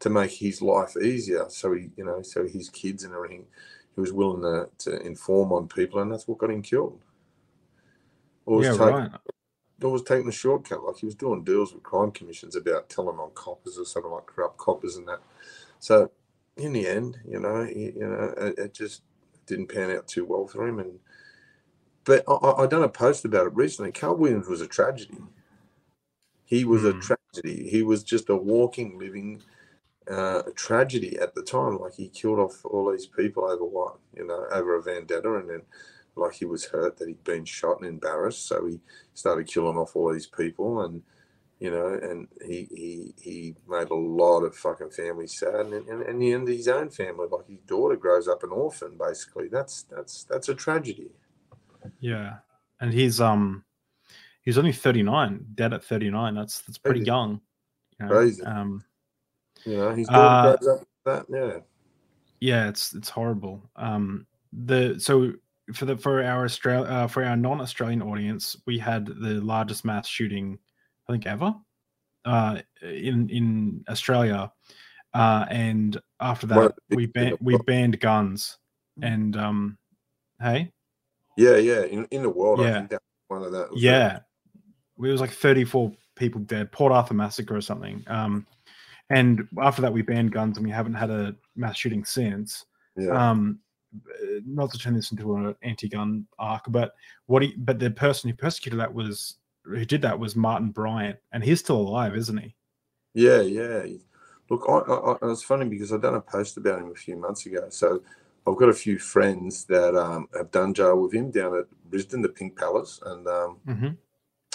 [0.00, 1.46] to make his life easier.
[1.48, 3.46] So he, you know, so his kids and everything,
[3.94, 7.00] he was willing to, to inform on people, and that's what got him killed.
[8.46, 9.10] Or yeah, taking, right.
[9.82, 13.18] Or was taking a shortcut, like he was doing deals with crime commissions about telling
[13.18, 15.20] on coppers or something like corrupt coppers and that.
[15.78, 16.10] So
[16.56, 19.02] in the end, you know, he, you know, it, it just
[19.46, 20.98] didn't pan out too well for him, and
[22.08, 23.92] but I, I done a post about it recently.
[23.92, 25.18] Carl Williams was a tragedy.
[26.46, 26.88] He was mm.
[26.88, 27.00] a hmm.
[27.00, 27.68] tragedy.
[27.68, 29.42] He was just a walking, living
[30.10, 31.78] uh, tragedy at the time.
[31.78, 35.50] Like he killed off all these people over what, you know, over a vendetta, and
[35.50, 35.62] then
[36.16, 38.80] like he was hurt that he'd been shot and embarrassed, so he
[39.12, 41.02] started killing off all these people, and
[41.60, 46.02] you know, and he he he made a lot of fucking families sad, and and,
[46.02, 49.48] and the end his own family, like his daughter grows up an orphan, basically.
[49.48, 51.10] That's that's that's a tragedy.
[52.00, 52.36] Yeah,
[52.80, 53.64] and he's um
[54.42, 56.34] he's only thirty nine, dead at thirty nine.
[56.34, 57.06] That's that's pretty Crazy.
[57.06, 57.40] young.
[57.98, 58.12] You know?
[58.12, 58.42] Crazy.
[58.42, 58.84] Um,
[59.64, 60.56] yeah, he's uh,
[61.04, 61.26] that.
[61.28, 61.58] Yeah.
[62.40, 63.68] Yeah, it's it's horrible.
[63.76, 65.32] Um, the so
[65.74, 69.84] for the for our Australia uh, for our non Australian audience, we had the largest
[69.84, 70.58] mass shooting
[71.08, 71.54] I think ever
[72.24, 74.52] uh, in in Australia,
[75.14, 78.58] uh, and after that we ban- we banned guns,
[79.02, 79.78] and um,
[80.40, 80.70] hey,
[81.38, 81.84] yeah, yeah.
[81.84, 82.70] In, in the world, yeah.
[82.70, 83.68] I think that one of that.
[83.74, 84.20] yeah.
[84.98, 88.02] It was like 34 people dead, Port Arthur massacre or something.
[88.08, 88.44] Um,
[89.10, 92.66] and after that, we banned guns and we haven't had a mass shooting since.
[92.96, 93.30] Yeah.
[93.30, 93.60] Um,
[94.44, 96.94] not to turn this into an anti-gun arc, but
[97.26, 101.18] what he, but the person who persecuted that was who did that was Martin Bryant,
[101.32, 102.54] and he's still alive, isn't he?
[103.14, 103.84] Yeah, yeah.
[104.50, 107.16] Look, I, I, I, it's funny because I done a post about him a few
[107.16, 107.66] months ago.
[107.70, 108.02] So
[108.48, 112.22] I've got a few friends that um, have done jail with him down at Brisbane,
[112.22, 113.88] the Pink Palace, and um, mm-hmm.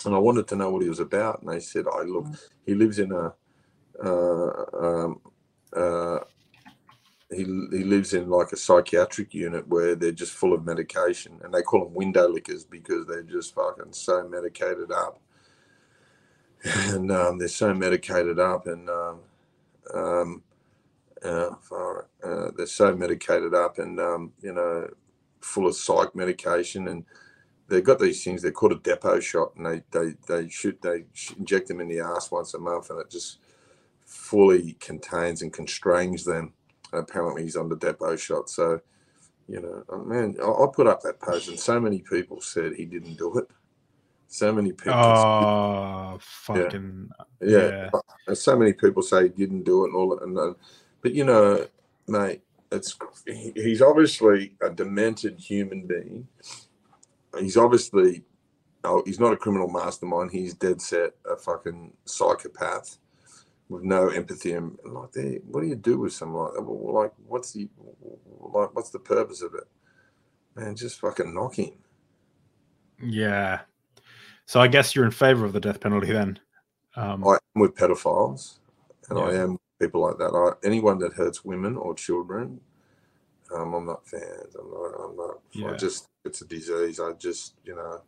[0.06, 1.41] and I wanted to know what he was about.
[1.41, 2.40] And they said, "I oh, look, mm.
[2.65, 3.34] he lives in a
[4.03, 5.22] uh, um,
[5.76, 6.20] uh,
[7.30, 11.53] he he lives in like a psychiatric unit where they're just full of medication, and
[11.53, 15.22] they call them window lickers because they're just fucking so medicated up,
[16.64, 19.20] and um, they're so medicated up, and um,
[19.94, 20.44] um,
[21.24, 24.88] uh, far, uh, they're so medicated up and um, you know
[25.41, 27.06] full of psych medication and
[27.68, 31.04] they've got these things they're called a depot shot and they they they shoot they
[31.38, 33.40] inject them in the ass once a month and it just
[34.06, 36.54] fully contains and constrains them.
[36.91, 38.50] And apparently he's on the depot shot.
[38.50, 38.80] So
[39.48, 42.74] you know oh, man I, I put up that post and so many people said
[42.74, 43.48] he didn't do it.
[44.28, 47.10] So many people oh fucking
[47.41, 47.90] yeah,
[48.28, 48.34] yeah.
[48.34, 50.54] so many people say he didn't do it and all that and uh,
[51.04, 51.68] but you know,
[52.08, 52.98] mate, it's
[53.28, 56.28] he's obviously a demented human being.
[57.38, 58.24] He's obviously
[58.84, 60.32] oh, he's not a criminal mastermind.
[60.32, 62.98] He's dead set a fucking psychopath
[63.70, 66.62] with no empathy and like, there, what do you do with someone like that?
[66.62, 67.70] Like, what's the
[68.40, 68.76] like?
[68.76, 69.68] What's the purpose of it?
[70.56, 71.74] Man, just fucking knock him.
[73.02, 73.62] Yeah.
[74.46, 76.40] So I guess you're in favor of the death penalty then.
[76.96, 78.60] Um, I am with pedophiles,
[79.10, 79.26] and yeah.
[79.26, 80.34] I am people like that.
[80.34, 82.60] I, anyone that hurts women or children,
[83.53, 84.55] um, I'm not fans.
[84.60, 84.91] I'm not.
[85.03, 85.39] I'm not.
[85.51, 85.72] Yeah.
[85.72, 86.99] I just it's a disease.
[86.99, 88.01] I just you know,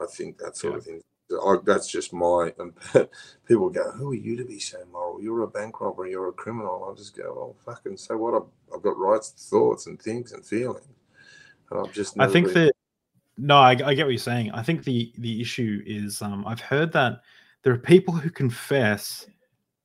[0.00, 0.78] I think that sort Yeah.
[0.78, 1.00] of thing.
[1.30, 2.52] I, that's just my.
[2.58, 2.72] And
[3.46, 5.20] people go, "Who are you to be so moral?
[5.22, 6.06] You're a bank robber.
[6.06, 8.34] You're a criminal." I just go, "Well, fucking so what?
[8.34, 10.86] I've, I've got rights, thoughts, and things and feelings."
[11.70, 12.18] And I've just.
[12.18, 12.72] I think been- that
[13.36, 14.50] no, I, I get what you're saying.
[14.52, 17.20] I think the the issue is um, I've heard that
[17.62, 19.26] there are people who confess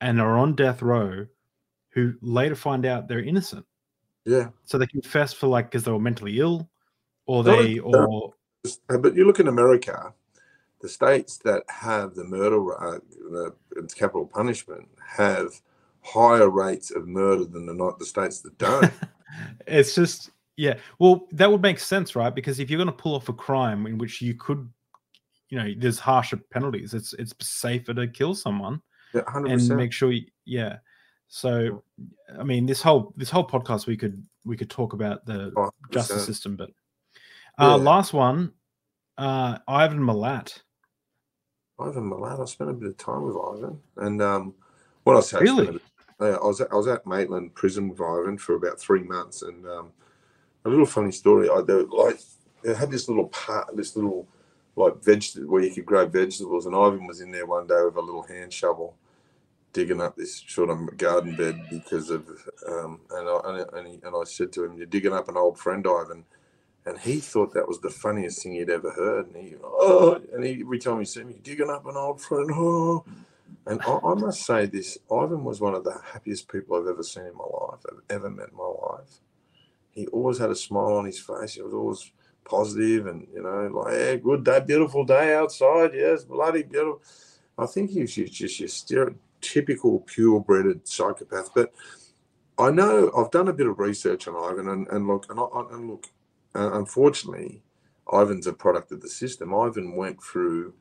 [0.03, 1.25] and are on death row
[1.91, 3.65] who later find out they're innocent.
[4.25, 4.49] Yeah.
[4.65, 6.69] So they confess for like because they were mentally ill,
[7.25, 8.33] or they or
[8.89, 10.13] Uh, But you look in America,
[10.81, 12.99] the states that have the murder, uh,
[13.31, 13.53] the
[13.95, 15.61] capital punishment, have
[16.01, 18.91] higher rates of murder than the not the states that don't.
[19.67, 20.75] it's just yeah.
[20.99, 22.33] Well, that would make sense, right?
[22.35, 24.69] Because if you're going to pull off a crime in which you could,
[25.49, 26.93] you know, there's harsher penalties.
[26.93, 28.81] It's it's safer to kill someone.
[29.13, 29.77] Yeah, hundred and percent.
[29.77, 30.77] make sure you, yeah
[31.27, 31.83] so
[32.37, 35.53] i mean this whole this whole podcast we could we could talk about the
[35.91, 36.69] justice system but
[37.59, 37.83] uh Yeah.
[37.83, 38.53] last one
[39.17, 40.61] uh ivan milat
[41.79, 44.53] Ivan Milat, I spent a bit of time with Ivan, and um,
[45.03, 45.79] what I say, I really
[46.21, 49.41] yeah, I was at, I was at Maitland Prison with Ivan for about three months,
[49.41, 49.91] and um,
[50.65, 51.49] a little funny story.
[51.49, 52.19] I do like
[52.63, 54.27] they had this little part, this little
[54.75, 57.95] like vegetable where you could grow vegetables, and Ivan was in there one day with
[57.95, 58.95] a little hand shovel,
[59.73, 62.27] digging up this sort of garden bed because of
[62.67, 65.59] um, and I and, he, and I said to him, "You're digging up an old
[65.59, 66.25] friend, Ivan."
[66.85, 69.27] And he thought that was the funniest thing he'd ever heard.
[69.27, 72.49] And he, oh, and he, every time he said me, digging up an old friend,
[72.53, 73.05] oh.
[73.65, 77.03] And I, I must say this, Ivan was one of the happiest people I've ever
[77.03, 79.21] seen in my life, I've ever met in my life.
[79.91, 81.53] He always had a smile on his face.
[81.53, 82.11] He was always
[82.43, 85.91] positive and, you know, like, yeah, good day, beautiful day outside.
[85.93, 87.01] Yes, bloody beautiful.
[87.57, 89.13] I think he was just, just your
[89.43, 91.49] stereotypical purebred psychopath.
[91.53, 91.73] But
[92.57, 95.75] I know I've done a bit of research on Ivan and, and look, and, I,
[95.75, 96.07] and look,
[96.55, 97.61] uh, unfortunately,
[98.11, 99.53] Ivan's a product of the system.
[99.53, 100.73] Ivan went through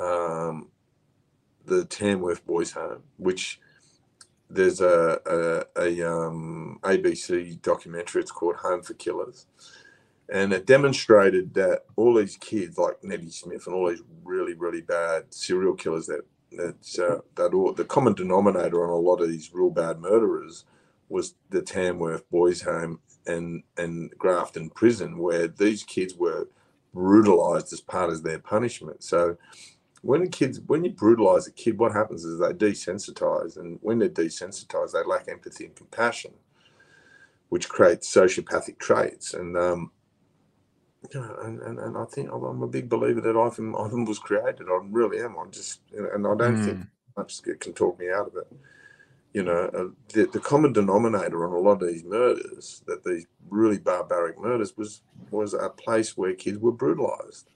[0.00, 0.68] um,
[1.66, 3.60] the Tamworth Boys Home, which
[4.50, 8.22] there's a, a, a um, ABC documentary.
[8.22, 9.46] It's called Home for Killers,
[10.32, 14.80] and it demonstrated that all these kids, like Neddy Smith, and all these really really
[14.80, 16.22] bad serial killers, that
[16.60, 20.64] uh, that all the common denominator on a lot of these real bad murderers
[21.08, 26.48] was the Tamworth Boys Home and and Grafton Prison, where these kids were
[26.92, 29.02] brutalized as part of their punishment.
[29.02, 29.36] So
[30.02, 34.08] when kids when you brutalize a kid, what happens is they desensitize, and when they're
[34.08, 36.32] desensitized, they lack empathy and compassion,
[37.48, 39.34] which creates sociopathic traits.
[39.34, 39.90] And um,
[41.12, 44.18] you know, and, and, and I think I'm a big believer that Ivan Ivan was
[44.18, 44.68] created.
[44.68, 45.36] I really am.
[45.38, 46.80] I just you know, and I don't think
[47.16, 48.52] much can talk me out of it.
[49.32, 53.26] You know, uh, the, the common denominator on a lot of these murders, that these
[53.50, 57.48] really barbaric murders, was was a place where kids were brutalized.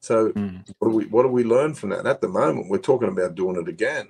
[0.00, 0.64] So Mm.
[0.78, 2.06] what do we what do we learn from that?
[2.06, 4.08] At the moment, we're talking about doing it again.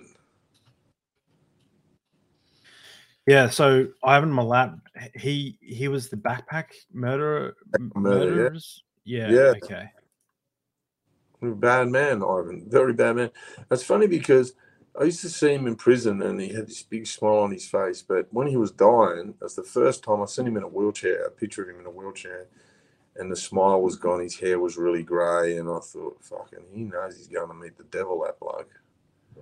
[3.26, 4.78] Yeah so ivan milat
[5.14, 8.30] he he was the backpack murderer m- Murder, yeah.
[8.30, 9.30] murderers yeah.
[9.30, 9.52] Yeah.
[9.62, 9.88] okay
[11.42, 12.64] Bad man, Ivan.
[12.68, 13.30] Very bad man.
[13.68, 14.54] That's funny because
[14.98, 17.66] I used to see him in prison and he had this big smile on his
[17.66, 18.00] face.
[18.00, 21.24] But when he was dying, that's the first time I seen him in a wheelchair,
[21.24, 22.46] a picture of him in a wheelchair,
[23.16, 24.20] and the smile was gone.
[24.20, 27.76] His hair was really grey, and I thought, fucking, he knows he's going to meet
[27.76, 28.22] the devil.
[28.24, 28.70] That bloke.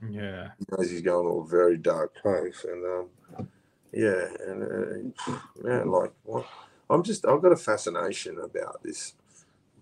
[0.09, 3.09] yeah He knows he's going to a very dark place, and
[3.39, 3.49] um,
[3.93, 6.47] yeah, and uh, man, like what?
[6.89, 9.15] I'm just, I've got a fascination about this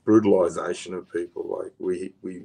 [0.04, 1.58] brutalization of people.
[1.62, 2.44] Like we, we,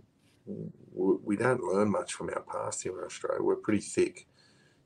[0.96, 3.44] we don't learn much from our past here in Australia.
[3.44, 4.26] We're pretty thick,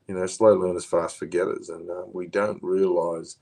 [0.08, 3.36] you know, slow learners, fast forgetters, and uh, we don't realise,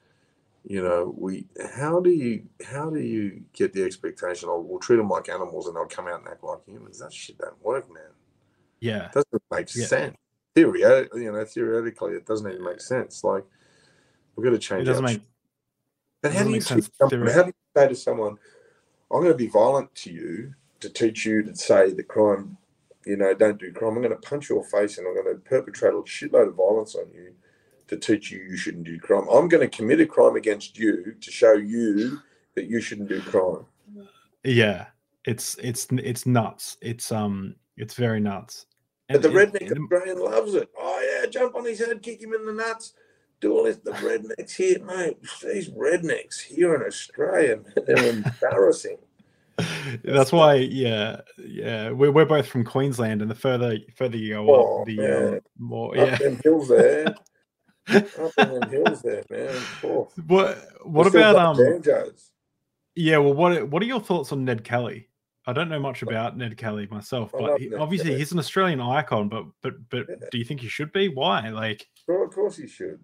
[0.65, 4.49] you know, we how do you how do you get the expectation?
[4.51, 6.99] Oh, we'll treat them like animals, and they'll come out and act like humans.
[6.99, 8.03] That shit don't work, man
[8.81, 9.87] yeah doesn't make Yeah.
[9.87, 10.17] sense.
[10.57, 13.23] Theory, you know, theoretically, it doesn't even make sense.
[13.23, 13.45] Like
[14.35, 14.83] we've got to change.
[14.83, 15.21] it doesn't make
[16.23, 18.39] But how do you make sense someone, how do you say to someone,
[19.13, 22.57] "I'm going to be violent to you to teach you to say the crime,
[23.05, 23.97] you know, don't do crime.
[23.97, 26.95] I'm going to punch your face and I'm going to perpetrate a shitload of violence
[26.95, 27.35] on you
[27.89, 29.29] to teach you you shouldn't do crime.
[29.31, 32.19] I'm going to commit a crime against you to show you
[32.55, 33.67] that you shouldn't do crime."
[34.43, 34.87] yeah
[35.27, 38.67] it's it's it's nuts it's um it's very nuts
[39.09, 40.69] But the it- redneck it- Australian loves it.
[40.79, 42.93] Oh yeah, jump on his head, kick him in the nuts.
[43.41, 43.77] Do all this.
[43.77, 45.19] The rednecks here, mate.
[45.43, 48.11] These rednecks here in Australia, they're
[48.41, 48.97] embarrassing.
[50.05, 51.91] That's why, yeah, yeah.
[51.91, 55.41] We're, we're both from Queensland, and the further further you go Oh, up, the um,
[55.59, 57.15] more, Up yeah, them hills there.
[57.89, 59.55] up in them hills there, man.
[60.27, 62.33] What what We still about um banjos.
[62.95, 65.09] yeah, well what what are your thoughts on Ned Kelly?
[65.47, 68.19] I don't know much about Ned Kelly myself, I but he, obviously Kelly.
[68.19, 70.29] he's an Australian icon, but but but Yeah.
[70.33, 71.09] do you think he should be?
[71.09, 71.51] Why?
[71.51, 73.01] Like Well, of course he should.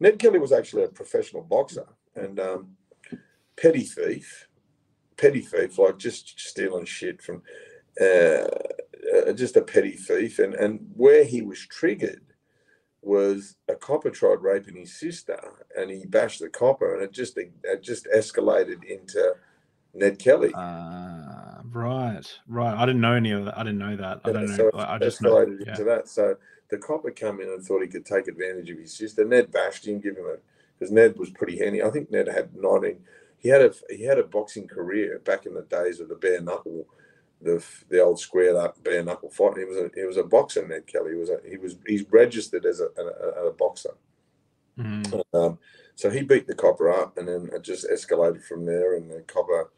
[0.00, 2.76] Ned Kelly was actually a professional boxer and um,
[3.56, 4.48] petty thief,
[5.16, 7.42] petty thief, like just stealing shit from,
[8.00, 10.38] uh, uh, just a petty thief.
[10.38, 12.22] And and where he was triggered
[13.02, 15.38] was a copper tried raping his sister,
[15.76, 19.34] and he bashed the copper, and it just it just escalated into
[19.92, 20.52] Ned Kelly.
[20.54, 21.33] uh
[21.72, 22.74] right, right.
[22.76, 23.58] I didn't know any of that.
[23.58, 24.20] I didn't know that.
[24.24, 24.56] I Yeah, don't know.
[24.56, 25.40] so it I just know.
[25.40, 25.70] Yeah.
[25.70, 26.08] into that.
[26.08, 26.36] So
[26.70, 29.24] the copper come in and thought he could take advantage of his sister.
[29.24, 30.36] Ned bashed him, give him a
[30.78, 31.82] because Ned was pretty handy.
[31.82, 33.00] I think Ned had nineteen.
[33.38, 36.40] He had a he had a boxing career back in the days of the bare
[36.40, 36.86] knuckle,
[37.42, 39.58] the the old squared up bare knuckle fight.
[39.58, 40.66] He was a he was a boxer.
[40.66, 43.94] Ned Kelly he was a, he was he's registered as a, a, a boxer.
[44.78, 45.22] Mhm.
[45.32, 45.58] Um,
[45.94, 48.96] so he beat the copper up, and then it just escalated from there.
[48.96, 49.70] And the copper,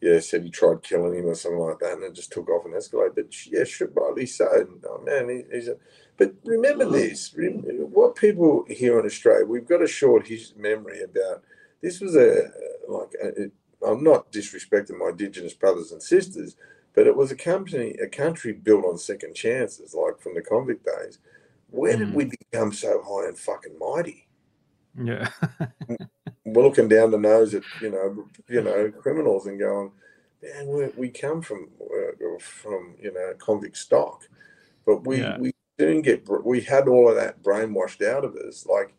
[0.00, 2.64] yeah, said he tried killing him or something like that, and it just took off
[2.64, 3.14] and escalated.
[3.16, 4.48] But yeah, sure, rightly so.
[4.88, 5.76] Oh man, he, he's a.
[6.16, 7.62] But remember this: rem-
[7.92, 11.42] what people here in Australia, we've got a short his memory about.
[11.82, 12.50] This was a
[12.88, 13.10] like.
[13.22, 13.52] A, it,
[13.86, 16.56] I'm not disrespecting my Indigenous brothers and sisters,
[16.94, 20.84] but it was a company, a country built on second chances, like from the convict
[20.84, 21.20] days.
[21.70, 22.14] Where did Mhm.
[22.14, 24.26] we become so high and fucking mighty?
[25.00, 25.28] Yeah.
[26.52, 29.90] we're looking down the nose at you know you know criminals and going,
[30.42, 34.24] man, we, we come from uh, from you know convict stock,
[34.86, 35.38] but we Yeah.
[35.38, 38.94] we didn't get we had all of that brainwashed out of us, like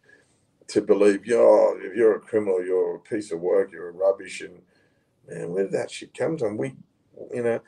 [0.67, 4.41] to believe, yo, if you're a criminal, you're a piece of work, you're a rubbish,
[4.41, 4.61] and
[5.27, 6.57] man, where did that shit come from?
[6.57, 6.75] We,
[7.33, 7.59] you know.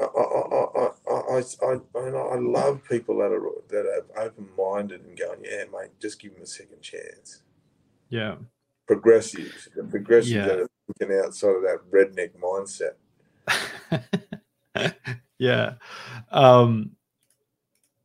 [0.00, 5.02] I, I, I, I, I, I, I love people that are that are open minded
[5.04, 7.42] and going, yeah, mate, just give them a second chance
[8.12, 8.34] yeah.
[8.94, 10.46] Progressives, the progressives Yeah.
[10.46, 12.94] that are thinking outside of that redneck mindset.
[15.38, 15.74] yeah.
[16.30, 16.92] Um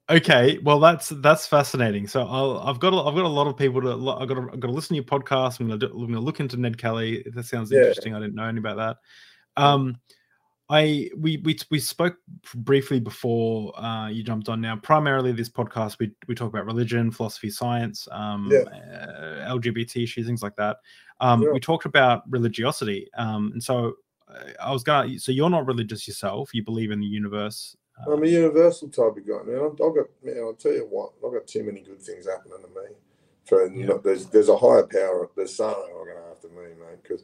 [0.10, 2.08] okay, well that's that's fascinating.
[2.08, 4.50] So I'll I've got a, I've got a lot of people to I've got to,
[4.54, 5.60] I've got to listen to your podcast.
[5.60, 7.26] I'm going to I'm to look into Ned Kelly.
[7.34, 7.80] That sounds Yeah.
[7.80, 8.16] interesting.
[8.16, 8.98] I didn't know any about that.
[9.62, 9.98] Um
[10.70, 12.18] I we we we spoke
[12.56, 14.60] briefly before uh, you jumped on.
[14.60, 18.64] Now, primarily this podcast, we we talk about religion, philosophy, science, um, Yeah.
[18.70, 20.78] uh, LGBT issues, things like that.
[21.22, 21.52] Um, Yeah.
[21.52, 23.94] We talked about religiosity, um, and so
[24.28, 25.18] uh, I was gonna.
[25.20, 26.54] So you're not religious yourself.
[26.54, 27.78] You believe in the universe.
[28.06, 29.64] Uh, I'm a universal type of guy, man.
[29.72, 32.68] I've got, man, I'll tell you what, I've got too many good things happening to
[32.68, 32.96] me.
[33.46, 33.86] For Yeah.
[33.86, 35.30] not, there's there's a higher power.
[35.36, 36.98] There's something going to after me, man.
[37.02, 37.24] Because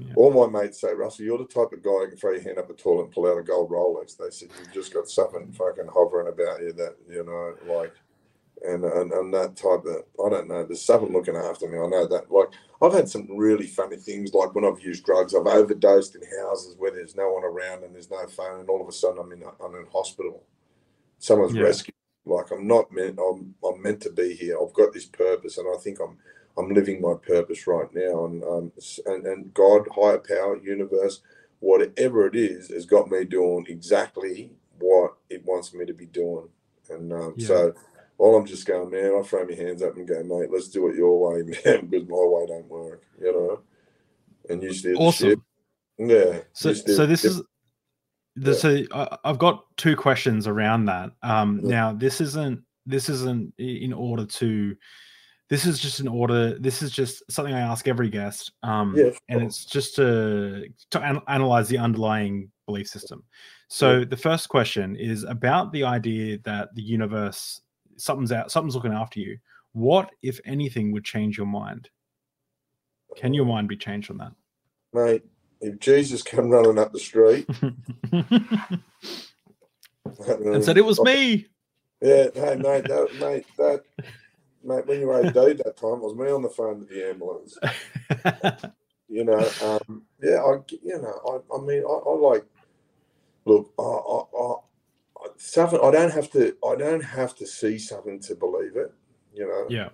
[0.00, 0.14] Yeah.
[0.16, 2.58] all my mates say, Russell, you're the type of guy who can throw your hand
[2.58, 4.16] up a toilet and pull out a gold Rolex.
[4.16, 7.94] They said you've just got something fucking hovering about you that you know, like,
[8.64, 10.64] and and, and that type of I don't know.
[10.64, 11.78] There's something looking after me.
[11.78, 12.30] I know that.
[12.30, 12.48] Like
[12.82, 14.32] I've had some really funny things.
[14.34, 17.94] Like when I've used drugs, I've overdosed in houses where there's no one around and
[17.94, 20.44] there's no phone, and all of a sudden I'm in a, I'm in hospital.
[21.18, 21.62] Someone's Yeah.
[21.62, 21.94] rescued.
[22.24, 23.18] Like I'm not meant.
[23.18, 24.58] I'm I'm meant to be here.
[24.60, 26.18] I've got this purpose, and I think I'm
[26.58, 28.24] I'm living my purpose right now.
[28.26, 28.72] And um
[29.06, 31.20] and, and God, higher power, universe,
[31.60, 36.48] whatever it is, has got me doing exactly what it wants me to be doing.
[36.90, 37.46] And um, Yeah.
[37.46, 37.74] so
[38.16, 40.88] all I'm just going, man, I throw my hands up and go, mate, let's do
[40.88, 43.60] it your way, man, because my way don't work, you know.
[44.48, 45.44] And you the Awesome.
[45.98, 46.40] Yeah.
[46.52, 47.42] So so this is.
[48.36, 48.56] The, Yeah.
[48.56, 51.10] So I, I've got two questions around that.
[51.22, 51.70] Um, Yeah.
[51.70, 54.76] Now this isn't this isn't in order to.
[55.48, 56.58] This is just an order.
[56.58, 58.52] This is just something I ask every guest.
[58.62, 63.24] Um, Yeah, and it's just to to an- analyze the underlying belief system.
[63.68, 67.60] So the first question is about the idea that the universe
[67.96, 69.38] something's out something's looking after you.
[69.72, 71.90] What, if anything, would change your mind?
[73.16, 74.32] Can your mind be changed on that,
[74.92, 75.24] mate,
[75.60, 77.46] if Jesus came running up the street
[80.28, 81.46] and said it was me.
[82.00, 83.82] Yeah, hey mate, that mate, that
[84.62, 87.58] mate, when you AD'd that time, it was me on the phone with the ambulance.
[89.08, 92.44] You know, um, yeah, I, you know, I, I mean, I, I like,
[93.46, 95.80] look, I, I, I, something.
[95.82, 98.92] I don't have to, I don't have to see something to believe it.
[99.32, 99.88] You know, yeah.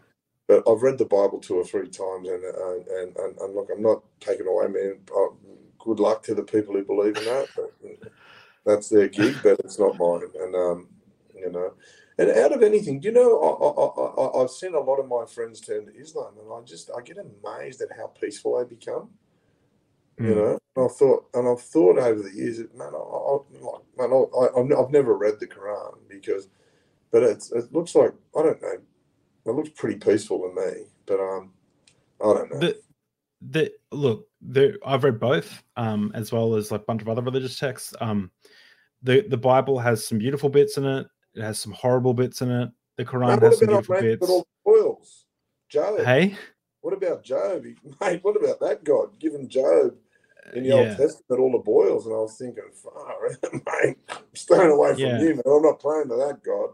[0.49, 3.69] but I've read the Bible two or three times, and and and, and, and look,
[3.73, 4.99] I'm not taking away, man.
[5.17, 5.29] Uh,
[5.79, 7.49] good luck to the people who believe in that.
[7.55, 8.13] But
[8.67, 10.23] that's their gig, but it's not mine.
[10.41, 10.89] And um,
[11.37, 11.73] you know,
[12.19, 15.09] and out of anything, do you know, I, I, I, I've seen a lot of
[15.09, 18.65] my friends turn to Islam, and I just I get amazed at how peaceful they
[18.75, 19.11] become.
[20.19, 20.35] You Mm.
[20.37, 23.83] know, and I thought, and I've thought over the years, that, man, I, I, like,
[23.99, 26.49] man, I, I, I've never read the Quran because,
[27.11, 28.79] but it's, it looks like I don't know,
[29.47, 31.53] it looks pretty peaceful to me, but um,
[32.21, 32.61] I don't know.
[32.61, 32.81] The,
[33.43, 37.23] the look, the I've read both, um, as well as like a bunch of other
[37.23, 37.93] religious texts.
[38.01, 38.31] Um,
[39.03, 41.07] the the Bible has some beautiful bits in it.
[41.35, 42.71] It has some horrible bits in it.
[42.97, 44.29] The Quran has some beautiful bits.
[44.29, 45.25] All oils?
[45.69, 45.99] Job.
[46.01, 46.37] Hey,
[46.81, 47.65] what about Job?
[48.01, 49.95] Mate, what about that God giving Job
[50.53, 50.75] in the yeah.
[50.75, 52.07] Old Testament all the boils?
[52.07, 53.17] And I was thinking, far,
[53.53, 55.21] mate, I'm staying away from yeah.
[55.21, 55.43] you, man.
[55.47, 56.71] I'm not praying to that God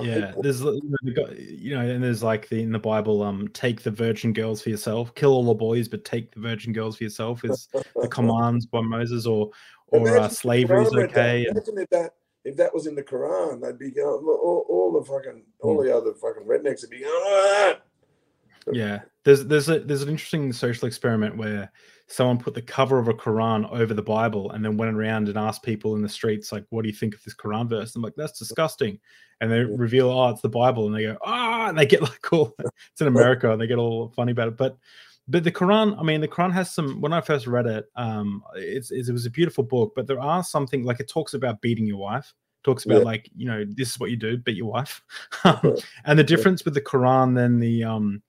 [0.00, 4.32] yeah, there's you know, and there's like the in the Bible, um, take the virgin
[4.32, 7.68] girls for yourself, kill all the boys, but take the virgin girls for yourself is
[8.00, 9.50] the commands by Moses, or
[9.88, 11.46] or uh, slavery is okay.
[11.50, 12.14] Imagine if that
[12.44, 15.86] if that was in the Quran, they'd be going all, all the fucking all hmm.
[15.86, 17.12] the other fucking rednecks would be going.
[17.12, 17.76] Oh,
[18.72, 21.70] yeah, there's there's a there's an interesting social experiment where
[22.12, 25.38] someone put the cover of a Quran over the Bible and then went around and
[25.38, 27.96] asked people in the streets, like, what do you think of this Quran verse?
[27.96, 28.98] I'm like, that's disgusting.
[29.40, 30.86] And they reveal, oh, it's the Bible.
[30.86, 33.78] And they go, ah, and they get like all, it's in America and they get
[33.78, 34.56] all funny about it.
[34.56, 34.76] But,
[35.28, 38.42] but the Quran, I mean, the Quran has some, when I first read it, um,
[38.54, 41.60] it's, it's it was a beautiful book, but there are something like it talks about
[41.60, 42.32] beating your wife
[42.64, 43.04] talks about yeah.
[43.04, 45.02] like you know this is what you do beat your wife
[46.04, 48.22] and the difference with the quran than the um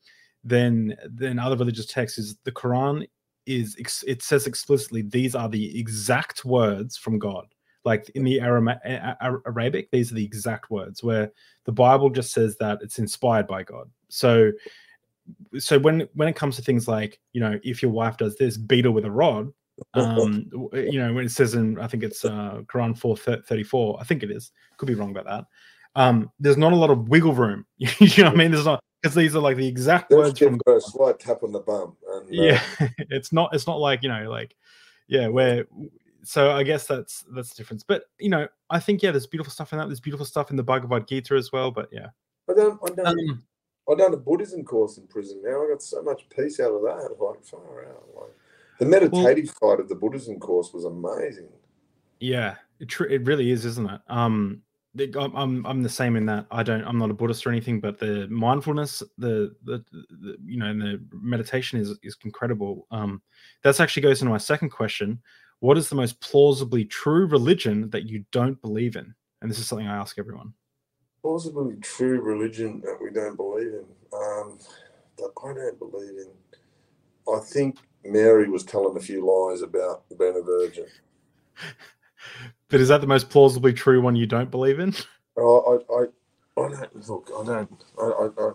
[0.44, 3.06] then then other religious texts is the quran
[3.46, 7.48] is it says explicitly these are the exact words from God.
[7.86, 11.04] Like in the Arabic, these are the exact words.
[11.04, 11.32] Where
[11.66, 13.90] the Bible just says that it's inspired by God.
[14.08, 14.52] So,
[15.58, 18.58] so when when it comes to things like you know, if your wife does this,
[18.58, 19.52] beat her with a rod.
[19.96, 23.98] Um, you know, when it says in I think it's uh, Quran four thirty four.
[24.00, 24.52] I think it is.
[24.78, 25.46] Could be wrong about that.
[25.96, 27.66] Um, there's not a lot of wiggle room.
[27.78, 27.90] you
[28.24, 28.52] know what I mean?
[28.52, 31.52] There's not because these are like the exact Let's words from a slight tap on
[31.52, 31.96] the bum.
[32.08, 32.28] And, uh...
[32.30, 32.62] yeah,
[33.10, 34.56] it's not it's not like you know like
[35.08, 35.66] yeah where
[36.24, 37.84] so I guess that's that's the difference.
[37.84, 39.88] But you know, I think yeah, there's beautiful stuff in that.
[39.88, 41.72] There's beautiful stuff in the Bhagavad Gita as well.
[41.72, 42.08] But yeah,
[42.50, 43.44] I done I done um,
[43.90, 45.42] I done a Buddhism course in prison.
[45.44, 47.16] Now I got so much peace out of that.
[47.20, 48.06] Like far out.
[48.16, 48.32] Like
[48.80, 51.50] the meditative well, side of the Buddhism course was amazing.
[52.20, 54.02] Yeah, it tr- it really is, isn't it?
[54.08, 54.62] Um,
[55.16, 58.00] I'm I'm the same in that I don't I'm not a Buddhist or anything, but
[58.00, 62.88] the mindfulness, the the, the you know, and the meditation is is incredible.
[62.92, 63.22] Um,
[63.64, 65.22] that's actually goes into my second question.
[65.60, 69.14] What is the most plausibly true religion that you don't believe in?
[69.42, 70.54] And this is something I ask everyone.
[71.24, 73.86] Plausibly true religion that we don't believe in.
[74.14, 74.60] Um,
[75.18, 76.32] that I don't believe in.
[77.34, 80.88] I think Mary was telling a few lies about being a virgin.
[82.70, 84.96] But is that the most plausibly true one you don't believe in?
[85.38, 87.30] Oh, I, I, I don't look.
[87.40, 87.86] I don't.
[88.02, 88.50] I, I,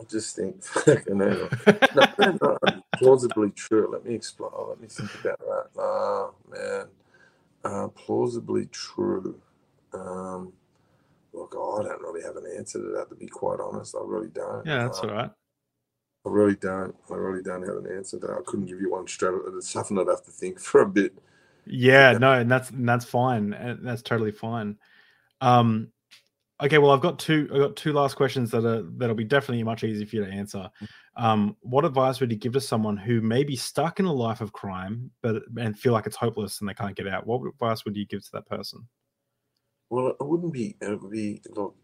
[0.00, 0.64] I just think
[1.08, 1.48] no,
[1.94, 2.58] no,
[2.96, 3.90] plausibly true.
[3.92, 4.50] Let me explain.
[4.54, 5.80] Oh, let me think about that.
[5.80, 6.86] Oh man,
[7.64, 9.40] uh, plausibly true.
[9.94, 10.52] Um,
[11.32, 13.08] look, I don't really have an answer to that.
[13.10, 14.66] To be quite honest, I really don't.
[14.66, 15.30] Yeah, that's uh, all right.
[16.26, 16.94] I really don't.
[17.10, 18.32] I really don't have an answer to that.
[18.32, 19.34] I couldn't give you one straight.
[19.54, 21.12] It's something I'd have to think for a bit.
[21.66, 23.52] Yeah, no, and that's and that's fine.
[23.52, 24.76] And that's totally fine.
[25.40, 25.92] Um,
[26.62, 27.48] okay, well, I've got two.
[27.52, 30.30] I've got two last questions that are that'll be definitely much easier for you to
[30.30, 30.70] answer.
[31.16, 34.40] Um, what advice would you give to someone who may be stuck in a life
[34.40, 37.26] of crime, but and feel like it's hopeless and they can't get out?
[37.26, 38.86] What advice would you give to that person?
[39.90, 40.76] Well, it wouldn't be.
[40.80, 41.74] It would be look,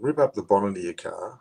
[0.00, 1.40] rip up the bonnet of your car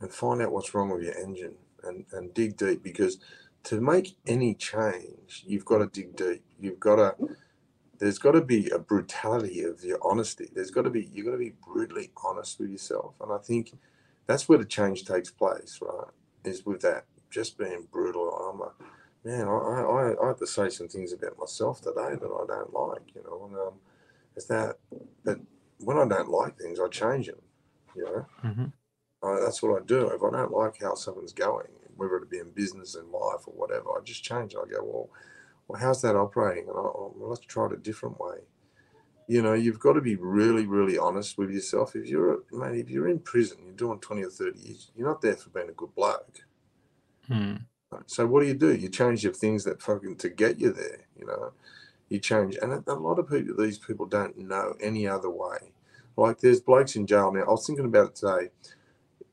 [0.00, 3.18] and find out what's wrong with your engine and and dig deep because
[3.64, 6.44] to make any change, you've got to dig deep.
[6.58, 7.36] You've got to.
[7.98, 10.50] There's got to be a brutality of your honesty.
[10.54, 13.72] There's got to be you've got to be brutally honest with yourself, and I think
[14.26, 15.78] that's where the change takes place.
[15.80, 16.08] Right?
[16.44, 18.30] Is with that just being brutal.
[18.30, 18.72] I'm a
[19.24, 19.48] man.
[19.48, 23.14] I, I I have to say some things about myself today that I don't like.
[23.14, 23.74] You know, and um,
[24.36, 24.76] it's that.
[25.24, 25.38] But
[25.78, 27.40] when I don't like things, I change them.
[27.96, 28.26] You know.
[28.44, 28.64] Mm-hmm.
[29.24, 30.08] I, that's what I do.
[30.08, 33.54] If I don't like how something's going, whether it be in business and life or
[33.54, 33.90] whatever.
[33.90, 34.54] I just change.
[34.54, 35.10] I go, well,
[35.68, 36.68] well, how's that operating?
[36.68, 38.38] And I, well, let's try it a different way.
[39.28, 41.94] You know, you've got to be really, really honest with yourself.
[41.94, 45.22] If you're, mate, if you're in prison, you're doing 20 or 30 years, you're not
[45.22, 46.40] there for being a good bloke.
[47.28, 47.54] Hmm.
[48.06, 48.74] So what do you do?
[48.74, 51.52] You change your things that fucking to get you there, you know.
[52.12, 55.72] You change, and a, lot of people, these people don't know any other way.
[56.16, 57.42] Like there's blokes in jail now.
[57.42, 58.50] I was thinking about it today.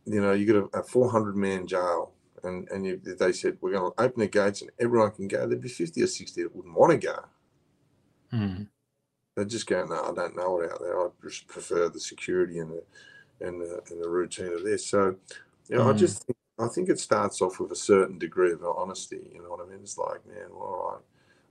[0.05, 3.71] You know, you got a, a 400 man jail and and if they said we're
[3.71, 6.55] going to open the gates and everyone can go, there'd be fifty or sixty that
[6.55, 7.25] wouldn't want to go.
[8.31, 8.63] Hmm.
[9.35, 10.99] They'd just go, no, I don't know it out there.
[10.99, 12.83] I just prefer the security and the
[13.45, 14.85] and the, and the routine of this.
[14.85, 15.15] So,
[15.69, 15.97] you know, I hmm.
[15.97, 19.29] just think, I think it starts off with a certain degree of honesty.
[19.33, 19.79] You know what I mean?
[19.81, 21.03] It's like, man, well, all right,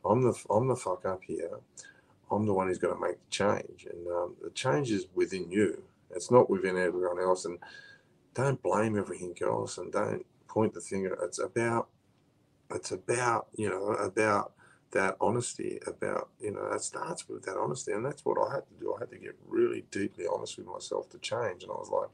[0.05, 1.61] I'm the I'm the fuck up here.
[2.31, 5.51] I'm the one who's going to make the change, and um, the change is within
[5.51, 5.83] you.
[6.15, 7.45] It's not within everyone else.
[7.45, 7.59] And
[8.35, 11.19] don't blame everything else and don't point the finger.
[11.23, 11.89] It's about,
[12.71, 14.53] it's about, you know, about
[14.93, 18.67] that honesty about you know that starts with that honesty and that's what i had
[18.67, 21.75] to do i had to get really deeply honest with myself to change and i
[21.75, 22.09] was like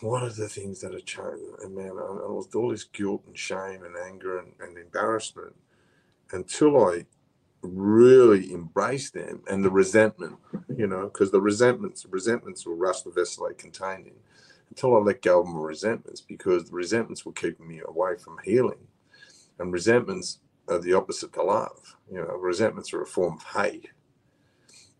[0.00, 3.24] what are the things that are changed and man i, I was all this guilt
[3.26, 5.54] and shame and anger and, and embarrassment
[6.32, 7.04] until i
[7.62, 10.36] really embraced them and the resentment
[10.76, 14.14] you know because the resentments resentments will rust the vessel they contained in
[14.70, 18.38] until i let go of my resentments because the resentments were keeping me away from
[18.44, 18.78] healing
[19.58, 21.96] and resentments are the opposite to love.
[22.10, 23.90] You know, resentments are a form of hate.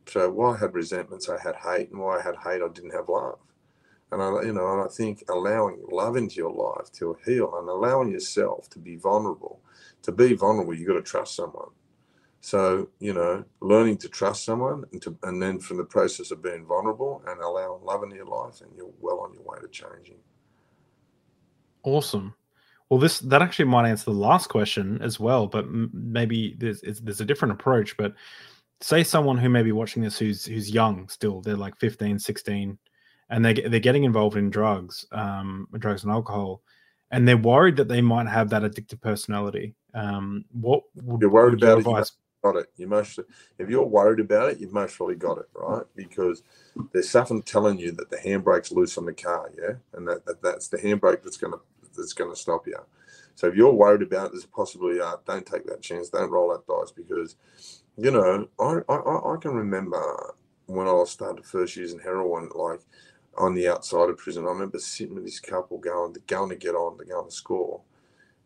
[0.06, 2.94] So why I had resentments, I had hate, and why I had hate, I didn't
[2.94, 3.38] have love.
[4.10, 7.68] And I, you know, and I think allowing love into your life to heal and
[7.68, 9.60] allowing yourself to be vulnerable.
[10.02, 11.68] To be vulnerable, you've got to trust someone.
[12.40, 16.42] So you know, learning to trust someone, and to, and then from the process of
[16.42, 19.68] being vulnerable and allowing love into your life, and you're well on your way to
[19.68, 20.18] changing.
[21.82, 22.34] Awesome.
[22.90, 27.20] Well, this that actually might answer the last question as well, but maybe there's there's
[27.20, 27.96] a different approach.
[27.96, 28.14] But
[28.80, 32.78] say someone who may be watching this who's who's young still, they're like 15, 16,
[33.30, 36.62] and they they're getting involved in drugs, um, drugs and alcohol,
[37.10, 39.74] and they're worried that they might have that addictive personality.
[39.94, 41.78] Um, what would, you're worried about?
[41.80, 41.84] It,
[42.42, 42.70] got it.
[42.76, 43.18] You most
[43.58, 46.42] if you're worried about it, you've most probably got it right because
[46.92, 50.42] there's something telling you that the handbrake's loose on the car, yeah, and that, that
[50.42, 51.60] that's the handbrake that's going to
[51.96, 52.76] that's going to stop you.
[53.34, 55.00] So if you're worried about it, there's a possibility.
[55.00, 56.08] Uh, don't take that chance.
[56.08, 57.36] Don't roll that dice because,
[57.96, 60.34] you know, I, I, I can remember
[60.66, 62.80] when I started first using heroin, like
[63.36, 64.44] on the outside of prison.
[64.44, 67.84] I remember sitting with this couple going, going to get on, to go to school.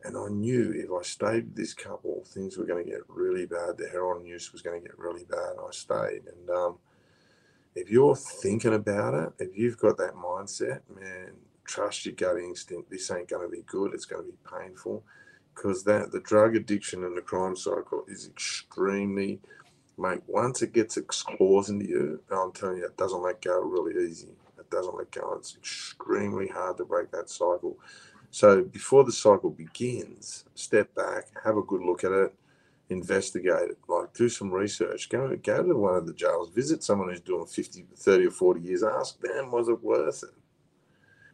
[0.04, 3.46] And I knew if I stayed with this couple, things were going to get really
[3.46, 3.76] bad.
[3.78, 5.56] The heroin use was going to get really bad.
[5.60, 6.22] I stayed.
[6.26, 6.78] And um,
[7.74, 11.32] if you're thinking about it, if you've got that mindset, man,
[11.64, 12.90] trust your gut instinct.
[12.90, 13.94] This ain't going to be good.
[13.94, 15.04] It's going to be painful
[15.54, 19.40] because that the drug addiction and the crime cycle is extremely,
[19.98, 20.22] mate.
[20.26, 24.08] Once it gets its claws into you, I'm telling you, it doesn't let go really
[24.08, 24.32] easy.
[24.58, 25.34] It doesn't let go.
[25.38, 27.78] It's extremely hard to break that cycle.
[28.32, 32.34] So before the cycle begins, step back, have a good look at it,
[32.88, 37.10] investigate it, like do some research, go go to one of the jails, visit someone
[37.10, 40.30] who's doing 50, 30 or 40 years, ask them, was it worth it?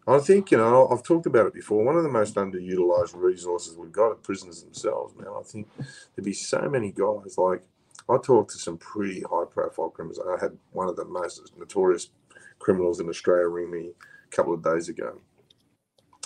[0.08, 1.84] I think, you know, I've talked about it before.
[1.84, 5.28] One of the most underutilized resources we've got are prisoners themselves, man.
[5.28, 7.38] I think there'd be so many guys.
[7.38, 7.62] Like,
[8.08, 10.18] I talked to some pretty high profile criminals.
[10.18, 12.10] I had one of the most notorious
[12.58, 13.90] criminals in Australia ring me
[14.32, 15.20] a couple of days ago.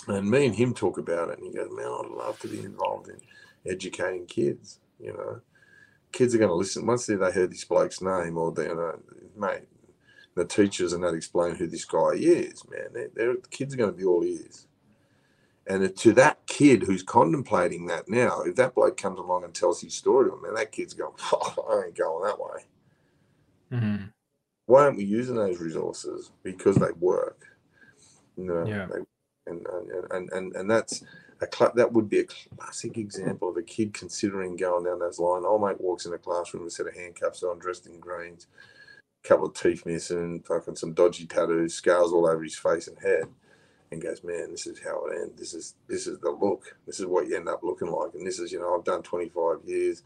[0.07, 1.39] And me and him talk about it.
[1.39, 3.19] And he goes, man, I'd love to be involved in
[3.69, 5.41] educating kids, you know.
[6.11, 6.85] Kids are going to listen.
[6.85, 8.99] Once they heard this bloke's name or, they, you know,
[9.35, 9.63] mate,
[10.35, 12.87] the teachers are not explain who this guy is, man.
[12.93, 14.67] They're, they're, the kids are going to be all ears.
[15.65, 19.81] And to that kid who's contemplating that now, if that bloke comes along and tells
[19.81, 22.65] his story to him, man, that kid's going, oh, I ain't going that way.
[23.71, 24.05] Mm-hmm.
[24.65, 26.31] Why aren't we using those resources?
[26.43, 27.45] Because they work.
[28.37, 28.87] You know, yeah.
[28.87, 29.01] They,
[29.47, 29.65] and,
[30.11, 31.03] and, and, and that's
[31.41, 35.19] a cl- that would be a classic example of a kid considering going down those
[35.19, 35.45] lines.
[35.45, 38.47] Old mate walks in a classroom with a set of handcuffs on, dressed in greens
[39.23, 42.99] a couple of teeth missing, fucking some dodgy tattoos, scars all over his face and
[42.99, 43.25] head,
[43.91, 45.39] and goes, "Man, this is how it ends.
[45.39, 46.75] This is this is the look.
[46.85, 49.03] This is what you end up looking like." And this is, you know, I've done
[49.03, 50.03] 25 years,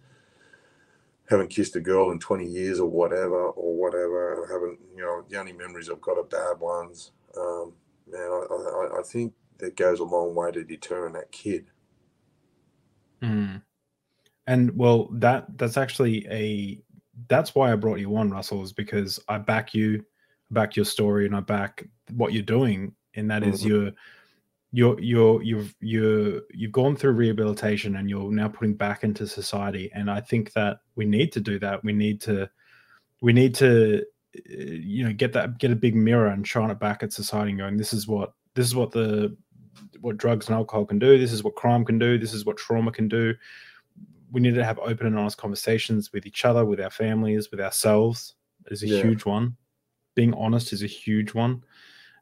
[1.30, 4.46] haven't kissed a girl in 20 years or whatever, or whatever.
[4.46, 7.12] I haven't, you know, the only memories I've got are bad ones.
[7.36, 7.74] Um,
[8.12, 11.68] man, I, I, I think that goes a long way to deterring that kid.
[13.22, 13.62] Mm.
[14.46, 16.82] And well, that that's actually a
[17.28, 20.06] that's why I brought you on, Russell, is because I back you,
[20.52, 23.52] back your story, and I back what you're doing, and that mm-hmm.
[23.52, 23.92] is you're
[24.72, 29.90] you're you're you've you're you've gone through rehabilitation and you're now putting back into society
[29.96, 32.50] and i think that we need to do that we need to
[33.22, 34.04] we need to
[34.34, 37.60] you know get that get a big mirror and shine it back at society and
[37.60, 39.36] going this is what this is what the
[40.02, 42.58] what drugs and alcohol can do this is what crime can do this is what
[42.58, 43.34] trauma can do
[44.32, 47.60] we need to have open and honest conversations with each other, with our families, with
[47.60, 48.36] ourselves
[48.68, 49.02] is a yeah.
[49.02, 49.56] huge one.
[50.16, 51.64] Being honest is a huge one.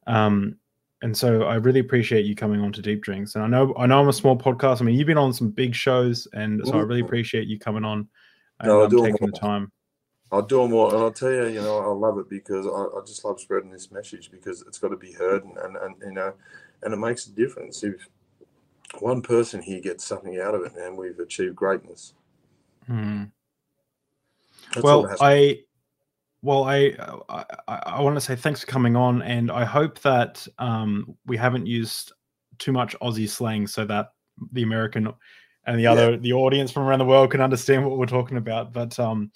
[0.06, 0.58] Um,
[1.02, 3.36] and so I really appreciate you coming on to Deep Drinks.
[3.36, 4.82] And I know I know I'm a small podcast.
[4.82, 7.84] I mean, you've been on some big shows, and so I really appreciate you coming
[7.84, 8.08] on
[8.60, 9.72] and no, um, taking the time.
[10.32, 13.02] I'll do more, and I'll tell you, you know, I love it because I, I
[13.06, 16.12] just love spreading this message because it's got to be heard, and, and, and you
[16.12, 16.34] know,
[16.82, 17.84] and it makes a difference.
[17.84, 18.08] If
[19.00, 22.14] one person here gets something out of it, and we've achieved greatness.
[22.88, 23.26] Hmm.
[24.82, 25.60] Well, I
[26.42, 26.96] well, I,
[27.30, 31.38] I, I want to say thanks for coming on, and I hope that um, we
[31.38, 32.12] haven't used
[32.60, 34.12] too much Aussie slang so that
[34.52, 35.12] the American
[35.66, 36.18] and the other yeah.
[36.18, 38.74] the audience from around the world can understand what we're talking about.
[38.74, 39.32] But um,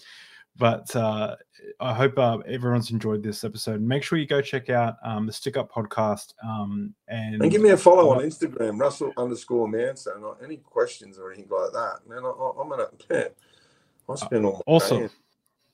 [0.60, 1.36] but uh,
[1.80, 3.82] I hope uh, everyone's enjoyed this episode.
[3.82, 7.62] Make sure you go check out um, the Stick Up podcast um, and and give
[7.62, 10.36] me a follow on Instagram, Russell underscore Manser.
[10.44, 12.26] Any questions or anything like that, man?
[12.26, 13.30] I, am gonna
[14.10, 15.10] I spend all my awesome.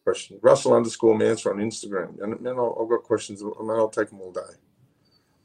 [0.04, 3.44] Question Russell underscore Manser on Instagram, and man, I've got questions.
[3.44, 4.42] Man, I'll take them all day.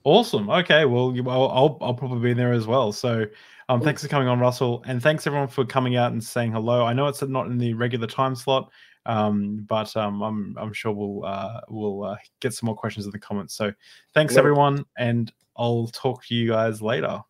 [0.04, 0.48] Awesome.
[0.48, 0.86] Okay.
[0.86, 2.90] Well, I'll, I'll, I'll probably be there as well.
[2.90, 3.26] So,
[3.68, 6.84] um, thanks for coming on, Russell, and thanks everyone for coming out and saying hello.
[6.84, 8.70] I know it's not in the regular time slot,
[9.06, 13.12] um, but um, I'm I'm sure we'll uh, we'll uh, get some more questions in
[13.12, 13.54] the comments.
[13.54, 13.72] So,
[14.14, 17.22] thanks everyone, and I'll talk to you guys later.